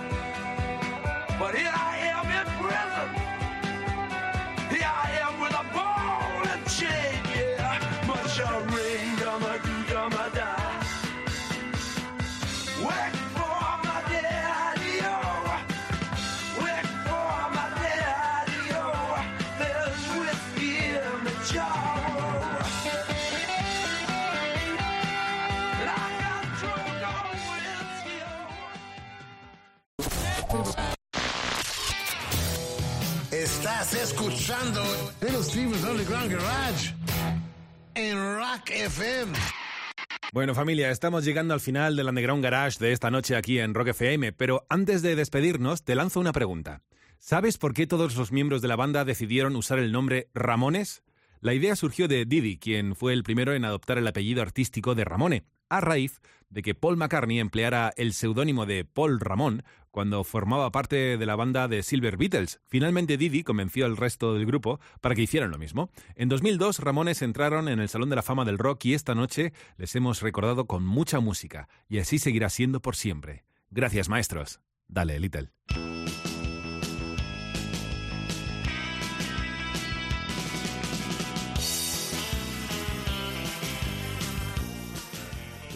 Bueno 40.35 40.53
familia, 40.57 40.91
estamos 40.91 41.25
llegando 41.25 41.55
al 41.55 41.61
final 41.61 41.95
del 41.95 42.09
Underground 42.09 42.43
Garage 42.43 42.81
de 42.81 42.91
esta 42.91 43.09
noche 43.09 43.37
aquí 43.37 43.61
en 43.61 43.73
Rock 43.73 43.91
FM, 43.91 44.33
pero 44.33 44.67
antes 44.69 45.01
de 45.01 45.15
despedirnos 45.15 45.85
te 45.85 45.95
lanzo 45.95 46.19
una 46.19 46.33
pregunta. 46.33 46.83
¿Sabes 47.21 47.57
por 47.57 47.73
qué 47.73 47.87
todos 47.87 48.17
los 48.17 48.33
miembros 48.33 48.61
de 48.61 48.67
la 48.67 48.75
banda 48.75 49.05
decidieron 49.05 49.55
usar 49.55 49.79
el 49.79 49.93
nombre 49.93 50.31
Ramones? 50.35 51.05
La 51.39 51.55
idea 51.55 51.77
surgió 51.77 52.09
de 52.09 52.25
Didi, 52.25 52.59
quien 52.59 52.97
fue 52.97 53.13
el 53.13 53.23
primero 53.23 53.55
en 53.55 53.65
adoptar 53.65 53.97
el 53.97 54.09
apellido 54.09 54.43
artístico 54.43 54.97
de 54.97 55.05
Ramone, 55.05 55.45
a 55.69 55.81
raíz 55.81 56.21
de 56.51 56.63
que 56.63 56.75
Paul 56.75 56.97
McCartney 56.97 57.41
empleara 57.41 57.93
el 57.97 58.13
seudónimo 58.13 58.67
de 58.67 58.85
Paul 58.85 59.21
Ramón 59.21 59.63
cuando 59.91 60.25
formaba 60.25 60.73
parte 60.73 61.17
de 61.17 61.27
la 61.27 61.37
banda 61.37 61.69
de 61.69 61.83
Silver 61.85 62.17
Beatles. 62.17 62.61
Finalmente 62.67 63.17
Didi 63.17 63.45
convenció 63.45 63.87
al 63.87 63.97
resto 63.97 64.35
del 64.35 64.45
grupo 64.45 64.81
para 65.01 65.15
que 65.15 65.23
hicieran 65.23 65.53
lo 65.53 65.59
mismo. 65.59 65.91
En 66.17 66.29
2002 66.29 66.81
Ramones 66.81 67.23
entraron 67.23 67.69
en 67.69 67.79
el 67.79 67.89
Salón 67.89 68.11
de 68.11 68.17
la 68.17 68.23
Fama 68.23 68.45
del 68.45 68.59
Rock 68.59 68.87
y 68.87 68.95
esta 68.95 69.15
noche 69.15 69.53
les 69.77 69.95
hemos 69.95 70.21
recordado 70.21 70.67
con 70.67 70.85
mucha 70.85 71.21
música 71.21 71.69
y 71.89 71.99
así 71.99 72.19
seguirá 72.19 72.51
siendo 72.51 72.81
por 72.81 72.97
siempre. 72.97 73.45
Gracias 73.71 74.09
maestros. 74.09 74.61
Dale, 74.89 75.19
Little. 75.21 75.51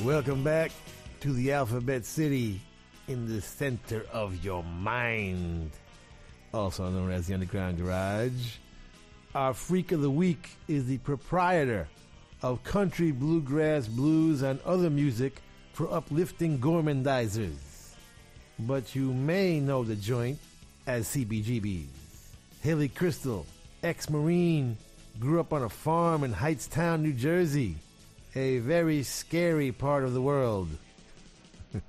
Welcome 0.04 0.44
back 0.44 0.70
to 1.22 1.32
the 1.32 1.50
Alphabet 1.50 2.04
City 2.04 2.60
in 3.08 3.26
the 3.26 3.40
center 3.40 4.06
of 4.12 4.44
your 4.44 4.62
mind, 4.62 5.72
also 6.54 6.88
known 6.88 7.10
as 7.10 7.26
the 7.26 7.34
Underground 7.34 7.78
Garage. 7.78 8.58
Our 9.34 9.52
freak 9.54 9.90
of 9.90 10.00
the 10.00 10.10
week 10.10 10.50
is 10.68 10.86
the 10.86 10.98
proprietor 10.98 11.88
of 12.42 12.62
country, 12.62 13.10
bluegrass, 13.10 13.88
blues, 13.88 14.42
and 14.42 14.60
other 14.60 14.88
music 14.88 15.42
for 15.72 15.92
uplifting 15.92 16.60
gourmandizers. 16.60 17.90
But 18.60 18.94
you 18.94 19.12
may 19.12 19.58
know 19.58 19.82
the 19.82 19.96
joint 19.96 20.38
as 20.86 21.08
CBGBs. 21.08 21.86
Hilly 22.62 22.88
Kristal, 22.88 23.46
ex 23.82 24.08
Marine, 24.08 24.76
grew 25.18 25.40
up 25.40 25.52
on 25.52 25.64
a 25.64 25.68
farm 25.68 26.22
in 26.22 26.32
Hightstown, 26.32 27.00
New 27.00 27.12
Jersey, 27.12 27.74
a 28.34 28.59
very 28.59 29.02
scary 29.02 29.72
part 29.72 30.05
of 30.05 30.14
the 30.14 30.22
world. 30.22 30.68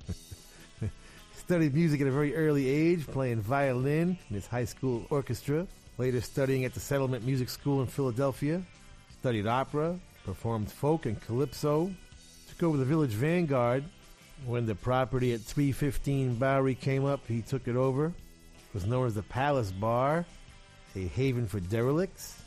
Studied 1.34 1.74
music 1.74 2.00
at 2.00 2.06
a 2.06 2.10
very 2.10 2.34
early 2.34 2.68
age, 2.68 3.06
playing 3.06 3.40
violin 3.40 4.16
in 4.28 4.34
his 4.34 4.46
high 4.46 4.64
school 4.64 5.06
orchestra. 5.10 5.66
Later 5.98 6.20
studying 6.20 6.64
at 6.64 6.72
the 6.72 6.80
Settlement 6.80 7.26
Music 7.26 7.50
School 7.50 7.82
in 7.82 7.86
Philadelphia. 7.86 8.62
Studied 9.18 9.46
opera, 9.46 9.98
performed 10.24 10.70
folk 10.70 11.04
and 11.06 11.20
calypso. 11.20 11.90
Took 12.48 12.62
over 12.62 12.78
the 12.78 12.84
Village 12.84 13.10
Vanguard. 13.10 13.84
When 14.46 14.64
the 14.64 14.74
property 14.74 15.34
at 15.34 15.40
315 15.40 16.36
Bowery 16.36 16.74
came 16.74 17.04
up, 17.04 17.20
he 17.26 17.42
took 17.42 17.68
it 17.68 17.76
over. 17.76 18.14
Was 18.72 18.86
known 18.86 19.06
as 19.06 19.14
the 19.14 19.22
Palace 19.22 19.72
Bar, 19.72 20.24
a 20.96 21.06
haven 21.08 21.46
for 21.46 21.60
derelicts, 21.60 22.40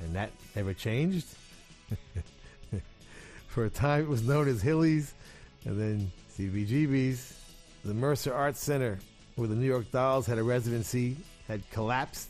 and 0.00 0.16
that 0.16 0.30
never 0.56 0.74
changed. 0.74 1.26
For 3.50 3.64
a 3.64 3.70
time, 3.70 4.02
it 4.02 4.08
was 4.08 4.22
known 4.22 4.46
as 4.46 4.62
Hilly's, 4.62 5.12
and 5.64 5.78
then 5.78 6.12
CBGB's. 6.38 7.36
The 7.84 7.92
Mercer 7.92 8.32
Arts 8.32 8.62
Center, 8.62 9.00
where 9.34 9.48
the 9.48 9.56
New 9.56 9.66
York 9.66 9.90
Dolls 9.90 10.24
had 10.24 10.38
a 10.38 10.42
residency, 10.44 11.16
had 11.48 11.68
collapsed. 11.72 12.28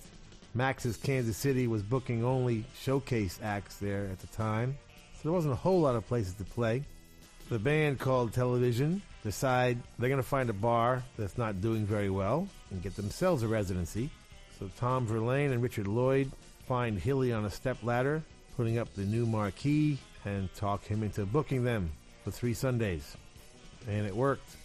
Max's 0.54 0.96
Kansas 0.96 1.36
City 1.36 1.66
was 1.66 1.82
booking 1.82 2.24
only 2.24 2.64
showcase 2.74 3.38
acts 3.42 3.76
there 3.76 4.06
at 4.06 4.18
the 4.20 4.28
time, 4.28 4.78
so 5.12 5.20
there 5.24 5.32
wasn't 5.32 5.52
a 5.52 5.56
whole 5.56 5.82
lot 5.82 5.94
of 5.94 6.06
places 6.08 6.32
to 6.34 6.44
play. 6.44 6.82
The 7.50 7.58
band 7.58 7.98
called 7.98 8.32
Television 8.32 9.02
decide 9.22 9.76
they're 9.98 10.08
going 10.08 10.22
to 10.22 10.26
find 10.26 10.48
a 10.48 10.54
bar 10.54 11.02
that's 11.18 11.36
not 11.36 11.60
doing 11.60 11.84
very 11.84 12.08
well 12.08 12.48
and 12.70 12.82
get 12.82 12.96
themselves 12.96 13.42
a 13.42 13.48
residency. 13.48 14.08
So 14.58 14.70
Tom 14.78 15.06
Verlaine 15.06 15.52
and 15.52 15.62
Richard 15.62 15.86
Lloyd 15.86 16.30
find 16.66 16.98
Hilly 16.98 17.30
on 17.30 17.44
a 17.44 17.50
step 17.50 17.76
ladder, 17.82 18.22
putting 18.56 18.78
up 18.78 18.94
the 18.94 19.02
new 19.02 19.26
marquee, 19.26 19.98
and 20.24 20.52
talk 20.54 20.84
him 20.84 21.02
into 21.02 21.24
booking 21.26 21.64
them 21.64 21.90
for 22.24 22.30
three 22.30 22.54
Sundays. 22.54 23.16
And 23.88 24.06
it 24.06 24.14
worked. 24.14 24.56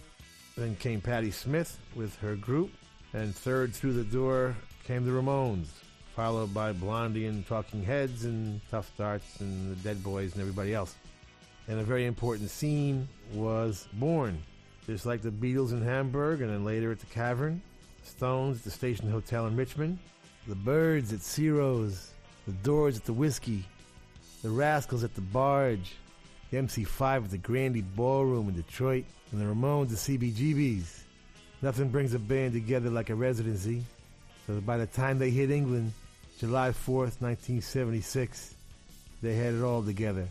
Then 0.58 0.76
came 0.78 1.02
Patti 1.02 1.32
Smith 1.32 1.78
with 1.96 2.16
her 2.20 2.36
group, 2.36 2.72
and 3.14 3.36
third 3.36 3.74
through 3.74 3.94
the 3.94 4.04
door 4.04 4.56
came 4.86 5.04
the 5.04 5.12
Ramones, 5.12 5.68
followed 6.16 6.54
by 6.54 6.72
Blondie 6.72 7.26
and 7.26 7.46
Talking 7.46 7.84
Heads 7.84 8.24
and 8.24 8.62
Tuff 8.72 8.92
Darts 8.98 9.42
and 9.42 9.76
the 9.76 9.84
Dead 9.84 10.02
Boys 10.02 10.32
and 10.34 10.42
everybody 10.42 10.74
else. 10.74 10.96
And 11.68 11.80
a 11.80 11.84
very 11.84 12.06
important 12.06 12.50
scene 12.50 13.08
was 13.34 13.88
born, 13.94 14.42
just 14.86 15.06
like 15.06 15.22
the 15.22 15.32
Beatles 15.32 15.72
in 15.72 15.82
Hamburg 15.82 16.42
and 16.42 16.50
then 16.50 16.64
later 16.64 16.92
at 16.92 17.00
the 17.00 17.06
Cavern, 17.08 17.62
Stones 18.04 18.60
at 18.60 18.64
the 18.64 18.72
Station 18.72 19.10
Hotel 19.10 19.48
in 19.48 19.56
Richmond, 19.56 19.98
the 20.48 20.56
Byrds 20.56 21.12
at 21.12 21.22
Ciro's, 21.22 22.12
the 22.46 22.54
Doors 22.54 22.98
at 22.98 23.06
the 23.06 23.14
Whisky, 23.14 23.66
the 24.46 24.52
Rascals 24.52 25.04
at 25.04 25.16
the 25.16 25.22
Barge, 25.22 25.96
the 26.52 26.58
MC5 26.58 27.24
at 27.24 27.32
the 27.32 27.38
Grande 27.40 27.84
Ballroom 27.96 28.48
in 28.48 28.56
Detroit, 28.56 29.04
and 29.32 29.42
the 29.42 29.46
Ramones 29.46 29.92
at 29.92 29.98
CBGB's. 29.98 31.04
Nothing 31.64 31.90
brings 31.90 32.14
a 32.14 32.20
band 32.20 32.54
together 32.54 32.92
like 32.92 33.10
a 33.10 33.16
residency. 33.16 33.82
So 34.46 34.62
by 34.62 34.78
the 34.78 34.86
time 34.86 35.18
they 35.18 35.32
hit 35.32 35.50
England, 35.50 35.94
July 36.38 36.70
4th, 36.70 37.22
1976, 37.22 38.54
they 39.24 39.34
had 39.34 39.56
it 39.56 39.64
all 39.64 39.82
together. 39.82 40.28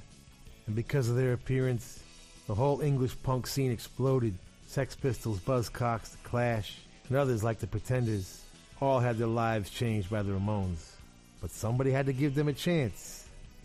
And 0.68 0.76
because 0.76 1.10
of 1.10 1.16
their 1.16 1.32
appearance, 1.32 1.98
the 2.46 2.54
whole 2.54 2.82
English 2.82 3.20
punk 3.24 3.48
scene 3.48 3.72
exploded. 3.72 4.38
Sex 4.68 4.94
Pistols, 4.94 5.40
Buzzcocks, 5.40 6.12
The 6.12 6.18
Clash, 6.28 6.78
and 7.08 7.16
others 7.16 7.42
like 7.42 7.58
The 7.58 7.66
Pretenders 7.66 8.44
all 8.80 9.00
had 9.00 9.18
their 9.18 9.26
lives 9.26 9.70
changed 9.70 10.08
by 10.08 10.22
the 10.22 10.30
Ramones. 10.30 10.92
But 11.40 11.50
somebody 11.50 11.90
had 11.90 12.06
to 12.06 12.12
give 12.12 12.36
them 12.36 12.46
a 12.46 12.52
chance. 12.52 13.23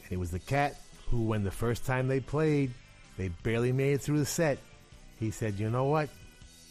And 0.09 0.17
it 0.17 0.19
was 0.19 0.31
the 0.31 0.39
cat 0.39 0.75
who, 1.09 1.23
when 1.23 1.43
the 1.43 1.51
first 1.51 1.85
time 1.85 2.07
they 2.07 2.19
played, 2.19 2.71
they 3.17 3.29
barely 3.43 3.71
made 3.71 3.93
it 3.93 4.01
through 4.01 4.19
the 4.19 4.25
set. 4.25 4.57
He 5.19 5.31
said, 5.31 5.59
You 5.59 5.69
know 5.69 5.85
what? 5.85 6.09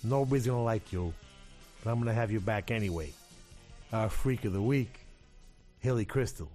Nobody's 0.02 0.46
going 0.46 0.58
to 0.58 0.62
like 0.62 0.92
you, 0.92 1.12
but 1.82 1.90
I'm 1.90 1.96
going 1.96 2.08
to 2.08 2.14
have 2.14 2.30
you 2.30 2.40
back 2.40 2.70
anyway. 2.70 3.12
Our 3.92 4.08
freak 4.08 4.44
of 4.44 4.52
the 4.52 4.62
week, 4.62 5.00
Hilly 5.80 6.04
Kristal. 6.04 6.48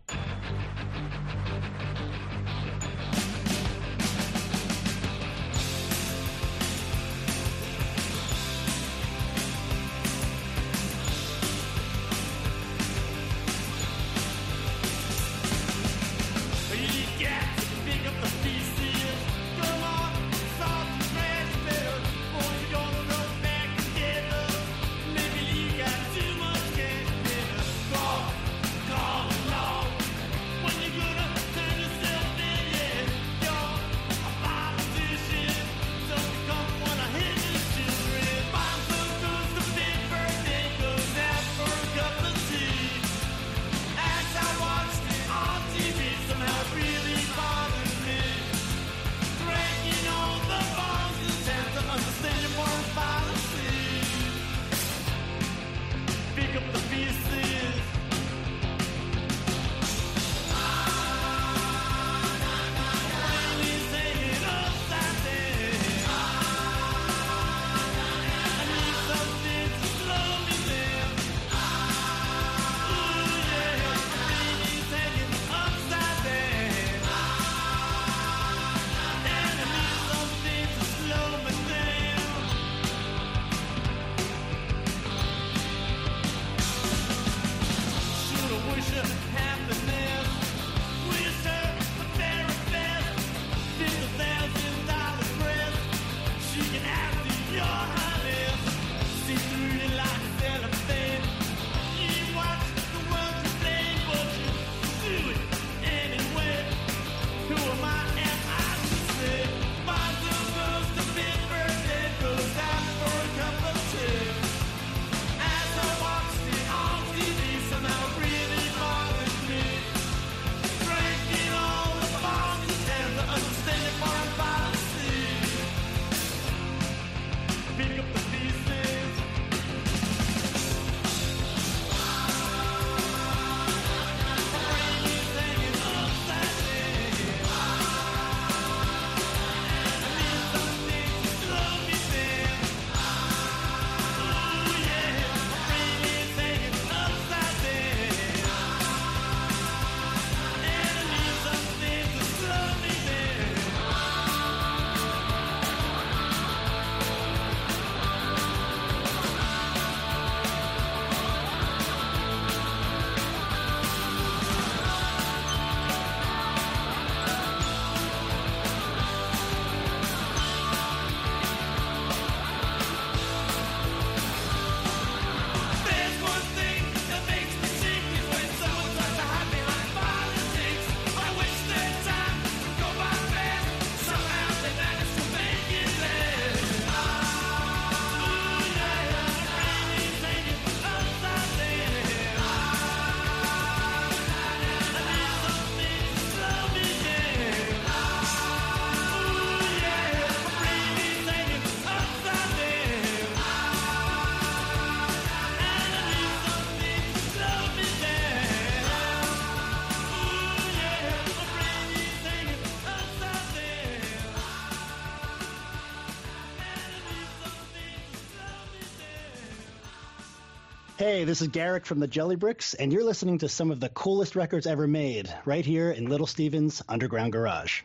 Hey, 221.03 221.25
this 221.25 221.41
is 221.41 221.49
Garrick 221.49 221.85
from 221.85 221.99
the 221.99 222.07
Jellybricks, 222.07 222.75
and 222.79 222.93
you're 222.93 223.03
listening 223.03 223.39
to 223.39 223.49
some 223.49 223.71
of 223.71 223.81
the 223.81 223.89
coolest 223.89 224.37
records 224.37 224.65
ever 224.65 224.87
made 224.87 225.27
right 225.43 225.65
here 225.65 225.91
in 225.91 226.05
Little 226.05 226.25
Steven's 226.25 226.81
Underground 226.87 227.33
Garage. 227.33 227.81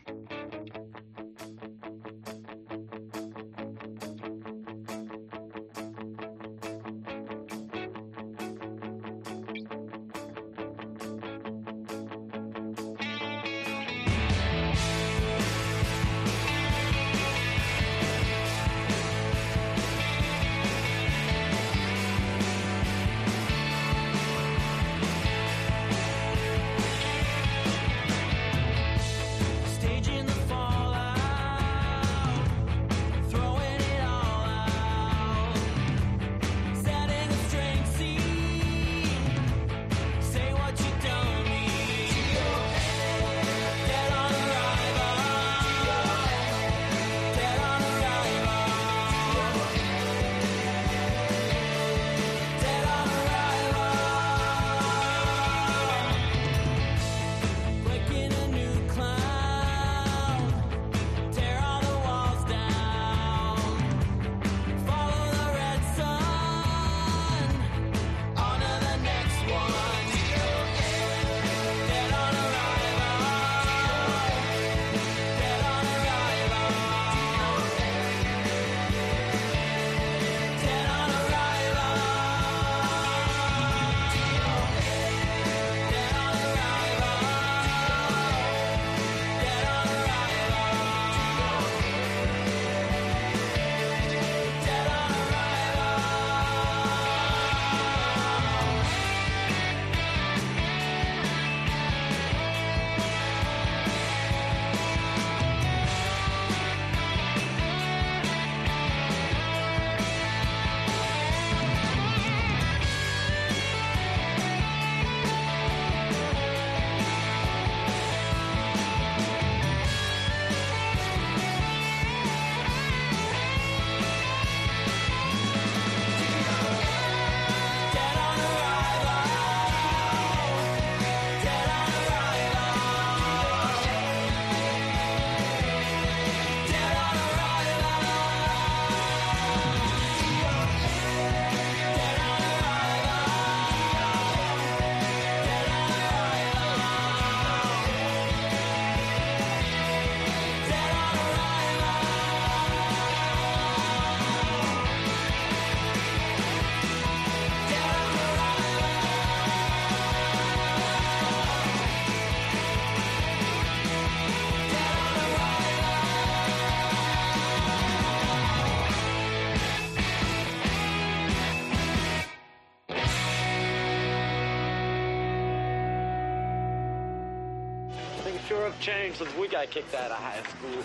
Sure 179.13 179.27
since 179.27 179.37
we 179.37 179.47
got 179.47 179.69
kicked 179.69 179.93
out 179.95 180.11
of 180.11 180.17
high 180.17 180.41
school. 180.43 180.83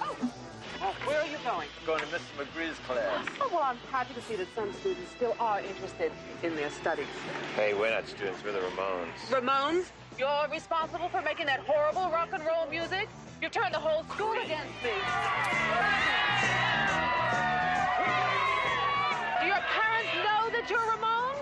Oh. 0.00 0.16
oh, 0.82 0.94
where 1.06 1.20
are 1.20 1.26
you 1.26 1.38
going? 1.44 1.68
Going 1.86 2.00
to 2.00 2.06
Mr. 2.06 2.20
McGree's 2.38 2.78
class. 2.80 3.26
Oh, 3.40 3.48
well, 3.52 3.62
I'm 3.62 3.76
happy 3.90 4.14
to 4.14 4.22
see 4.22 4.36
that 4.36 4.48
some 4.54 4.72
students 4.74 5.10
still 5.10 5.36
are 5.38 5.60
interested 5.60 6.12
in 6.42 6.56
their 6.56 6.70
studies. 6.70 7.06
Hey, 7.54 7.74
we're 7.74 7.90
not 7.90 8.08
students, 8.08 8.42
we're 8.44 8.52
the 8.52 8.60
Ramones. 8.60 9.16
Ramones, 9.30 9.86
you're 10.18 10.48
responsible 10.50 11.08
for 11.08 11.22
making 11.22 11.46
that 11.46 11.60
horrible 11.60 12.10
rock 12.10 12.30
and 12.32 12.44
roll 12.44 12.66
music? 12.70 13.08
You've 13.40 13.52
turned 13.52 13.74
the 13.74 13.78
whole 13.78 14.04
school 14.04 14.32
against 14.32 14.82
me. 14.82 14.96
Do 19.40 19.46
your 19.46 19.62
parents 19.76 20.12
know 20.24 20.50
that 20.50 20.66
you're 20.68 20.78
Ramones? 20.78 21.35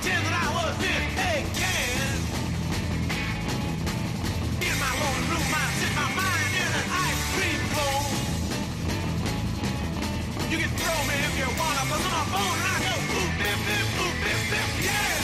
Pretend 0.00 0.24
that 0.24 0.32
I 0.32 0.48
was 0.56 0.76
in 0.80 1.02
a 1.20 1.44
can. 1.60 2.16
In 4.64 4.76
my 4.80 4.92
lonely 4.96 5.24
room, 5.28 5.44
I'd 5.44 5.72
sit 5.76 5.92
my 5.92 6.08
mind 6.16 6.52
in 6.56 6.70
an 6.80 6.86
ice 7.04 7.22
cream 7.36 7.60
cone. 7.76 8.08
You 10.50 10.58
can 10.62 10.72
throw 10.80 10.98
me 11.04 11.16
if 11.28 11.34
you 11.36 11.48
wanna, 11.52 11.84
but 11.90 12.00
on 12.00 12.12
my 12.16 12.24
phone 12.32 12.56
and 12.60 12.68
I 12.72 12.78
go 12.80 12.94
boop, 13.12 13.30
bip, 13.40 13.58
bip, 13.66 13.86
boop, 13.96 14.14
bip, 14.24 14.40
bip, 14.50 14.68
yeah. 14.88 15.20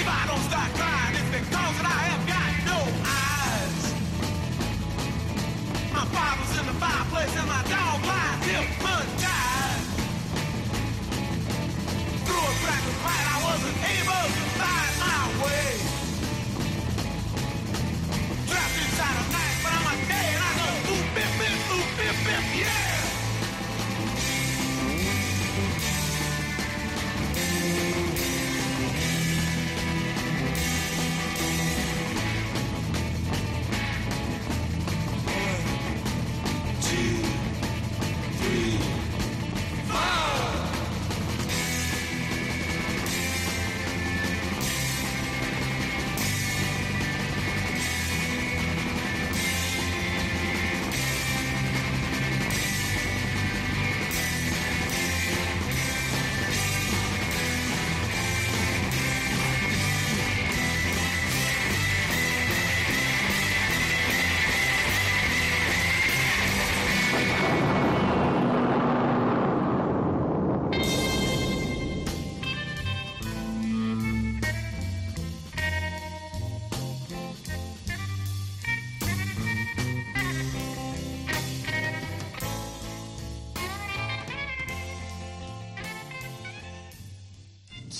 If 0.00 0.08
I 0.08 0.26
don't 0.28 0.44
start 0.50 0.70
crying, 0.76 1.17
the 7.10 7.40
and 7.40 7.48
my 7.48 7.62
dog 7.68 8.04
lies 8.04 8.44
hypnotized. 8.44 9.88
Through 12.24 12.36
a 12.36 12.54
crack 12.62 12.84
of 12.90 12.96
light, 13.04 13.26
I 13.34 13.38
wasn't 13.48 13.78
able 13.96 14.47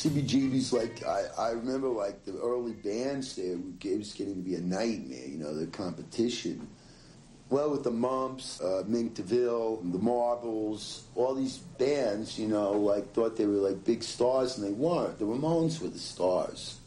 CBGB's 0.09 0.72
like 0.72 1.05
I, 1.05 1.24
I 1.39 1.51
remember 1.51 1.89
like 1.89 2.24
the 2.24 2.39
early 2.40 2.72
bands 2.72 3.36
there 3.36 3.52
it 3.56 3.98
was 3.98 4.12
getting 4.14 4.36
to 4.36 4.40
be 4.40 4.55
a 4.55 4.60
nightmare. 4.60 5.26
You 5.26 5.39
know 5.39 5.55
the 5.55 5.66
competition. 5.66 6.66
Well, 7.51 7.70
with 7.70 7.82
the 7.82 7.90
Mumps, 7.90 8.60
uh, 8.60 8.85
Mink 8.86 9.14
DeVille, 9.14 9.76
the 9.82 9.98
Marbles, 9.98 11.05
all 11.14 11.35
these 11.35 11.56
bands, 11.56 12.39
you 12.39 12.47
know, 12.47 12.72
like 12.72 13.14
thought 13.14 13.39
they 13.39 13.47
were 13.47 13.55
like 13.55 13.85
big 13.85 14.02
stars, 14.02 14.59
and 14.59 14.66
they 14.66 14.72
weren't. 14.72 15.18
The 15.18 15.24
Ramones 15.24 15.80
were 15.80 15.89
the 15.89 15.98
stars, 15.98 16.78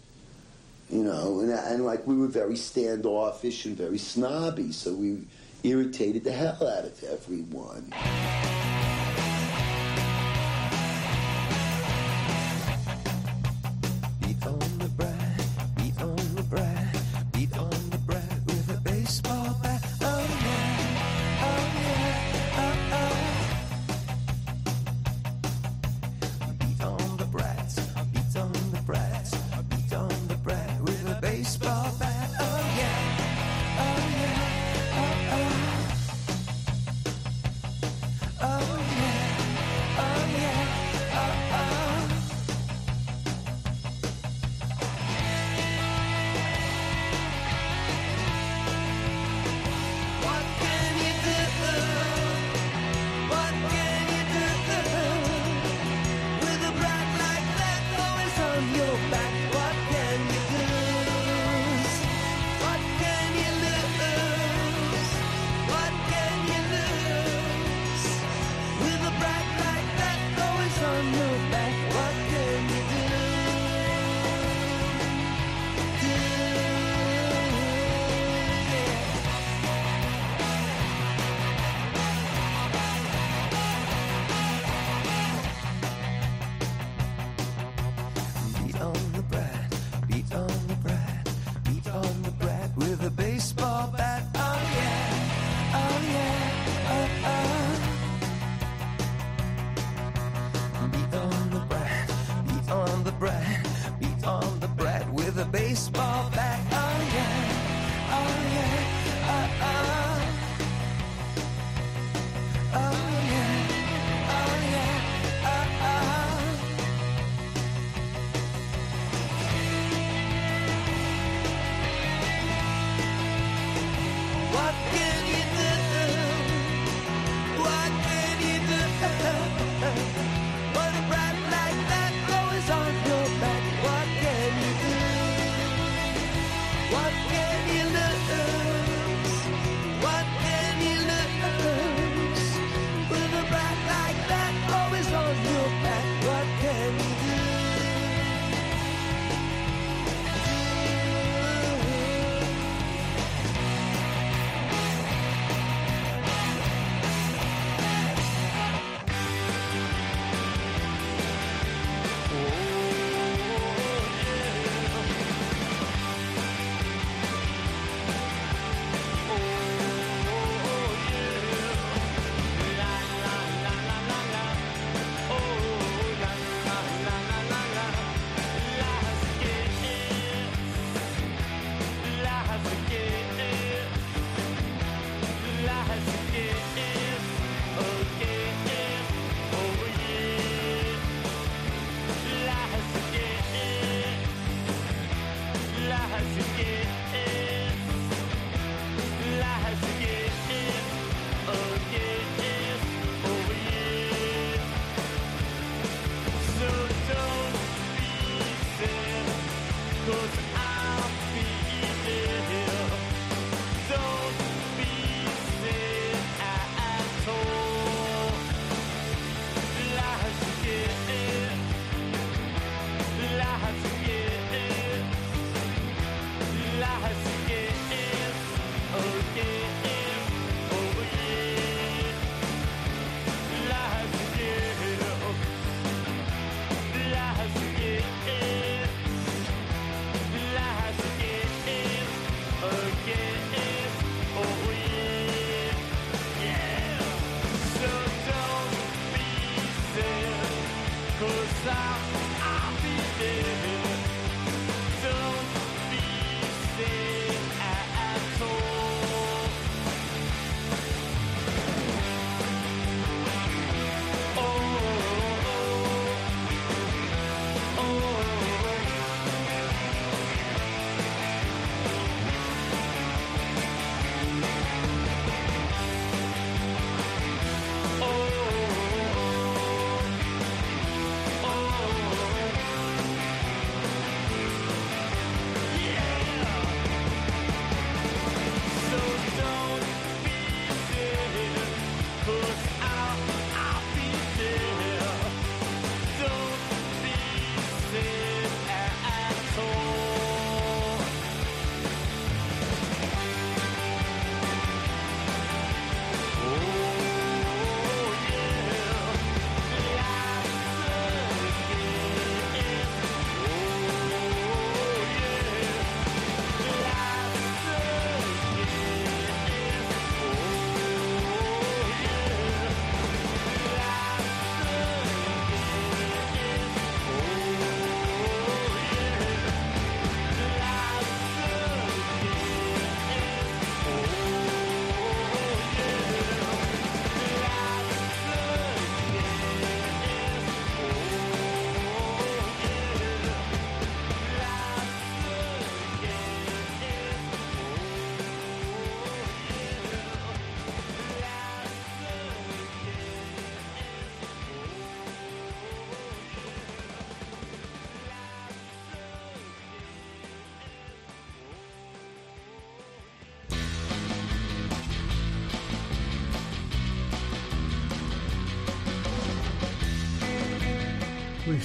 you 0.89 1.03
know, 1.03 1.39
and, 1.39 1.51
and 1.51 1.85
like 1.85 2.05
we 2.05 2.15
were 2.15 2.27
very 2.27 2.55
standoffish 2.55 3.65
and 3.65 3.75
very 3.75 3.97
snobby, 3.97 4.71
so 4.71 4.93
we 4.93 5.23
irritated 5.63 6.23
the 6.23 6.31
hell 6.31 6.67
out 6.67 6.85
of 6.85 7.03
everyone. 7.03 7.91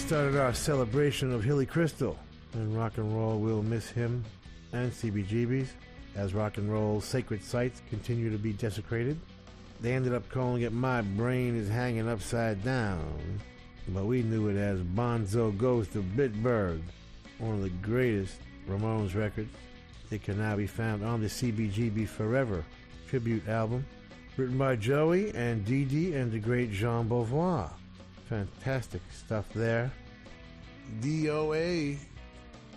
Started 0.06 0.36
our 0.36 0.54
celebration 0.54 1.32
of 1.32 1.42
Hilly 1.42 1.66
Kristal, 1.66 2.16
and 2.52 2.78
rock 2.78 2.96
and 2.96 3.12
roll 3.12 3.40
will 3.40 3.64
miss 3.64 3.90
him 3.90 4.24
and 4.72 4.92
CBGB's 4.92 5.72
as 6.14 6.32
rock 6.32 6.58
and 6.58 6.72
roll's 6.72 7.04
sacred 7.04 7.42
sites 7.42 7.82
continue 7.90 8.30
to 8.30 8.38
be 8.38 8.52
desecrated. 8.52 9.18
They 9.80 9.94
ended 9.94 10.14
up 10.14 10.28
calling 10.28 10.62
it 10.62 10.72
My 10.72 11.02
Brain 11.02 11.56
is 11.56 11.68
Hanging 11.68 12.08
Upside 12.08 12.62
Down, 12.62 13.40
but 13.88 14.04
we 14.04 14.22
knew 14.22 14.46
it 14.46 14.56
as 14.56 14.78
Bonzo 14.78 15.50
Goes 15.58 15.88
to 15.88 16.04
Bitburg, 16.04 16.82
one 17.38 17.54
of 17.56 17.62
the 17.62 17.70
greatest 17.70 18.36
Ramones 18.68 19.16
records. 19.16 19.52
It 20.12 20.22
can 20.22 20.38
now 20.38 20.54
be 20.54 20.68
found 20.68 21.04
on 21.04 21.20
the 21.20 21.26
CBGB 21.26 22.06
Forever 22.06 22.64
tribute 23.08 23.48
album, 23.48 23.84
written 24.36 24.56
by 24.56 24.76
Joey 24.76 25.34
and 25.34 25.64
Dee 25.64 25.84
Dee 25.84 26.14
and 26.14 26.30
the 26.30 26.38
great 26.38 26.70
Jean 26.70 27.08
Beauvoir. 27.08 27.72
Fantastic 28.28 29.02
stuff 29.12 29.46
there. 29.54 29.90
DOA 31.00 31.96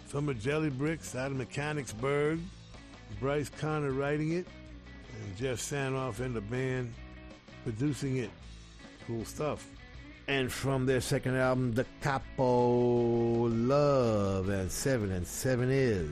from 0.05 0.29
a 0.29 0.33
Jellybricks 0.33 1.15
out 1.15 1.31
of 1.31 1.37
Mechanicsburg. 1.37 2.39
Bryce 3.19 3.49
Connor 3.49 3.91
writing 3.91 4.33
it, 4.33 4.47
and 5.21 5.37
Jeff 5.37 5.57
Sanoff 5.57 6.19
and 6.19 6.35
the 6.35 6.41
band 6.41 6.93
producing 7.63 8.17
it. 8.17 8.29
Cool 9.07 9.25
stuff. 9.25 9.67
And 10.27 10.51
from 10.51 10.85
their 10.85 11.01
second 11.01 11.35
album, 11.35 11.73
Da 11.73 11.83
Capo 12.01 13.47
Love 13.47 14.49
and 14.49 14.71
Seven 14.71 15.11
and 15.11 15.25
Seven 15.25 15.71
Is. 15.71 16.09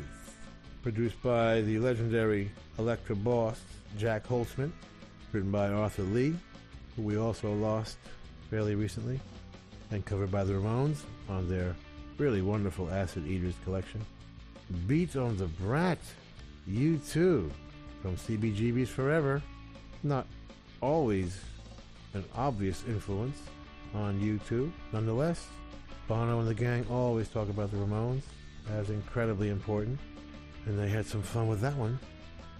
Produced 0.81 1.21
by 1.21 1.61
the 1.61 1.77
legendary 1.77 2.51
Elektra 2.79 3.15
boss, 3.15 3.61
Jac 3.97 4.25
Holzman. 4.25 4.71
Written 5.31 5.51
by 5.51 5.69
Arthur 5.69 6.03
Lee, 6.03 6.33
who 6.95 7.03
we 7.03 7.17
also 7.17 7.53
lost 7.53 7.97
fairly 8.49 8.75
recently. 8.75 9.19
And 9.91 10.05
covered 10.05 10.31
by 10.31 10.43
the 10.43 10.53
Ramones 10.53 11.03
on 11.29 11.47
their 11.47 11.75
really 12.17 12.41
wonderful 12.41 12.89
Acid 12.89 13.25
Eaters 13.25 13.55
collection. 13.63 14.05
Beat 14.85 15.15
on 15.15 15.37
the 15.37 15.47
Brat, 15.47 15.99
U2, 16.69 17.49
from 18.01 18.17
CBGB's 18.17 18.89
Forever. 18.89 19.41
Not 20.03 20.27
always 20.81 21.39
an 22.13 22.25
obvious 22.35 22.83
influence 22.87 23.37
on 23.93 24.19
U2. 24.19 24.71
Nonetheless, 24.91 25.47
Bono 26.07 26.39
and 26.39 26.47
the 26.47 26.53
gang 26.53 26.85
always 26.89 27.27
talk 27.29 27.49
about 27.49 27.71
the 27.71 27.77
Ramones 27.77 28.23
as 28.73 28.89
incredibly 28.89 29.49
important, 29.49 29.99
and 30.65 30.77
they 30.77 30.89
had 30.89 31.05
some 31.05 31.21
fun 31.21 31.47
with 31.47 31.61
that 31.61 31.75
one. 31.75 31.99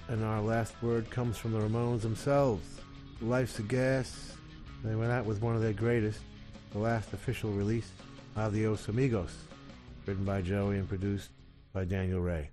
And 0.08 0.24
our 0.24 0.42
last 0.42 0.74
word 0.82 1.10
comes 1.10 1.38
from 1.38 1.52
the 1.52 1.60
Ramones 1.60 2.02
themselves. 2.02 2.80
Life's 3.22 3.60
a 3.60 3.64
Gas. 3.64 4.37
They 4.84 4.96
went 4.96 5.12
out 5.12 5.26
with 5.26 5.42
one 5.42 5.56
of 5.56 5.62
their 5.62 5.74
greatest, 5.74 6.20
the 6.72 6.80
last 6.80 7.12
official 7.14 7.52
release, 7.52 7.90
Adios 8.36 8.88
Amigos, 8.88 9.36
written 10.06 10.24
by 10.24 10.42
Joey 10.42 10.78
and 10.78 10.88
produced 10.88 11.30
by 11.74 11.84
Daniel 11.84 12.22
Rey. 12.22 12.50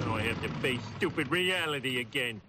Now 0.00 0.16
I 0.16 0.22
have 0.22 0.42
to 0.42 0.48
face 0.60 0.80
stupid 0.96 1.30
reality 1.30 2.00
again. 2.00 2.40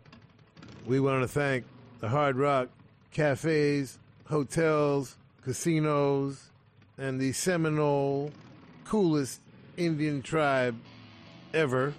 We 0.86 1.00
want 1.00 1.22
to 1.24 1.28
thank 1.28 1.66
the 2.00 2.10
Hard 2.10 2.36
Rock 2.36 2.70
cafes, 3.12 4.00
hotels, 4.26 5.18
casinos, 5.42 6.50
and 6.98 7.20
the 7.20 7.32
Seminole 7.32 8.32
coolest 8.86 9.42
Indian 9.78 10.22
tribe 10.22 10.76
ever 11.54 11.94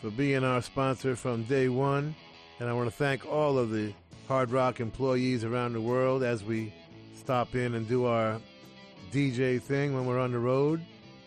for 0.00 0.10
being 0.10 0.44
our 0.44 0.62
sponsor 0.62 1.16
from 1.16 1.44
day 1.44 1.68
one. 1.68 2.14
And 2.58 2.70
I 2.70 2.72
want 2.72 2.88
to 2.88 2.96
thank 2.96 3.26
all 3.26 3.58
of 3.58 3.70
the 3.70 3.92
Hard 4.28 4.50
Rock 4.50 4.80
employees 4.80 5.44
around 5.44 5.74
the 5.74 5.80
world 5.80 6.22
as 6.22 6.42
we 6.42 6.72
stop 7.14 7.54
in 7.54 7.74
and 7.74 7.86
do 7.86 8.06
our 8.06 8.40
DJ 9.12 9.60
thing 9.60 9.94
when 9.94 10.06
we're 10.06 10.18
on 10.18 10.32
the 10.32 10.38
road. 10.38 10.80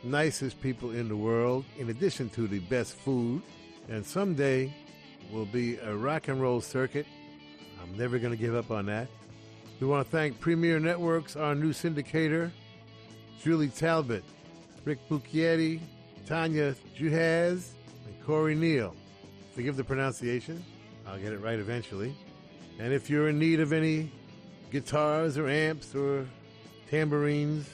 Nicest 0.04 0.60
people 0.62 0.92
in 0.92 1.08
the 1.08 1.16
world, 1.16 1.66
in 1.78 1.90
addition 1.90 2.30
to 2.30 2.48
the 2.48 2.60
best 2.60 2.94
food. 2.94 3.44
And 3.90 4.04
someday 4.04 4.74
will 5.32 5.46
be 5.46 5.78
a 5.78 5.96
rock 5.96 6.30
and 6.30 6.42
roll 6.42 6.62
circuit. 6.62 7.06
I'm 7.82 7.96
never 7.96 8.18
going 8.18 8.32
to 8.32 8.38
give 8.38 8.56
up 8.56 8.72
on 8.72 8.88
that. 8.88 9.08
We 9.80 9.88
want 9.88 10.06
to 10.06 10.12
thank 10.12 10.40
Premier 10.40 10.80
Networks, 10.80 11.36
our 11.36 11.54
new 11.54 11.74
syndicator, 11.74 12.52
Julie 13.42 13.70
Talbot, 13.70 14.24
Rick 14.84 15.08
Bucchietti, 15.08 15.80
Tanya 16.26 16.76
Juhaz, 16.98 17.70
and 18.08 18.26
Corey 18.26 18.56
Neal. 18.56 18.96
Forgive 19.54 19.78
the 19.78 19.84
pronunciation. 19.84 20.64
I'll 21.10 21.20
get 21.20 21.34
it 21.34 21.42
right 21.42 21.58
eventually. 21.58 22.14
And 22.78 22.94
if 22.94 23.10
you're 23.10 23.30
in 23.30 23.40
need 23.40 23.60
of 23.60 23.74
any 23.74 24.12
guitars 24.72 25.38
or 25.38 25.50
amps 25.50 25.96
or 25.96 26.28
tambourines, 26.90 27.68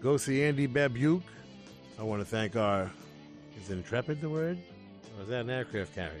go 0.00 0.16
see 0.16 0.44
Andy 0.44 0.68
Babiuk. 0.68 1.22
I 1.98 2.02
want 2.04 2.20
to 2.22 2.24
thank 2.26 2.54
our, 2.54 2.90
is 3.60 3.70
Intrepid 3.70 4.20
the 4.20 4.28
word? 4.28 4.58
Or 5.16 5.22
is 5.22 5.28
that 5.28 5.40
an 5.40 5.50
aircraft 5.50 5.94
carrier? 5.94 6.12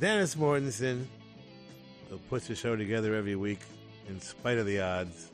Dennis 0.00 0.34
Mortensen, 0.34 1.04
who 2.10 2.18
puts 2.28 2.48
the 2.48 2.56
show 2.56 2.74
together 2.74 3.14
every 3.14 3.36
week 3.36 3.60
in 4.08 4.20
spite 4.20 4.58
of 4.58 4.66
the 4.66 4.80
odds. 4.80 5.30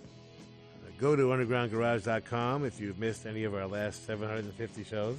Go 1.01 1.17
to 1.17 1.23
undergroundgarage.com 1.23 2.67
if 2.67 2.79
you've 2.79 2.99
missed 2.99 3.25
any 3.25 3.45
of 3.45 3.55
our 3.55 3.67
last 3.67 4.05
750 4.07 4.85
shows. 4.85 5.17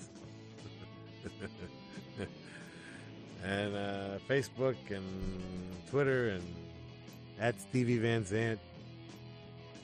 and 3.43 3.75
uh, 3.75 4.17
Facebook 4.29 4.75
and 4.89 5.05
Twitter 5.89 6.29
and 6.29 6.43
at 7.39 7.59
Stevie 7.59 7.97
Van 7.97 8.23
Zandt. 8.23 8.59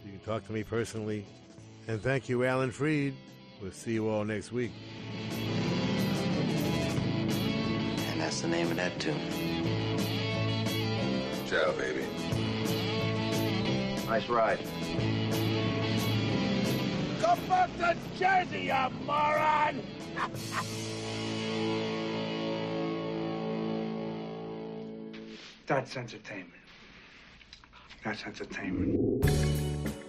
You 0.05 0.11
can 0.11 0.19
talk 0.21 0.45
to 0.47 0.53
me 0.53 0.63
personally. 0.63 1.25
And 1.87 2.01
thank 2.01 2.29
you, 2.29 2.43
Alan 2.43 2.71
Freed. 2.71 3.15
We'll 3.61 3.71
see 3.71 3.93
you 3.93 4.07
all 4.09 4.23
next 4.23 4.51
week. 4.51 4.71
And 8.09 8.21
that's 8.21 8.41
the 8.41 8.47
name 8.47 8.69
of 8.69 8.77
that 8.77 8.99
tune. 8.99 9.19
Ciao, 11.47 11.71
baby. 11.73 12.05
Nice 14.05 14.29
ride. 14.29 14.59
Go 17.21 17.35
back 17.49 17.75
to 17.77 17.95
Jersey, 18.17 18.63
you 18.63 19.05
moron! 19.05 19.81
That's 25.67 25.97
entertainment. 25.97 26.63
That's 28.03 28.25
entertainment. 28.25 29.25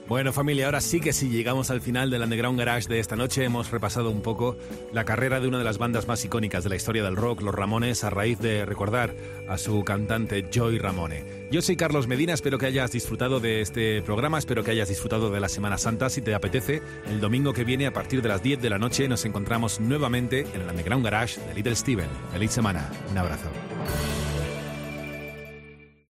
Bueno 0.09 0.33
familia, 0.33 0.65
ahora 0.65 0.81
sí 0.81 1.01
que 1.01 1.13
sí, 1.13 1.29
llegamos 1.29 1.71
al 1.71 1.83
final 1.83 2.09
del 2.09 2.23
Underground 2.23 2.59
Garage 2.59 2.89
de 2.89 2.99
esta 2.99 3.15
noche. 3.15 3.45
Hemos 3.45 3.71
repasado 3.71 4.11
un 4.11 4.23
poco 4.23 4.57
la 4.95 5.05
carrera 5.05 5.39
de 5.39 5.49
una 5.49 5.59
de 5.59 5.65
las 5.65 5.77
bandas 5.77 6.09
más 6.09 6.25
icónicas 6.25 6.65
de 6.65 6.71
la 6.71 6.77
historia 6.77 7.03
del 7.03 7.15
rock, 7.15 7.43
los 7.43 7.55
Ramones, 7.55 8.05
a 8.05 8.11
raíz 8.11 8.39
de 8.39 8.65
recordar 8.65 9.15
a 9.51 9.59
su 9.59 9.85
cantante 9.85 10.49
Joy 10.51 10.79
Ramone. 10.79 11.49
Yo 11.51 11.61
soy 11.61 11.77
Carlos 11.77 12.07
Medina, 12.07 12.33
espero 12.33 12.57
que 12.57 12.65
hayas 12.65 12.93
disfrutado 12.93 13.39
de 13.39 13.61
este 13.61 14.01
programa, 14.01 14.39
espero 14.39 14.65
que 14.65 14.71
hayas 14.71 14.89
disfrutado 14.89 15.31
de 15.31 15.41
la 15.41 15.49
Semana 15.51 15.77
Santa. 15.77 16.09
Si 16.09 16.23
te 16.23 16.35
apetece, 16.35 16.81
el 17.07 17.21
domingo 17.21 17.53
que 17.53 17.65
viene 17.65 17.87
a 17.87 17.93
partir 17.93 18.23
de 18.23 18.29
las 18.29 18.43
10 18.43 18.63
de 18.63 18.71
la 18.71 18.79
noche 18.79 19.09
nos 19.09 19.27
encontramos 19.27 19.79
nuevamente 19.79 20.47
en 20.55 20.63
el 20.63 20.71
Underground 20.71 21.05
Garage 21.05 21.39
de 21.39 21.55
Little 21.55 21.77
Steven. 21.77 22.09
Feliz 22.33 22.53
semana, 22.53 22.91
un 23.11 23.19
abrazo. 23.19 23.51